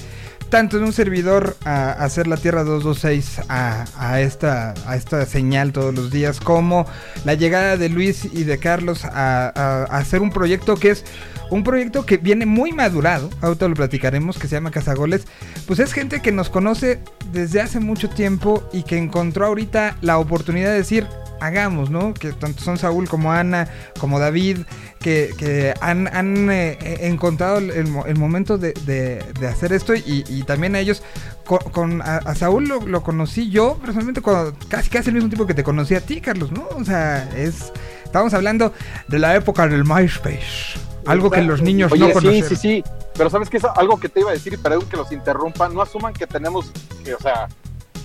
[0.54, 5.74] tanto de un servidor a, hacer la Tierra 226 a, a esta, a esta señal
[5.74, 6.86] todos los días, como
[7.26, 11.06] la llegada de Luis y de Carlos a hacer un proyecto que es
[11.54, 15.26] un proyecto que viene muy madurado, ahorita lo platicaremos, que se llama Cazagoles,
[15.68, 17.00] pues es gente que nos conoce
[17.32, 21.08] desde hace mucho tiempo y que encontró ahorita la oportunidad de decir,
[21.40, 22.14] hagamos, ¿no?
[22.14, 23.68] Que tanto son Saúl como Ana,
[24.00, 24.60] como David,
[25.00, 29.74] que, que han, han, eh, eh, encontrado el, el mo- el momento de, de- hacer
[29.74, 31.04] esto y, también a ellos,
[31.44, 35.64] con, a, Saúl lo, conocí yo personalmente cuando casi casi el mismo tiempo que te
[35.64, 36.68] conocí a ti, Carlos, ¿no?
[36.78, 37.72] O sea, es...
[38.06, 38.72] Estamos hablando
[39.08, 40.78] de la época del MySpace.
[41.06, 42.44] Algo que los niños Oye, no sí, conocen.
[42.44, 42.84] sí, sí.
[43.16, 45.70] Pero sabes que es algo que te iba a decir y perdón que los interrumpa.
[45.70, 46.72] No asuman que tenemos,
[47.04, 47.48] que, o sea,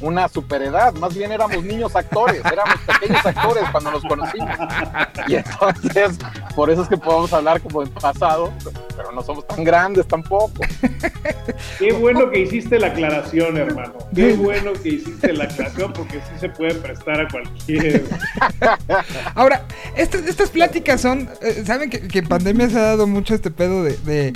[0.00, 0.94] una superedad.
[0.94, 4.56] Más bien éramos niños actores, éramos pequeños actores cuando nos conocimos.
[5.26, 6.18] Y entonces,
[6.54, 8.52] por eso es que podemos hablar como en pasado,
[8.96, 10.52] pero no somos tan grandes tampoco.
[11.78, 13.94] Qué bueno que hiciste la aclaración, hermano.
[14.14, 18.04] Qué bueno que hiciste la aclaración porque sí se puede prestar a cualquier.
[19.34, 19.64] Ahora,
[19.96, 23.50] estas, estas pláticas son, eh, ¿saben que, que en pandemia se ha dado mucho este
[23.50, 24.32] pedo de, de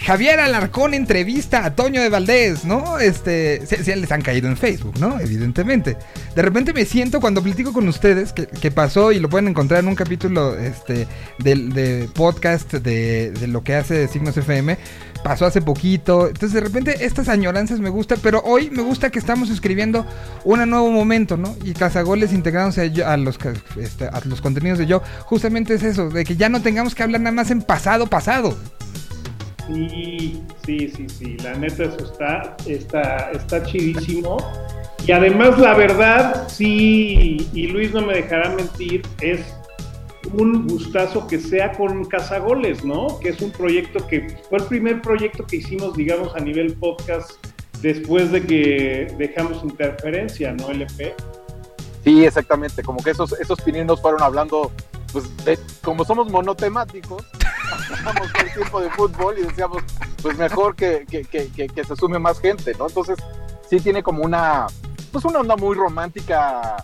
[0.00, 2.98] Javier Alarcón entrevista a Toño de Valdés, ¿no?
[2.98, 5.20] Este, se, se les han caído en Facebook, ¿no?
[5.20, 5.96] Evidentemente.
[6.34, 9.88] De repente me siento cuando platico con ustedes, que, pasó y lo pueden encontrar en
[9.88, 11.06] un capítulo este,
[11.38, 14.76] del de podcast de, lo que hace Signos FM,
[15.22, 16.26] pasó hace poquito.
[16.26, 20.04] Entonces de repente estas añoranzas me gustan, pero hoy me gusta que estamos escribiendo
[20.42, 21.54] un nuevo momento, ¿no?
[21.62, 23.38] Y Cazagoles integrándose a, a los,
[23.80, 27.04] este, a los contenidos de yo, justamente es eso, de que ya no tengamos que
[27.04, 28.56] hablar nada más en pasado, pasado.
[29.66, 31.36] Sí, sí, sí, sí.
[31.42, 34.36] La neta, eso está, está, está chidísimo.
[35.06, 39.40] Y además, la verdad, sí, y Luis no me dejará mentir, es
[40.32, 43.18] un gustazo que sea con Cazagoles, ¿no?
[43.20, 47.32] Que es un proyecto que fue el primer proyecto que hicimos, digamos, a nivel podcast
[47.82, 50.70] después de que dejamos interferencia, ¿no?
[50.70, 51.14] LP.
[52.02, 52.82] Sí, exactamente.
[52.82, 54.72] Como que esos, esos pininos fueron hablando,
[55.12, 57.22] pues, de- como somos monotemáticos,
[57.92, 59.82] hablamos todo el tiempo de fútbol y decíamos,
[60.22, 62.86] pues mejor que, que, que, que- se sume más gente, ¿no?
[62.88, 63.16] Entonces,
[63.68, 64.66] sí tiene como una,
[65.12, 66.76] pues una onda muy romántica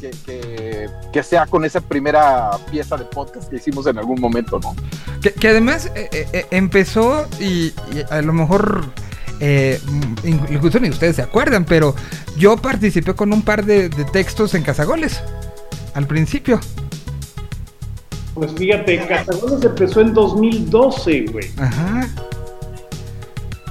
[0.00, 4.74] que, que, sea con esa primera pieza de podcast que hicimos en algún momento, ¿no?
[5.20, 8.84] Que, además eh, eh, eh, empezó y, y a lo mejor
[9.40, 9.80] eh,
[10.24, 11.94] incluso ni ustedes se acuerdan, pero
[12.36, 15.20] yo participé con un par de, de textos en Cazagoles
[15.94, 16.60] al principio.
[18.38, 21.50] Pues fíjate, Cazagoles empezó en 2012, güey.
[21.58, 22.08] Ajá.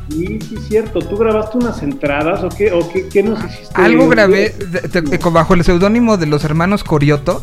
[0.10, 1.00] Sí, sí, es cierto.
[1.00, 3.74] ¿Tú grabaste unas entradas o qué, o qué, qué nos hiciste?
[3.82, 7.42] Algo grabé de- de- de- bajo el seudónimo de los hermanos Corioto.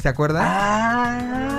[0.00, 0.42] ¿Se acuerdan?
[0.46, 1.55] Ah,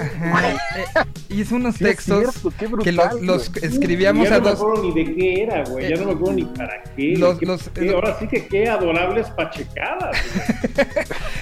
[0.00, 0.50] Ajá.
[0.50, 0.84] Eh,
[1.30, 4.60] hice unos Sí, textos cierto, que los escribíamos ya a no me dos.
[4.60, 5.88] acuerdo ni de qué era, güey.
[5.90, 7.14] Ya no me acuerdo ni para qué.
[7.16, 10.16] Los- qué- los- qué- ahora sí que qué adorables pachecadas.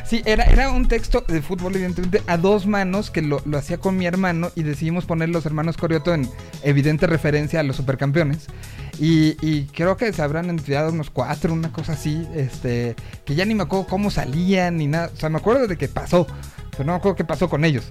[0.05, 3.79] Sí, era, era un texto de fútbol, evidentemente, a dos manos que lo, lo hacía
[3.79, 6.29] con mi hermano y decidimos poner los hermanos Corioto en
[6.65, 8.47] evidente referencia a los supercampeones.
[8.99, 13.45] Y, y creo que se habrán enviado unos cuatro, una cosa así, este, que ya
[13.45, 15.11] ni me acuerdo cómo salían ni nada.
[15.15, 16.27] O sea, me acuerdo de que pasó,
[16.73, 17.85] pero no me acuerdo qué pasó con ellos.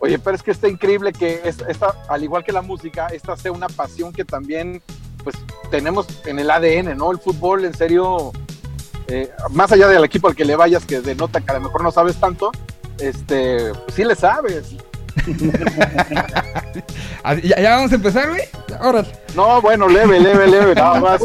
[0.00, 3.36] Oye, pero es que está increíble que es- esta, al igual que la música, esta
[3.36, 4.82] sea una pasión que también
[5.24, 5.36] pues
[5.70, 7.10] tenemos en el ADN, ¿no?
[7.10, 8.30] El fútbol, en serio,
[9.08, 11.82] eh, más allá del equipo al que le vayas, que denota que a lo mejor
[11.82, 12.52] no sabes tanto,
[13.00, 14.76] este, pues sí le sabes.
[17.42, 18.42] ¿Ya, ya vamos a empezar, güey?
[18.80, 19.08] Órale.
[19.34, 21.20] No, bueno, leve, leve, leve, nada más.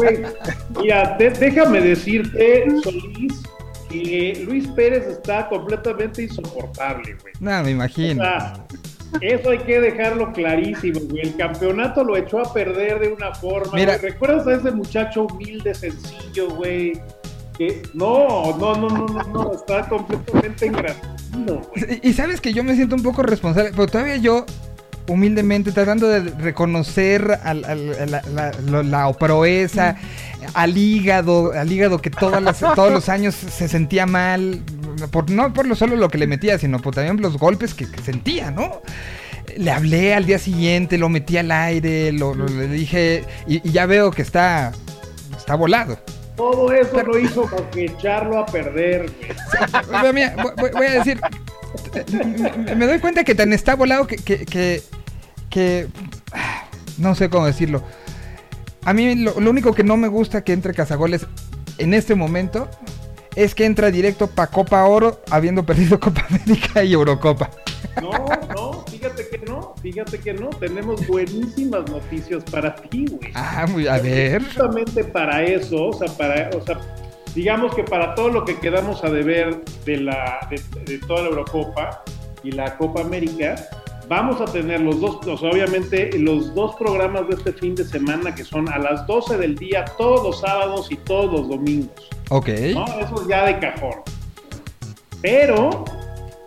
[0.80, 3.42] Mira, de- déjame decirte, Solís,
[3.92, 7.34] que Luis Pérez está completamente insoportable, güey.
[7.40, 8.22] No, me O imagino.
[8.22, 8.54] sea,
[9.20, 11.22] eso hay que dejarlo clarísimo, güey.
[11.22, 13.72] El campeonato lo echó a perder de una forma.
[13.74, 13.98] Mira.
[13.98, 14.12] güey.
[14.12, 16.92] ¿Recuerdas a ese muchacho humilde, sencillo, güey?
[17.58, 22.00] Que no, no, no, no, no, no, está completamente engrandecido, güey.
[22.02, 24.46] Y, y sabes que yo me siento un poco responsable, pero todavía yo,
[25.06, 29.96] humildemente, tratando de reconocer a la, la- proeza,
[30.54, 34.62] al hígado, al hígado que todas las- todos los años se sentía mal,
[35.10, 37.90] por, no por lo solo lo que le metía, sino por también los golpes que,
[37.90, 38.82] que sentía, ¿no?
[39.56, 43.72] Le hablé al día siguiente, lo metí al aire, lo, lo- le dije, y, y
[43.72, 44.72] ya veo que está,
[45.36, 45.98] está volado.
[46.36, 49.32] Todo eso lo hizo porque echarlo a perder, güey.
[50.00, 50.34] Pero mira,
[50.74, 51.20] voy- a decir,
[52.64, 54.82] me, me doy cuenta que tan está volado que, que, que,
[55.50, 55.88] que-
[56.98, 57.82] no sé cómo decirlo.
[58.84, 61.26] A mí lo, lo único que no me gusta que entre Cazagoles
[61.78, 62.68] en este momento
[63.36, 67.50] es que entra directo para Copa Oro habiendo perdido Copa América y Eurocopa.
[68.00, 68.10] No,
[68.54, 70.50] no, fíjate que no, fíjate que no.
[70.50, 73.32] Tenemos buenísimas noticias para ti, güey.
[73.34, 74.42] Ah, muy, a ver.
[74.42, 76.80] Justamente para eso, o sea, para, o sea,
[77.34, 81.28] digamos que para todo lo que quedamos a deber de la, de, de toda la
[81.28, 82.02] Eurocopa
[82.42, 83.56] y la Copa América,
[84.12, 87.82] vamos a tener los dos, o sea, obviamente los dos programas de este fin de
[87.82, 92.10] semana que son a las 12 del día, todos los sábados y todos los domingos.
[92.28, 92.48] Ok.
[92.74, 92.84] ¿no?
[93.00, 94.02] Eso es ya de cajón.
[95.22, 95.86] Pero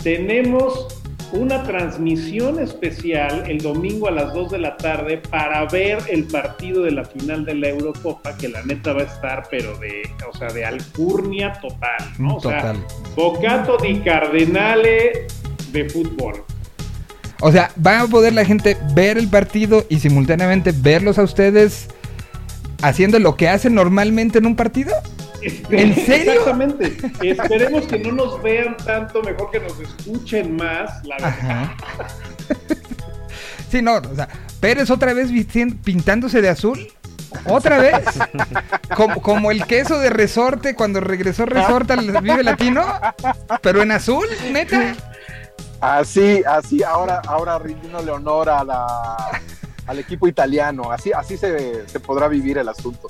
[0.03, 1.01] tenemos
[1.31, 6.83] una transmisión especial el domingo a las 2 de la tarde para ver el partido
[6.83, 10.37] de la final de la Eurocopa, que la neta va a estar, pero de, o
[10.37, 12.37] sea, de alcurnia total, ¿no?
[12.37, 12.75] O Total.
[12.75, 15.25] sea, Bocato di Cardenale
[15.71, 16.43] de fútbol.
[17.41, 21.87] O sea, va a poder la gente ver el partido y simultáneamente verlos a ustedes
[22.81, 24.93] haciendo lo que hacen normalmente en un partido.
[25.69, 26.33] ¿En serio?
[26.33, 26.97] Exactamente.
[27.21, 31.35] Esperemos que no nos vean tanto, mejor que nos escuchen más, la verdad.
[31.39, 31.77] Ajá.
[33.69, 34.29] Sí, no, o sea,
[34.59, 35.29] Pérez otra vez
[35.83, 36.87] pintándose de azul.
[37.45, 37.95] ¿Otra vez?
[38.95, 42.85] Como, como el queso de resorte cuando regresó resorte al Vive Latino,
[43.61, 44.95] pero en azul, neta.
[45.85, 49.41] Así, así, ahora, ahora rindiéndole honor a la,
[49.85, 50.91] al equipo italiano.
[50.91, 53.07] Así, así se, se podrá vivir el asunto.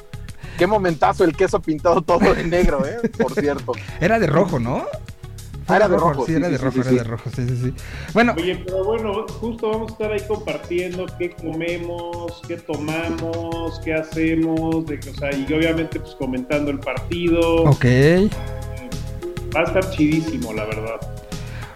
[0.58, 3.10] Qué momentazo el queso pintado todo de negro, ¿eh?
[3.18, 3.72] Por cierto.
[4.02, 4.86] Era de rojo, ¿no?
[5.68, 7.48] Ah, era de rojo, sí, sí, era de sí, rojo, sí, era de rojo, sí,
[7.48, 7.74] sí, sí.
[8.14, 13.94] Bueno, Oye, pero bueno, justo vamos a estar ahí compartiendo qué comemos, qué tomamos, qué
[13.96, 17.64] hacemos, de, o sea, y obviamente pues comentando el partido.
[17.64, 17.86] ok.
[19.56, 21.00] Va a estar chidísimo, la verdad.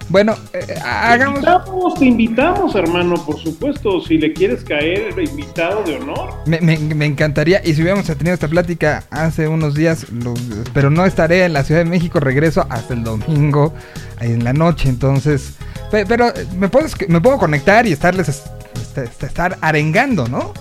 [0.10, 1.40] Bueno, eh, hagamos...
[1.42, 4.02] Te invitamos, te invitamos, hermano, por supuesto.
[4.02, 6.34] Si le quieres caer, invitado de honor.
[6.48, 10.34] Me, me- me encantaría, y si hubiéramos tenido esta plática hace unos días, lo-
[10.74, 13.74] pero no estaré en la Ciudad de México, regreso hasta el domingo
[14.20, 15.54] en la noche, entonces,
[15.92, 18.30] pe- pero eh, me, puedes, me puedo conectar y estarles,
[18.82, 20.54] este, este, estar arengando, ¿no?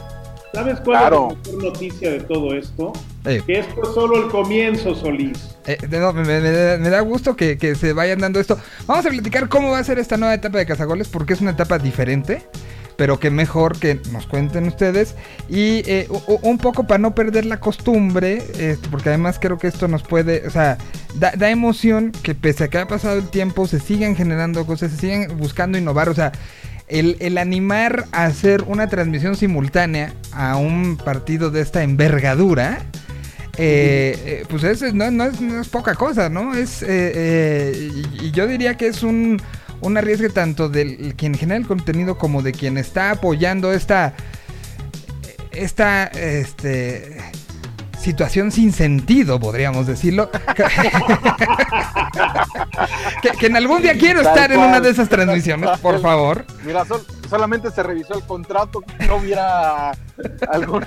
[0.52, 1.28] ¿Sabes cuál Claro.
[1.42, 2.92] es la mejor noticia de todo esto?
[3.28, 5.56] Eh, Que esto es solo el comienzo, Solís.
[5.66, 8.58] eh, no, me, me- me da- gusto que, que se vayan dando esto.
[8.86, 11.50] Vamos a platicar cómo va a ser esta nueva etapa de Cazagoles, porque es una
[11.52, 12.42] etapa diferente.
[12.96, 15.14] pero que mejor que nos cuenten ustedes.
[15.48, 16.08] Y eh,
[16.42, 20.44] un poco para no perder la costumbre, este, porque además creo que esto nos puede,
[20.48, 20.78] o sea,
[21.14, 24.90] da, da emoción que pese a que ha pasado el tiempo, se sigan generando cosas,
[24.90, 26.32] se sigan buscando innovar, o sea,
[26.88, 32.80] el, el animar a hacer una transmisión simultánea a un partido de esta envergadura.
[33.58, 36.54] Eh, eh, pues es, no, no es, no es poca cosa, ¿no?
[36.54, 37.90] Es, eh, eh,
[38.20, 39.40] y, y yo diría que es un,
[39.80, 44.14] un arriesgue tanto del quien genera el contenido como de quien está apoyando esta,
[45.50, 47.16] esta, este,
[48.00, 50.30] situación sin sentido, podríamos decirlo.
[53.22, 56.44] que, que en algún día quiero Tal estar en una de esas transmisiones, por favor.
[56.64, 59.90] Mira, sol- solamente se revisó el contrato, no hubiera
[60.50, 60.84] algún,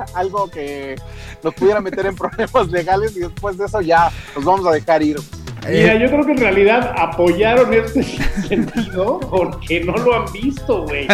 [0.14, 0.96] algo que
[1.42, 5.02] nos pudiera meter en problemas legales y después de eso ya nos vamos a dejar
[5.02, 5.18] ir.
[5.68, 8.02] Mira, yo creo que en realidad apoyaron este
[8.48, 11.06] sentido porque no lo han visto, güey.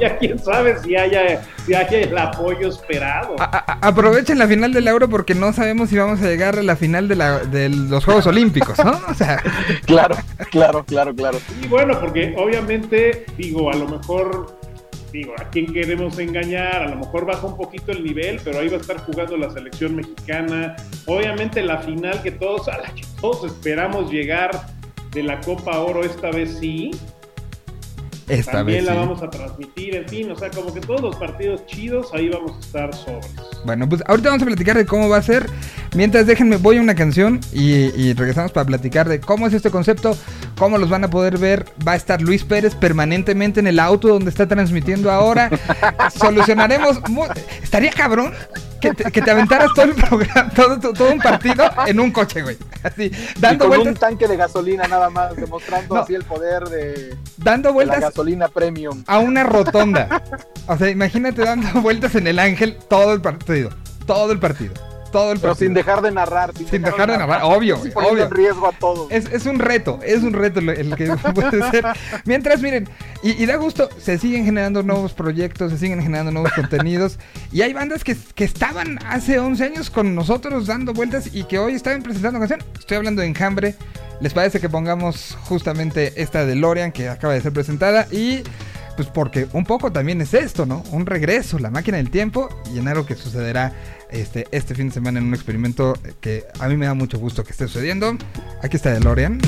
[0.00, 3.36] ya quién sabe si haya, si haya el apoyo esperado.
[3.38, 6.74] A- aprovechen la final del Euro porque no sabemos si vamos a llegar a la
[6.74, 8.98] final de, la- de los Juegos Olímpicos, ¿no?
[9.08, 9.40] O sea,
[9.86, 10.16] Claro,
[10.50, 11.38] claro, claro, claro.
[11.62, 14.57] Y bueno, porque obviamente, digo, a lo mejor,
[15.12, 18.68] digo, a quién queremos engañar, a lo mejor baja un poquito el nivel, pero ahí
[18.68, 20.76] va a estar jugando la selección mexicana.
[21.06, 24.50] Obviamente la final que todos, a la que todos esperamos llegar
[25.12, 26.90] de la Copa Oro esta vez sí.
[28.28, 28.98] Esta También vez la sí.
[28.98, 32.56] vamos a transmitir, en fin, o sea, como que todos los partidos chidos, ahí vamos
[32.56, 33.30] a estar sobres.
[33.64, 35.48] Bueno, pues ahorita vamos a platicar de cómo va a ser.
[35.94, 39.70] Mientras déjenme, voy a una canción y, y regresamos para platicar de cómo es este
[39.70, 40.16] concepto,
[40.58, 41.64] cómo los van a poder ver.
[41.86, 45.50] Va a estar Luis Pérez permanentemente en el auto donde está transmitiendo ahora.
[46.14, 47.00] Solucionaremos.
[47.62, 48.32] Estaría cabrón
[48.80, 52.56] que te, que te aventaras todo el programa, todo, un partido en un coche, güey.
[52.82, 53.88] Así, dando y con vueltas.
[53.94, 56.00] un tanque de gasolina nada más, demostrando No.
[56.02, 59.02] así el poder de, Dando de la vueltas gasolina premium.
[59.06, 60.22] a una rotonda.
[60.66, 63.70] O sea, imagínate dando vueltas en el ángel todo el partido.
[64.06, 64.74] Todo el partido.
[65.10, 65.66] Todo el Pero partido.
[65.68, 66.52] sin dejar de narrar.
[66.56, 68.24] Sin, Sin dejar de narrar, obvio, obvio.
[68.24, 69.10] en riesgo a todos.
[69.10, 71.84] Es, es un reto, es un reto el que puede ser.
[72.24, 72.88] Mientras, miren,
[73.22, 77.18] y, y da gusto, se siguen generando nuevos proyectos, se siguen generando nuevos contenidos.
[77.52, 81.58] Y hay bandas que, que estaban hace 11 años con nosotros dando vueltas y que
[81.58, 82.62] hoy están presentando canción.
[82.78, 83.74] Estoy hablando de Enjambre.
[84.20, 88.08] ¿Les parece que pongamos justamente esta de Lorian que acaba de ser presentada?
[88.10, 88.42] Y
[88.96, 90.82] pues porque un poco también es esto, ¿no?
[90.90, 93.72] Un regreso, la máquina del tiempo y en algo que sucederá
[94.10, 97.44] este, este fin de semana en un experimento que a mí me da mucho gusto
[97.44, 98.16] que esté sucediendo.
[98.62, 99.40] Aquí está DeLorean.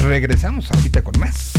[0.00, 1.52] Regresamos ahorita con más.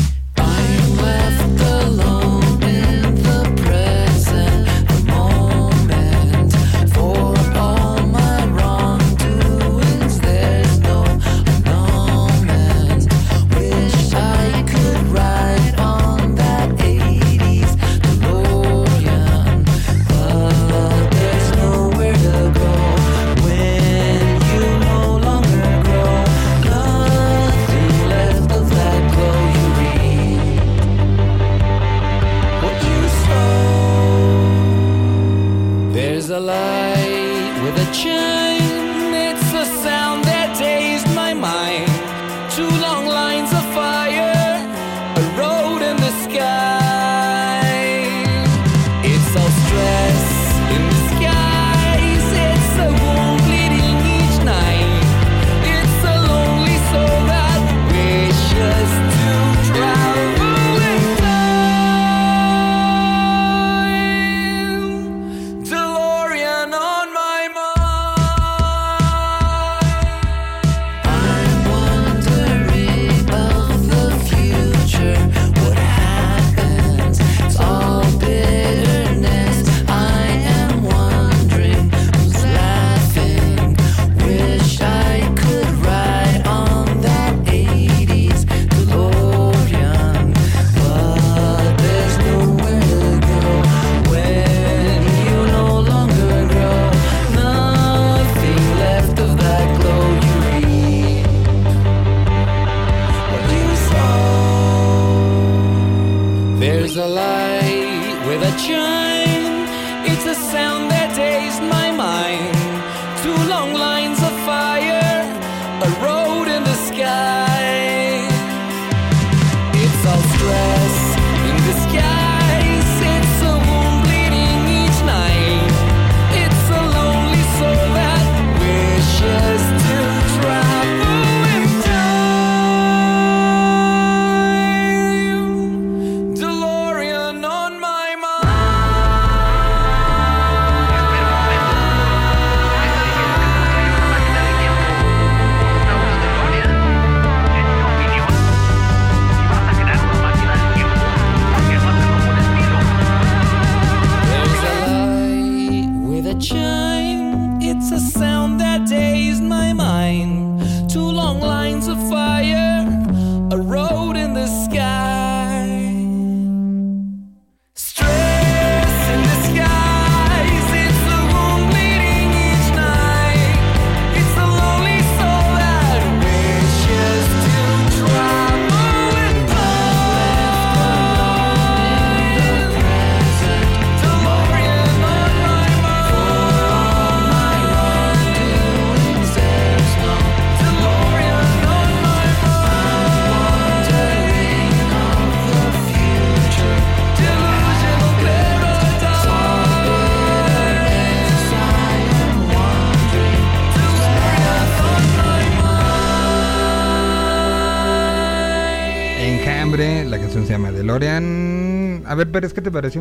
[212.36, 213.00] Pérez, ¿qué te pareció?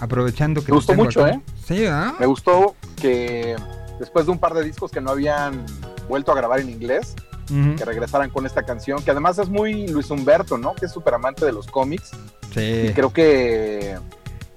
[0.00, 1.34] Aprovechando que Me gustó mucho, acá.
[1.34, 1.40] ¿eh?
[1.66, 2.14] Sí, ¿ah?
[2.20, 3.56] Me gustó que
[3.98, 5.66] después de un par de discos que no habían
[6.08, 7.16] vuelto a grabar en inglés,
[7.48, 10.76] que regresaran con esta canción, que además es muy Luis Humberto, ¿no?
[10.76, 12.12] Que es súper amante de los cómics.
[12.54, 12.90] Sí.
[12.90, 13.98] Y creo que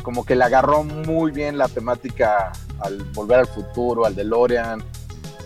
[0.04, 4.84] como que le agarró muy bien la temática al volver al futuro, al DeLorean,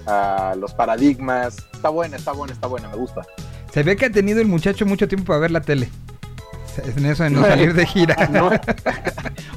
[0.08, 1.56] a los paradigmas.
[1.72, 3.22] Está buena, está buena, está buena, me gusta.
[3.72, 5.90] Se ve que ha tenido el muchacho mucho tiempo para ver la tele.
[6.98, 8.16] En eso de no salir de gira.
[8.32, 8.48] No,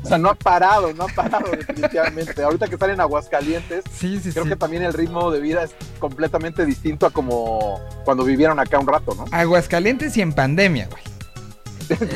[0.02, 2.42] o sea, no ha parado, no ha parado definitivamente.
[2.42, 4.50] Ahorita que están en Aguascalientes, Sí, sí, creo sí.
[4.50, 8.86] que también el ritmo de vida es completamente distinto a como cuando vivieron acá un
[8.86, 9.24] rato, ¿no?
[9.30, 11.02] Aguascalientes y en pandemia, güey.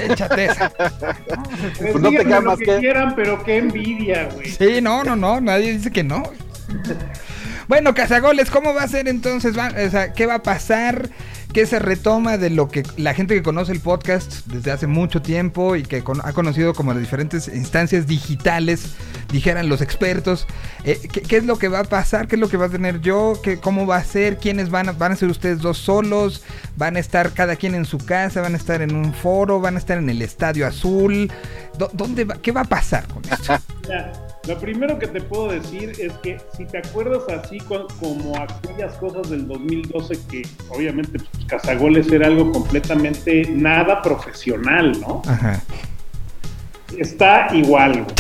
[0.08, 0.70] Échate esa.
[0.70, 4.48] Pues no te lo más que que- quieran, pero qué envidia, güey.
[4.50, 6.22] Sí, no, no, no, nadie dice que no.
[7.68, 9.54] Bueno, Cazagoles, ¿cómo va a ser entonces?
[10.14, 11.08] ¿Qué va a pasar?
[11.52, 15.22] ¿Qué se retoma de lo que la gente que conoce el podcast desde hace mucho
[15.22, 18.94] tiempo y que ha conocido como las diferentes instancias digitales,
[19.30, 20.48] dijeran los expertos?
[20.84, 22.26] Eh, ¿qué, es lo que va a pasar?
[22.26, 23.34] ¿Qué es lo que va a tener yo?
[23.40, 24.38] ¿Qué, ¿Cómo va a ser?
[24.38, 26.42] ¿Quiénes van a, van a ser ustedes dos solos?
[26.76, 28.40] ¿Van a estar cada quien en su casa?
[28.40, 29.60] ¿Van a estar en un foro?
[29.60, 31.30] ¿Van a estar en el Estadio Azul?
[31.78, 33.54] ¿Dó- ¿Dónde ¿Qué va a pasar con esto?
[34.46, 38.92] Lo primero que te puedo decir es que si te acuerdas así co- como aquellas
[38.96, 45.22] cosas del 2012 que obviamente pues, Cazagoles era algo completamente nada profesional, ¿no?
[45.26, 45.62] Ajá.
[46.98, 48.04] Está igual.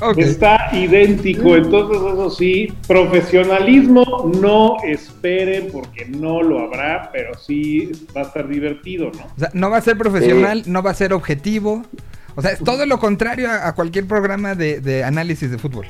[0.00, 0.18] Ok.
[0.18, 8.22] Está idéntico, entonces eso sí, profesionalismo no esperen porque no lo habrá, pero sí va
[8.22, 9.24] a estar divertido, ¿no?
[9.34, 11.84] O sea, no va a ser profesional, no va a ser objetivo.
[12.36, 15.86] O sea, es todo lo contrario a, a cualquier programa de, de análisis de fútbol.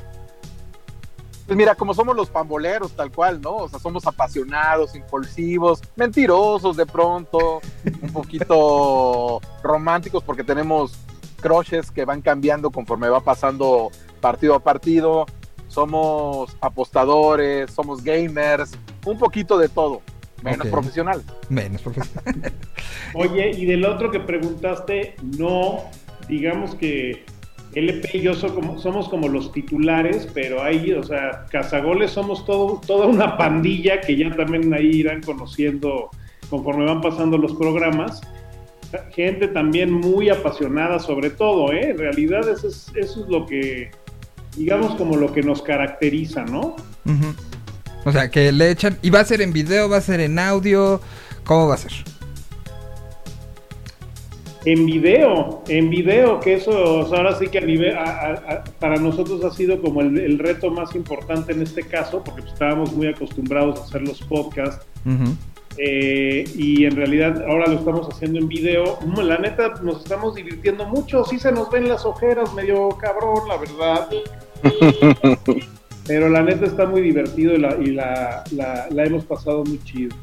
[1.47, 3.57] Pues mira, como somos los pamboleros, tal cual, ¿no?
[3.57, 7.61] O sea, somos apasionados, impulsivos, mentirosos de pronto,
[8.01, 10.99] un poquito románticos porque tenemos
[11.43, 13.91] crushes que van cambiando conforme va pasando
[14.23, 15.27] partido a partido.
[15.69, 18.73] Somos apostadores, somos gamers,
[19.05, 20.01] un poquito de todo,
[20.43, 21.23] menos profesional.
[21.51, 22.53] Menos profesional.
[23.15, 25.85] Oye, y del otro que preguntaste, no,
[26.29, 27.25] digamos que
[27.75, 33.07] LP y yo somos como los titulares, pero ahí, o sea, Cazagoles somos todo, toda
[33.07, 36.11] una pandilla que ya también ahí irán conociendo
[36.51, 38.21] conforme van pasando los programas.
[39.13, 41.91] Gente también muy apasionada sobre todo, ¿eh?
[41.91, 43.91] En realidad eso es, eso es lo que,
[44.57, 46.77] digamos, como lo que nos caracteriza, ¿no?
[48.05, 48.97] O sea, que le echan.
[49.03, 49.89] ¿Y va a ser en video?
[49.89, 51.01] ¿Va a ser en audio?
[51.45, 51.93] ¿Cómo va a ser?
[54.67, 58.97] En video, en video, que eso o sea, ahora sí que a nivel, a- para
[58.97, 62.93] nosotros ha sido como el, el reto más importante en este caso, porque pues, estábamos
[62.95, 64.87] muy acostumbrados a hacer los podcasts
[65.77, 68.99] eh, y en realidad ahora lo estamos haciendo en video.
[69.23, 73.57] La neta, nos estamos divirtiendo mucho, sí se nos ven las ojeras medio cabrón, la
[73.59, 74.09] verdad.
[76.07, 79.79] Pero la neta está muy divertido y la, y la, la- la hemos pasado muy
[79.85, 80.15] chido.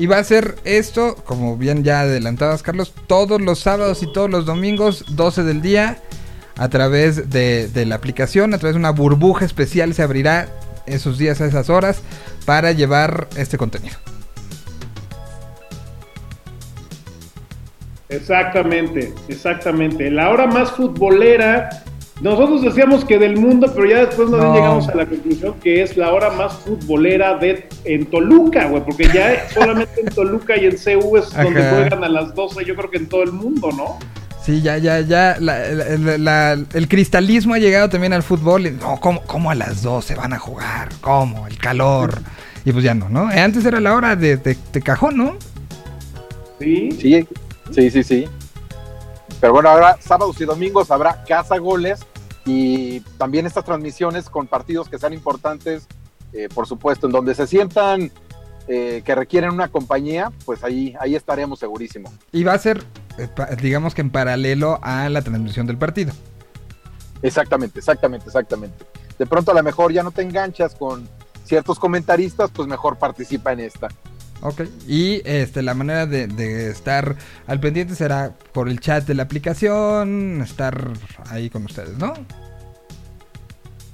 [0.00, 4.30] Y va a ser esto, como bien ya adelantabas, Carlos, todos los sábados y todos
[4.30, 5.98] los domingos, 12 del día,
[6.56, 10.48] a través de, de la aplicación, a través de una burbuja especial se abrirá
[10.86, 12.00] esos días a esas horas
[12.46, 13.98] para llevar este contenido.
[18.08, 20.10] Exactamente, exactamente.
[20.10, 21.68] La hora más futbolera.
[22.20, 24.54] Nosotros decíamos que del mundo, pero ya después nos No.
[24.54, 29.08] llegamos a la conclusión que es la hora más futbolera de en Toluca, güey, porque
[29.12, 32.90] ya solamente en Toluca y en CU es donde juegan a las 12, yo creo
[32.90, 33.98] que en todo el mundo, ¿no?
[34.44, 35.36] Sí, ya, ya, ya.
[35.38, 38.74] la- la- la- la- el cristalismo ha llegado también al fútbol.
[38.78, 40.88] No, ¿cómo, cómo a las 12 van a jugar?
[41.00, 41.46] ¿Cómo?
[41.46, 42.18] El calor.
[42.64, 43.26] Y pues ya no, ¿no?
[43.28, 45.36] Antes era la hora de, de- de cajón, ¿no?
[46.58, 46.90] Sí.
[47.00, 47.26] Sí,
[47.70, 48.28] sí, sí, sí.
[49.40, 52.00] Pero bueno, ahora sábados y domingos habrá casa goles
[52.44, 55.86] y también estas transmisiones con partidos que sean importantes,
[56.32, 58.10] eh, por supuesto, en donde se sientan
[58.68, 62.12] eh, que requieren una compañía, pues ahí, ahí estaremos segurísimo.
[62.32, 62.84] Y va a ser,
[63.18, 63.28] eh,
[63.60, 66.12] digamos que en paralelo a la transmisión del partido.
[67.22, 68.84] Exactamente, exactamente, exactamente.
[69.18, 71.08] De pronto a lo mejor ya no te enganchas con
[71.44, 73.88] ciertos comentaristas, pues mejor participa en esta.
[74.42, 74.62] Ok.
[74.88, 80.40] Y este, la manera de, estar al pendiente será por el chat de la aplicación,
[80.42, 80.92] estar
[81.28, 82.14] ahí con ustedes, ¿no?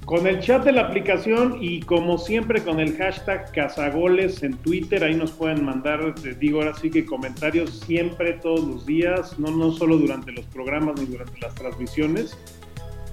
[0.05, 5.03] Con el chat de la aplicación y como siempre con el hashtag Cazagoles en Twitter,
[5.03, 9.51] ahí nos pueden mandar, te digo ahora sí que comentarios siempre, todos los días, no,
[9.51, 12.37] no solo durante los programas ni durante las transmisiones,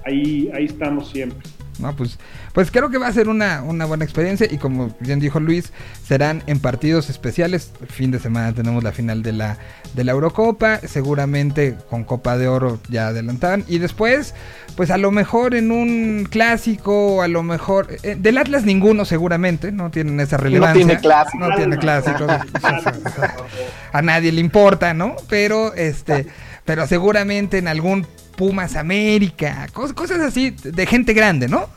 [0.05, 1.45] ahí, ahí estamos siempre.
[1.79, 2.17] No, pues,
[2.53, 5.71] pues creo que va a ser una, una buena experiencia y como bien dijo Luis,
[6.05, 7.71] serán en partidos especiales.
[7.89, 9.57] Fin de semana tenemos la final de la,
[9.93, 13.63] de la Eurocopa, seguramente con Copa de Oro ya adelantaban.
[13.67, 14.33] Y después,
[14.75, 17.87] pues a lo mejor en un clásico, a lo mejor...
[18.03, 20.85] eh, del Atlas ninguno seguramente, no tienen esa relevancia.
[20.85, 21.37] tiene clásico.
[21.37, 22.27] No tiene clásicos.
[23.91, 25.15] a nadie le importa, ¿no?
[25.29, 26.27] Pero este,
[26.65, 28.05] pero seguramente en algún
[28.35, 31.69] Pumas América, cos- cosas así de gente grande, ¿no?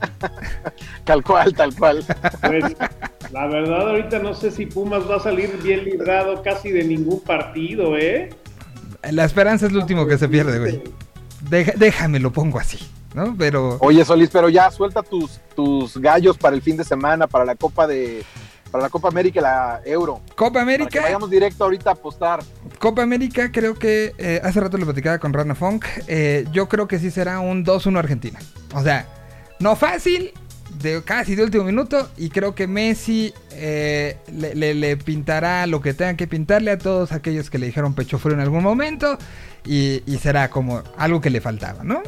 [1.04, 2.04] Tal cual, tal cual.
[2.42, 2.64] Pues,
[3.32, 7.20] la verdad, ahorita no sé si Pumas va a salir bien librado casi de ningún
[7.20, 8.30] partido, ¿eh?
[9.10, 10.82] La esperanza es lo último que se pierde, güey.
[11.48, 12.78] Deja- déjame, lo pongo así,
[13.14, 13.34] ¿no?
[13.38, 17.44] Pero Oye, Solís, pero ya suelta tus, tus gallos para el fin de semana, para
[17.44, 18.22] la Copa de
[18.70, 20.20] para la Copa América y la Euro.
[20.36, 22.40] Copa Para que América, vayamos directo ahorita a apostar.
[22.78, 26.86] Copa América creo que eh, hace rato lo platicaba con Rana Funk, eh, yo creo
[26.88, 28.38] que sí será un 2-1 Argentina.
[28.74, 29.06] O sea,
[29.60, 30.32] no fácil,
[30.82, 35.80] de casi de último minuto y creo que Messi eh, le, le- le pintará lo
[35.80, 39.18] que tenga que pintarle a todos aquellos que le dijeron pecho frío en algún momento
[39.64, 42.02] y, y será como algo que le faltaba, ¿no?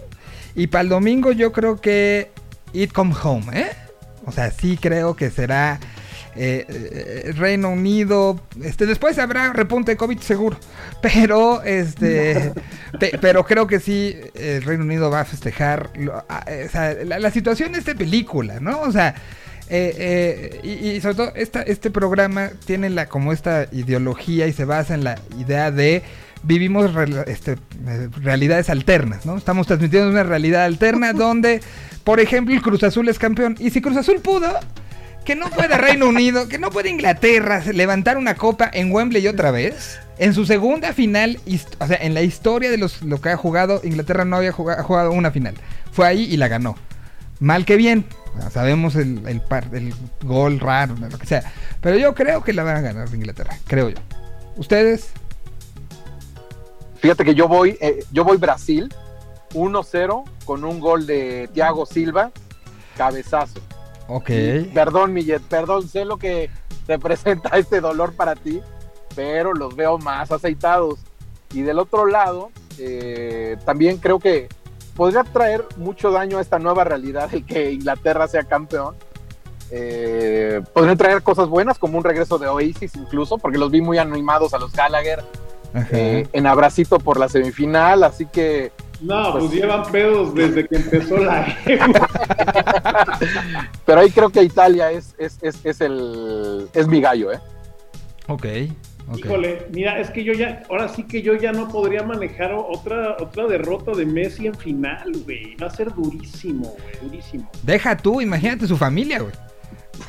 [0.54, 2.30] Y para el domingo yo creo que
[2.72, 3.70] It Come Home, ¿eh?
[4.26, 5.80] O sea, sí creo que será
[6.42, 6.66] eh,
[7.26, 8.40] eh, Reino Unido.
[8.62, 10.58] Este, después habrá repunte de COVID seguro.
[11.02, 12.52] Pero este.
[12.98, 15.90] pe- pero creo que sí, el Reino Unido va a festejar.
[15.96, 18.80] lo- a- eh, o sea, la, la situación de película, ¿no?
[18.80, 19.14] O sea.
[19.68, 24.64] eh, y, y sobre todo esta, este programa tiene la como esta ideología y se
[24.64, 26.02] basa en la idea de
[26.42, 26.90] vivimos
[27.26, 27.56] este,
[28.22, 29.36] realidades alternas, ¿no?
[29.36, 31.60] Estamos transmitiendo una realidad alterna donde,
[32.02, 33.56] por ejemplo, el Cruz Azul es campeón.
[33.60, 34.48] Y si Cruz Azul pudo,
[35.30, 39.52] que no puede Reino Unido, que no puede Inglaterra levantar una copa en Wembley otra
[39.52, 40.00] vez.
[40.18, 41.38] En su segunda final,
[41.78, 44.82] o sea, en la historia de los, lo que ha jugado, Inglaterra no había juga-
[44.82, 45.54] jugado una final.
[45.92, 46.74] Fue ahí y la ganó.
[47.38, 48.04] Mal que bien.
[48.50, 49.94] Sabemos el, el
[50.24, 51.44] gol raro, lo que sea.
[51.80, 53.56] Pero yo creo que la van a ganar Inglaterra.
[53.68, 53.98] Creo yo.
[54.56, 55.10] ¿Ustedes?
[56.96, 58.92] Fíjate que yo voy, eh, yo voy Brasil
[59.54, 62.32] 1-0 con un gol de Thiago Silva,
[62.96, 63.60] cabezazo.
[64.10, 64.30] Ok.
[64.74, 66.50] Perdón, Millet, perdón, sé lo que
[66.86, 68.60] te presenta este dolor para ti,
[69.14, 70.98] pero los veo más aceitados.
[71.54, 74.48] Y del otro lado, eh, también creo que
[74.96, 78.96] podría traer mucho daño a esta nueva realidad el que Inglaterra sea campeón.
[79.70, 83.98] Eh, podría traer cosas buenas como un regreso de Oasis incluso, porque los vi muy
[83.98, 85.24] animados a los Gallagher
[85.92, 90.76] eh, en abracito por la semifinal, así que No, pues, Pues- llevan pedos desde que
[90.76, 91.84] empezó la Euro.
[93.86, 97.40] pero ahí creo que Italia es, es, es, es el es mi gallo, ¿eh?
[98.28, 98.46] Ok.
[99.08, 99.18] ok.
[99.18, 103.16] Híjole, mira, es que yo ya, ahora sí que yo ya no podría manejar otra,
[103.20, 105.56] otra derrota de Messi en final, güey.
[105.56, 107.50] Va a ser durísimo, güey, durísimo.
[107.62, 109.32] Deja tú, imagínate su familia, güey.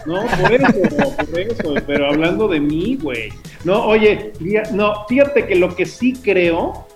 [0.05, 3.29] No, por eso, por eso, pero hablando de mí, güey.
[3.63, 4.33] No, oye,
[4.71, 6.87] no, fíjate que lo que sí creo,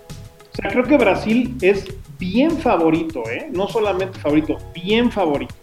[0.56, 1.84] o sea, creo que Brasil es
[2.18, 3.50] bien favorito, ¿eh?
[3.52, 5.54] No solamente favorito, bien favorito.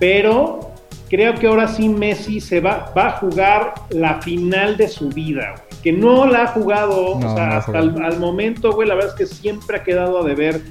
[0.00, 0.72] Pero
[1.08, 5.54] creo que ahora sí Messi se va, va a jugar la final de su vida,
[5.56, 5.82] güey.
[5.84, 8.96] Que no la ha jugado, No, o sea, no hasta el al momento, güey, la
[8.96, 10.62] verdad es que siempre ha quedado a deber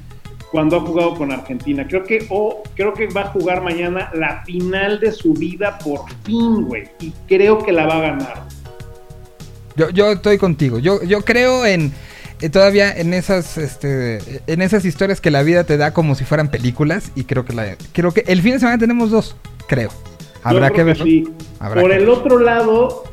[0.52, 1.88] cuando ha jugado con Argentina.
[1.88, 6.02] Creo que, o creo que va a jugar mañana la final de su vida por
[6.26, 6.84] fin, güey.
[7.00, 8.44] Y creo que la va a ganar.
[9.78, 10.80] Yo, yo estoy contigo.
[10.80, 11.94] Yo, yo creo en
[12.52, 16.50] todavía en esas este en esas historias que la vida te da como si fueran
[16.50, 19.36] películas y creo que la creo que el fin de semana tenemos dos,
[19.68, 19.90] creo.
[20.44, 20.98] Habrá que creo ver.
[20.98, 21.28] sí.
[21.60, 22.16] Habrá Por que el ver.
[22.16, 23.04] otro lado,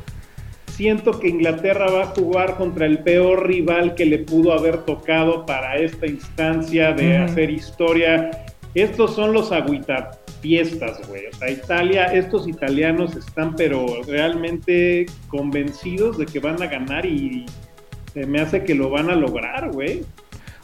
[0.67, 5.45] siento que Inglaterra va a jugar contra el peor rival que le pudo haber tocado
[5.45, 8.45] para esta instancia de hacer historia.
[8.73, 11.27] Estos son los agüitafiestas, güey.
[11.27, 17.45] O sea, Italia, estos italianos están pero realmente convencidos de que van a ganar y
[18.15, 20.05] se me hace que lo van a lograr, güey.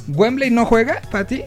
[0.07, 1.44] Wembley no juega, Pati.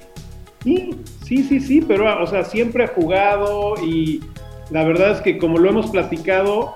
[0.62, 0.94] Sí,
[1.24, 4.22] sí, sí, sí, pero o sea, siempre ha jugado y
[4.70, 6.74] la verdad es que como lo hemos platicado,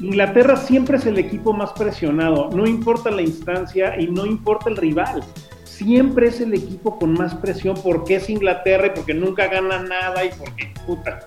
[0.00, 4.76] Inglaterra siempre es el equipo más presionado, no importa la instancia y no importa el
[4.76, 5.24] rival.
[5.64, 10.24] Siempre es el equipo con más presión porque es Inglaterra y porque nunca gana nada
[10.24, 11.20] y porque puta.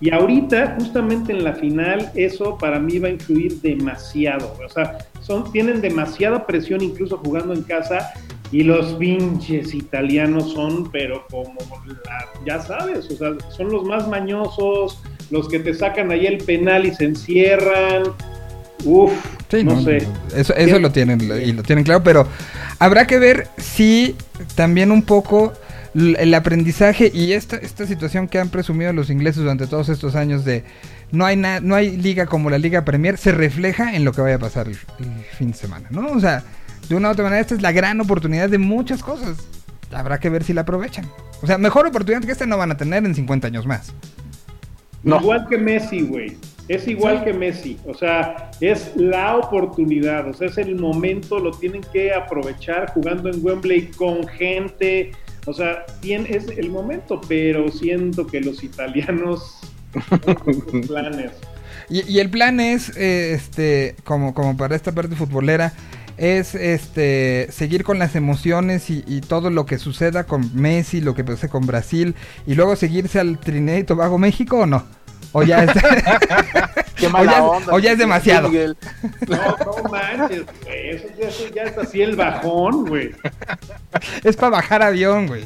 [0.00, 4.54] Y ahorita, justamente en la final, eso para mí va a influir demasiado.
[4.64, 8.10] O sea, son, tienen demasiada presión incluso jugando en casa
[8.52, 11.54] y los pinches italianos son, pero como
[12.04, 16.38] la- ya sabes, o sea, son los más mañosos, los que te sacan ahí el
[16.38, 18.04] penal y se encierran.
[18.84, 19.12] Uf,
[19.50, 20.06] Sí, no, no, sé.
[20.36, 22.28] Eso, eso lo tienen y lo tienen claro, pero
[22.78, 24.14] habrá que ver si
[24.54, 25.54] también un poco
[25.94, 30.44] el aprendizaje y esta, esta situación que han presumido los ingleses durante todos estos años
[30.44, 30.64] de
[31.12, 34.20] no hay na- no hay liga como la Liga Premier se refleja en lo que
[34.20, 36.06] vaya a pasar el, el fin de semana, ¿no?
[36.12, 36.44] O sea,
[36.88, 39.38] de una u otra manera esta es la gran oportunidad de muchas cosas.
[39.92, 41.06] Habrá que ver si la aprovechan.
[41.42, 43.94] O sea, mejor oportunidad que esta no van a tener en 50 años más.
[45.20, 46.36] Igual que Messi, güey.
[46.68, 47.78] Es igual que Messi.
[47.86, 50.28] O sea, es la oportunidad.
[50.28, 51.38] O sea, es el momento.
[51.38, 55.12] Lo tienen que aprovechar jugando en Wembley con gente.
[55.46, 57.20] O sea, tiene, es el momento.
[57.28, 59.58] Pero siento que los italianos.
[60.86, 61.32] planes.
[61.88, 65.72] Y, y el plan es, eh, este, como, como para esta parte futbolera,
[66.18, 71.14] es este seguir con las emociones y, y todo lo que suceda con Messi, lo
[71.14, 72.14] que pase con Brasil,
[72.46, 74.84] y luego seguirse al Trinidad y Tobago México o no.
[75.32, 75.70] O ya es,
[76.98, 77.72] Qué o mala ya es- onda.
[77.74, 78.48] o ya es demasiado.
[78.48, 78.76] Miguel.
[79.28, 79.36] No,
[79.82, 80.90] no manches, güey.
[80.90, 83.10] Eso, ya- eso ya es así el bajón, güey.
[84.24, 85.44] es para bajar avión, güey.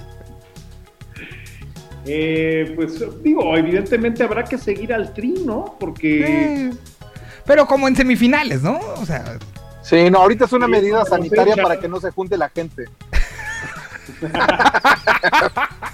[2.07, 5.77] Eh, pues digo, evidentemente habrá que seguir al tri, ¿no?
[5.79, 6.25] Porque.
[6.69, 6.73] Eh,
[7.47, 8.79] pero como en semifinales, ¿no?
[8.97, 9.39] O sea,
[9.83, 12.85] Sí, no, ahorita es una Sí, medida sanitaria para que no se junte la gente.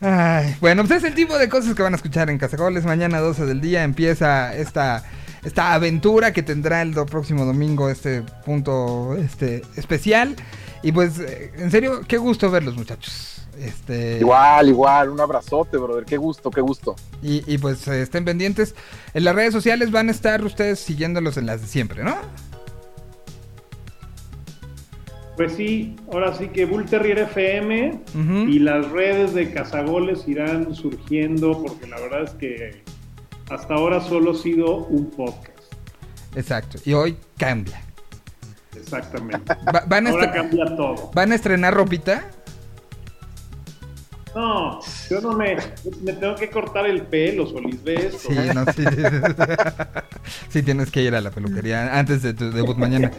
[0.00, 2.84] Ay, bueno, pues es el tipo de cosas que van a escuchar en Cazagoles.
[2.84, 5.02] Mañana 12 del día empieza esta,
[5.44, 10.36] esta aventura que tendrá el do- próximo domingo, este punto este especial.
[10.82, 13.30] Y pues, eh, en serio, qué gusto verlos, muchachos.
[13.58, 16.04] Este, Igual, igual, un abrazote, brother.
[16.04, 16.96] Qué gusto, qué gusto.
[17.22, 18.74] Y, y pues eh, estén pendientes.
[19.14, 22.16] En las redes sociales van a estar ustedes siguiéndolos en las de siempre, ¿no?
[25.36, 28.00] Pues sí, ahora sí que Bull Terrier FM
[28.48, 32.82] y las redes de Cazagoles irán surgiendo porque la verdad es que
[33.50, 35.50] hasta ahora solo ha sido un podcast.
[36.36, 36.78] Exacto.
[36.84, 37.80] Y hoy cambia.
[38.76, 39.54] Exactamente.
[39.74, 41.10] Va- van, a Ahora cambia todo.
[41.14, 42.30] van a estrenar ropita.
[44.34, 45.56] No, yo no me,
[46.02, 48.16] me tengo que cortar el pelo, Solís, ¿ves?
[48.20, 48.84] Sí, no, sí.
[50.48, 53.12] sí, tienes que ir a la peluquería antes de tu debut mañana.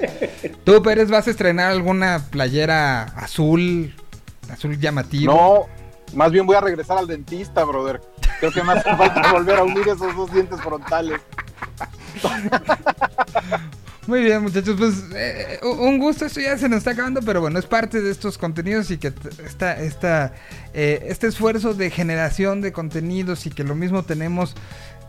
[0.66, 3.94] Tú, Pérez, vas a estrenar alguna playera azul,
[4.52, 5.34] azul llamativo.
[5.34, 8.02] No, más bien voy a regresar al dentista, brother.
[8.40, 11.22] Creo que me hace falta volver a unir esos dos dientes frontales.
[14.08, 17.58] Muy bien, muchachos, pues eh, un gusto, esto ya se nos está acabando, pero bueno,
[17.58, 19.12] es parte de estos contenidos y que
[19.44, 20.34] esta, esta,
[20.76, 24.54] eh, este esfuerzo de generación de contenidos y que lo mismo tenemos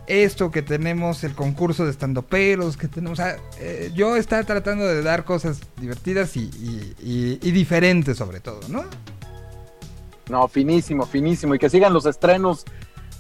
[0.06, 3.18] esto, que tenemos el concurso de estandoperos, que tenemos...
[3.18, 6.48] o sea, eh, yo está tratando de dar cosas divertidas y,
[7.40, 8.85] diferentes sobre todo, ¿no?
[10.31, 11.55] No, finísimo, finísimo.
[11.55, 12.64] Y que sigan los estrenos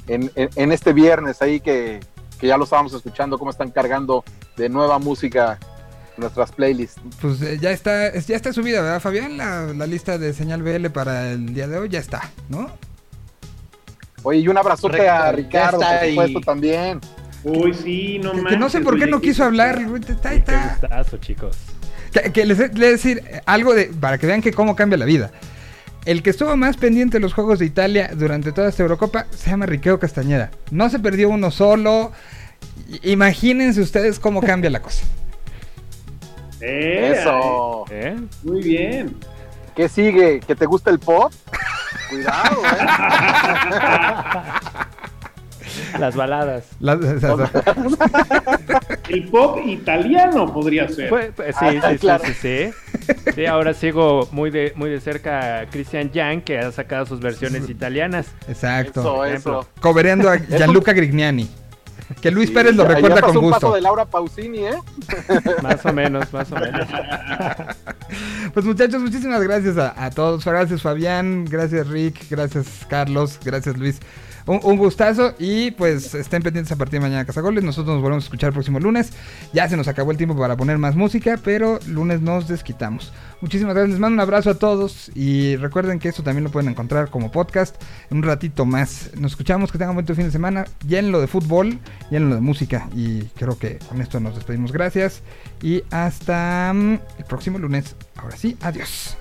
[0.08, 2.00] en, en- en este viernes ahí que,
[2.40, 4.24] que ya lo estábamos escuchando, cómo están cargando
[4.56, 5.58] de nueva música
[6.16, 7.00] nuestras playlists.
[7.20, 9.36] Pues eh, ya está es- ya está subida, ¿verdad, Fabián?
[9.36, 12.70] La, la lista de señal BL para el día de hoy ya está, ¿no?
[14.22, 17.00] Oye, y un abrazote Correcto, a Ricardo, por supuesto, también.
[17.44, 20.68] Uy, sí, no Que, que no sé por qué oye, no quiso hablar, está, está.
[20.80, 21.56] gustazo, chicos.
[22.12, 24.96] Que, que les, les voy a decir algo de para que vean que cómo cambia
[24.98, 25.30] la vida.
[26.06, 29.50] El que estuvo más pendiente de los Juegos de Italia durante toda esta Eurocopa se
[29.50, 30.50] llama Riqueo Castañeda.
[30.70, 32.10] No se perdió uno solo.
[33.02, 35.04] Imagínense ustedes cómo cambia la cosa.
[36.60, 37.84] Eh, Eso.
[37.90, 38.16] ¿Eh?
[38.42, 39.16] Muy bien.
[39.74, 40.40] ¿Qué sigue?
[40.40, 41.32] ¿Que te gusta el pop?
[42.08, 42.86] Cuidado, ¿eh?
[45.98, 46.64] Las baladas.
[49.08, 51.08] El pop italiano podría ser.
[51.10, 52.24] Pues, pues, sí, Ah, sí, claro.
[52.24, 52.70] sí, sí,
[53.04, 53.32] sí.
[53.34, 57.20] Sí, ahora sigo muy de, muy de cerca a Christian Yang, que ha sacado sus
[57.20, 58.26] versiones italianas.
[58.48, 59.00] Exacto.
[59.24, 59.68] Eso, eso.
[59.80, 61.48] Cobereando a Gianluca Grignani.
[62.20, 63.74] Que Luis Sí, Pérez lo ya- ya recuerda pasó con un paso gusto.
[63.76, 64.78] de Laura Pausini, ¿eh?
[65.62, 66.86] Más o menos, más o menos.
[68.54, 70.44] Pues muchachos, muchísimas gracias a, a todos.
[70.44, 73.98] Gracias Fabián, gracias Rick, gracias Carlos, gracias Luis.
[74.46, 77.64] Un, gustazo y pues estén pendientes a partir de mañana Cazagoles.
[77.64, 79.12] Nosotros nos volvemos a escuchar el próximo lunes.
[79.52, 83.12] Ya se nos acabó el tiempo para poner más música, pero lunes nos desquitamos.
[83.40, 86.70] Muchísimas gracias, les mando un abrazo a todos y recuerden que esto también lo pueden
[86.70, 87.74] encontrar como podcast
[88.10, 89.10] en un ratito más.
[89.16, 90.64] Nos escuchamos, que tengan un buen fin de semana.
[90.86, 94.70] Llénenlo de fútbol, llénenlo de música y creo que con esto nos despedimos.
[94.70, 95.22] Gracias
[95.60, 97.96] y hasta mm, el próximo lunes.
[98.14, 99.16] Ahora sí, adiós.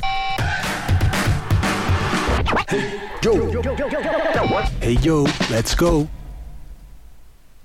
[3.21, 3.61] Yo,
[4.81, 6.07] hey yo, let's go.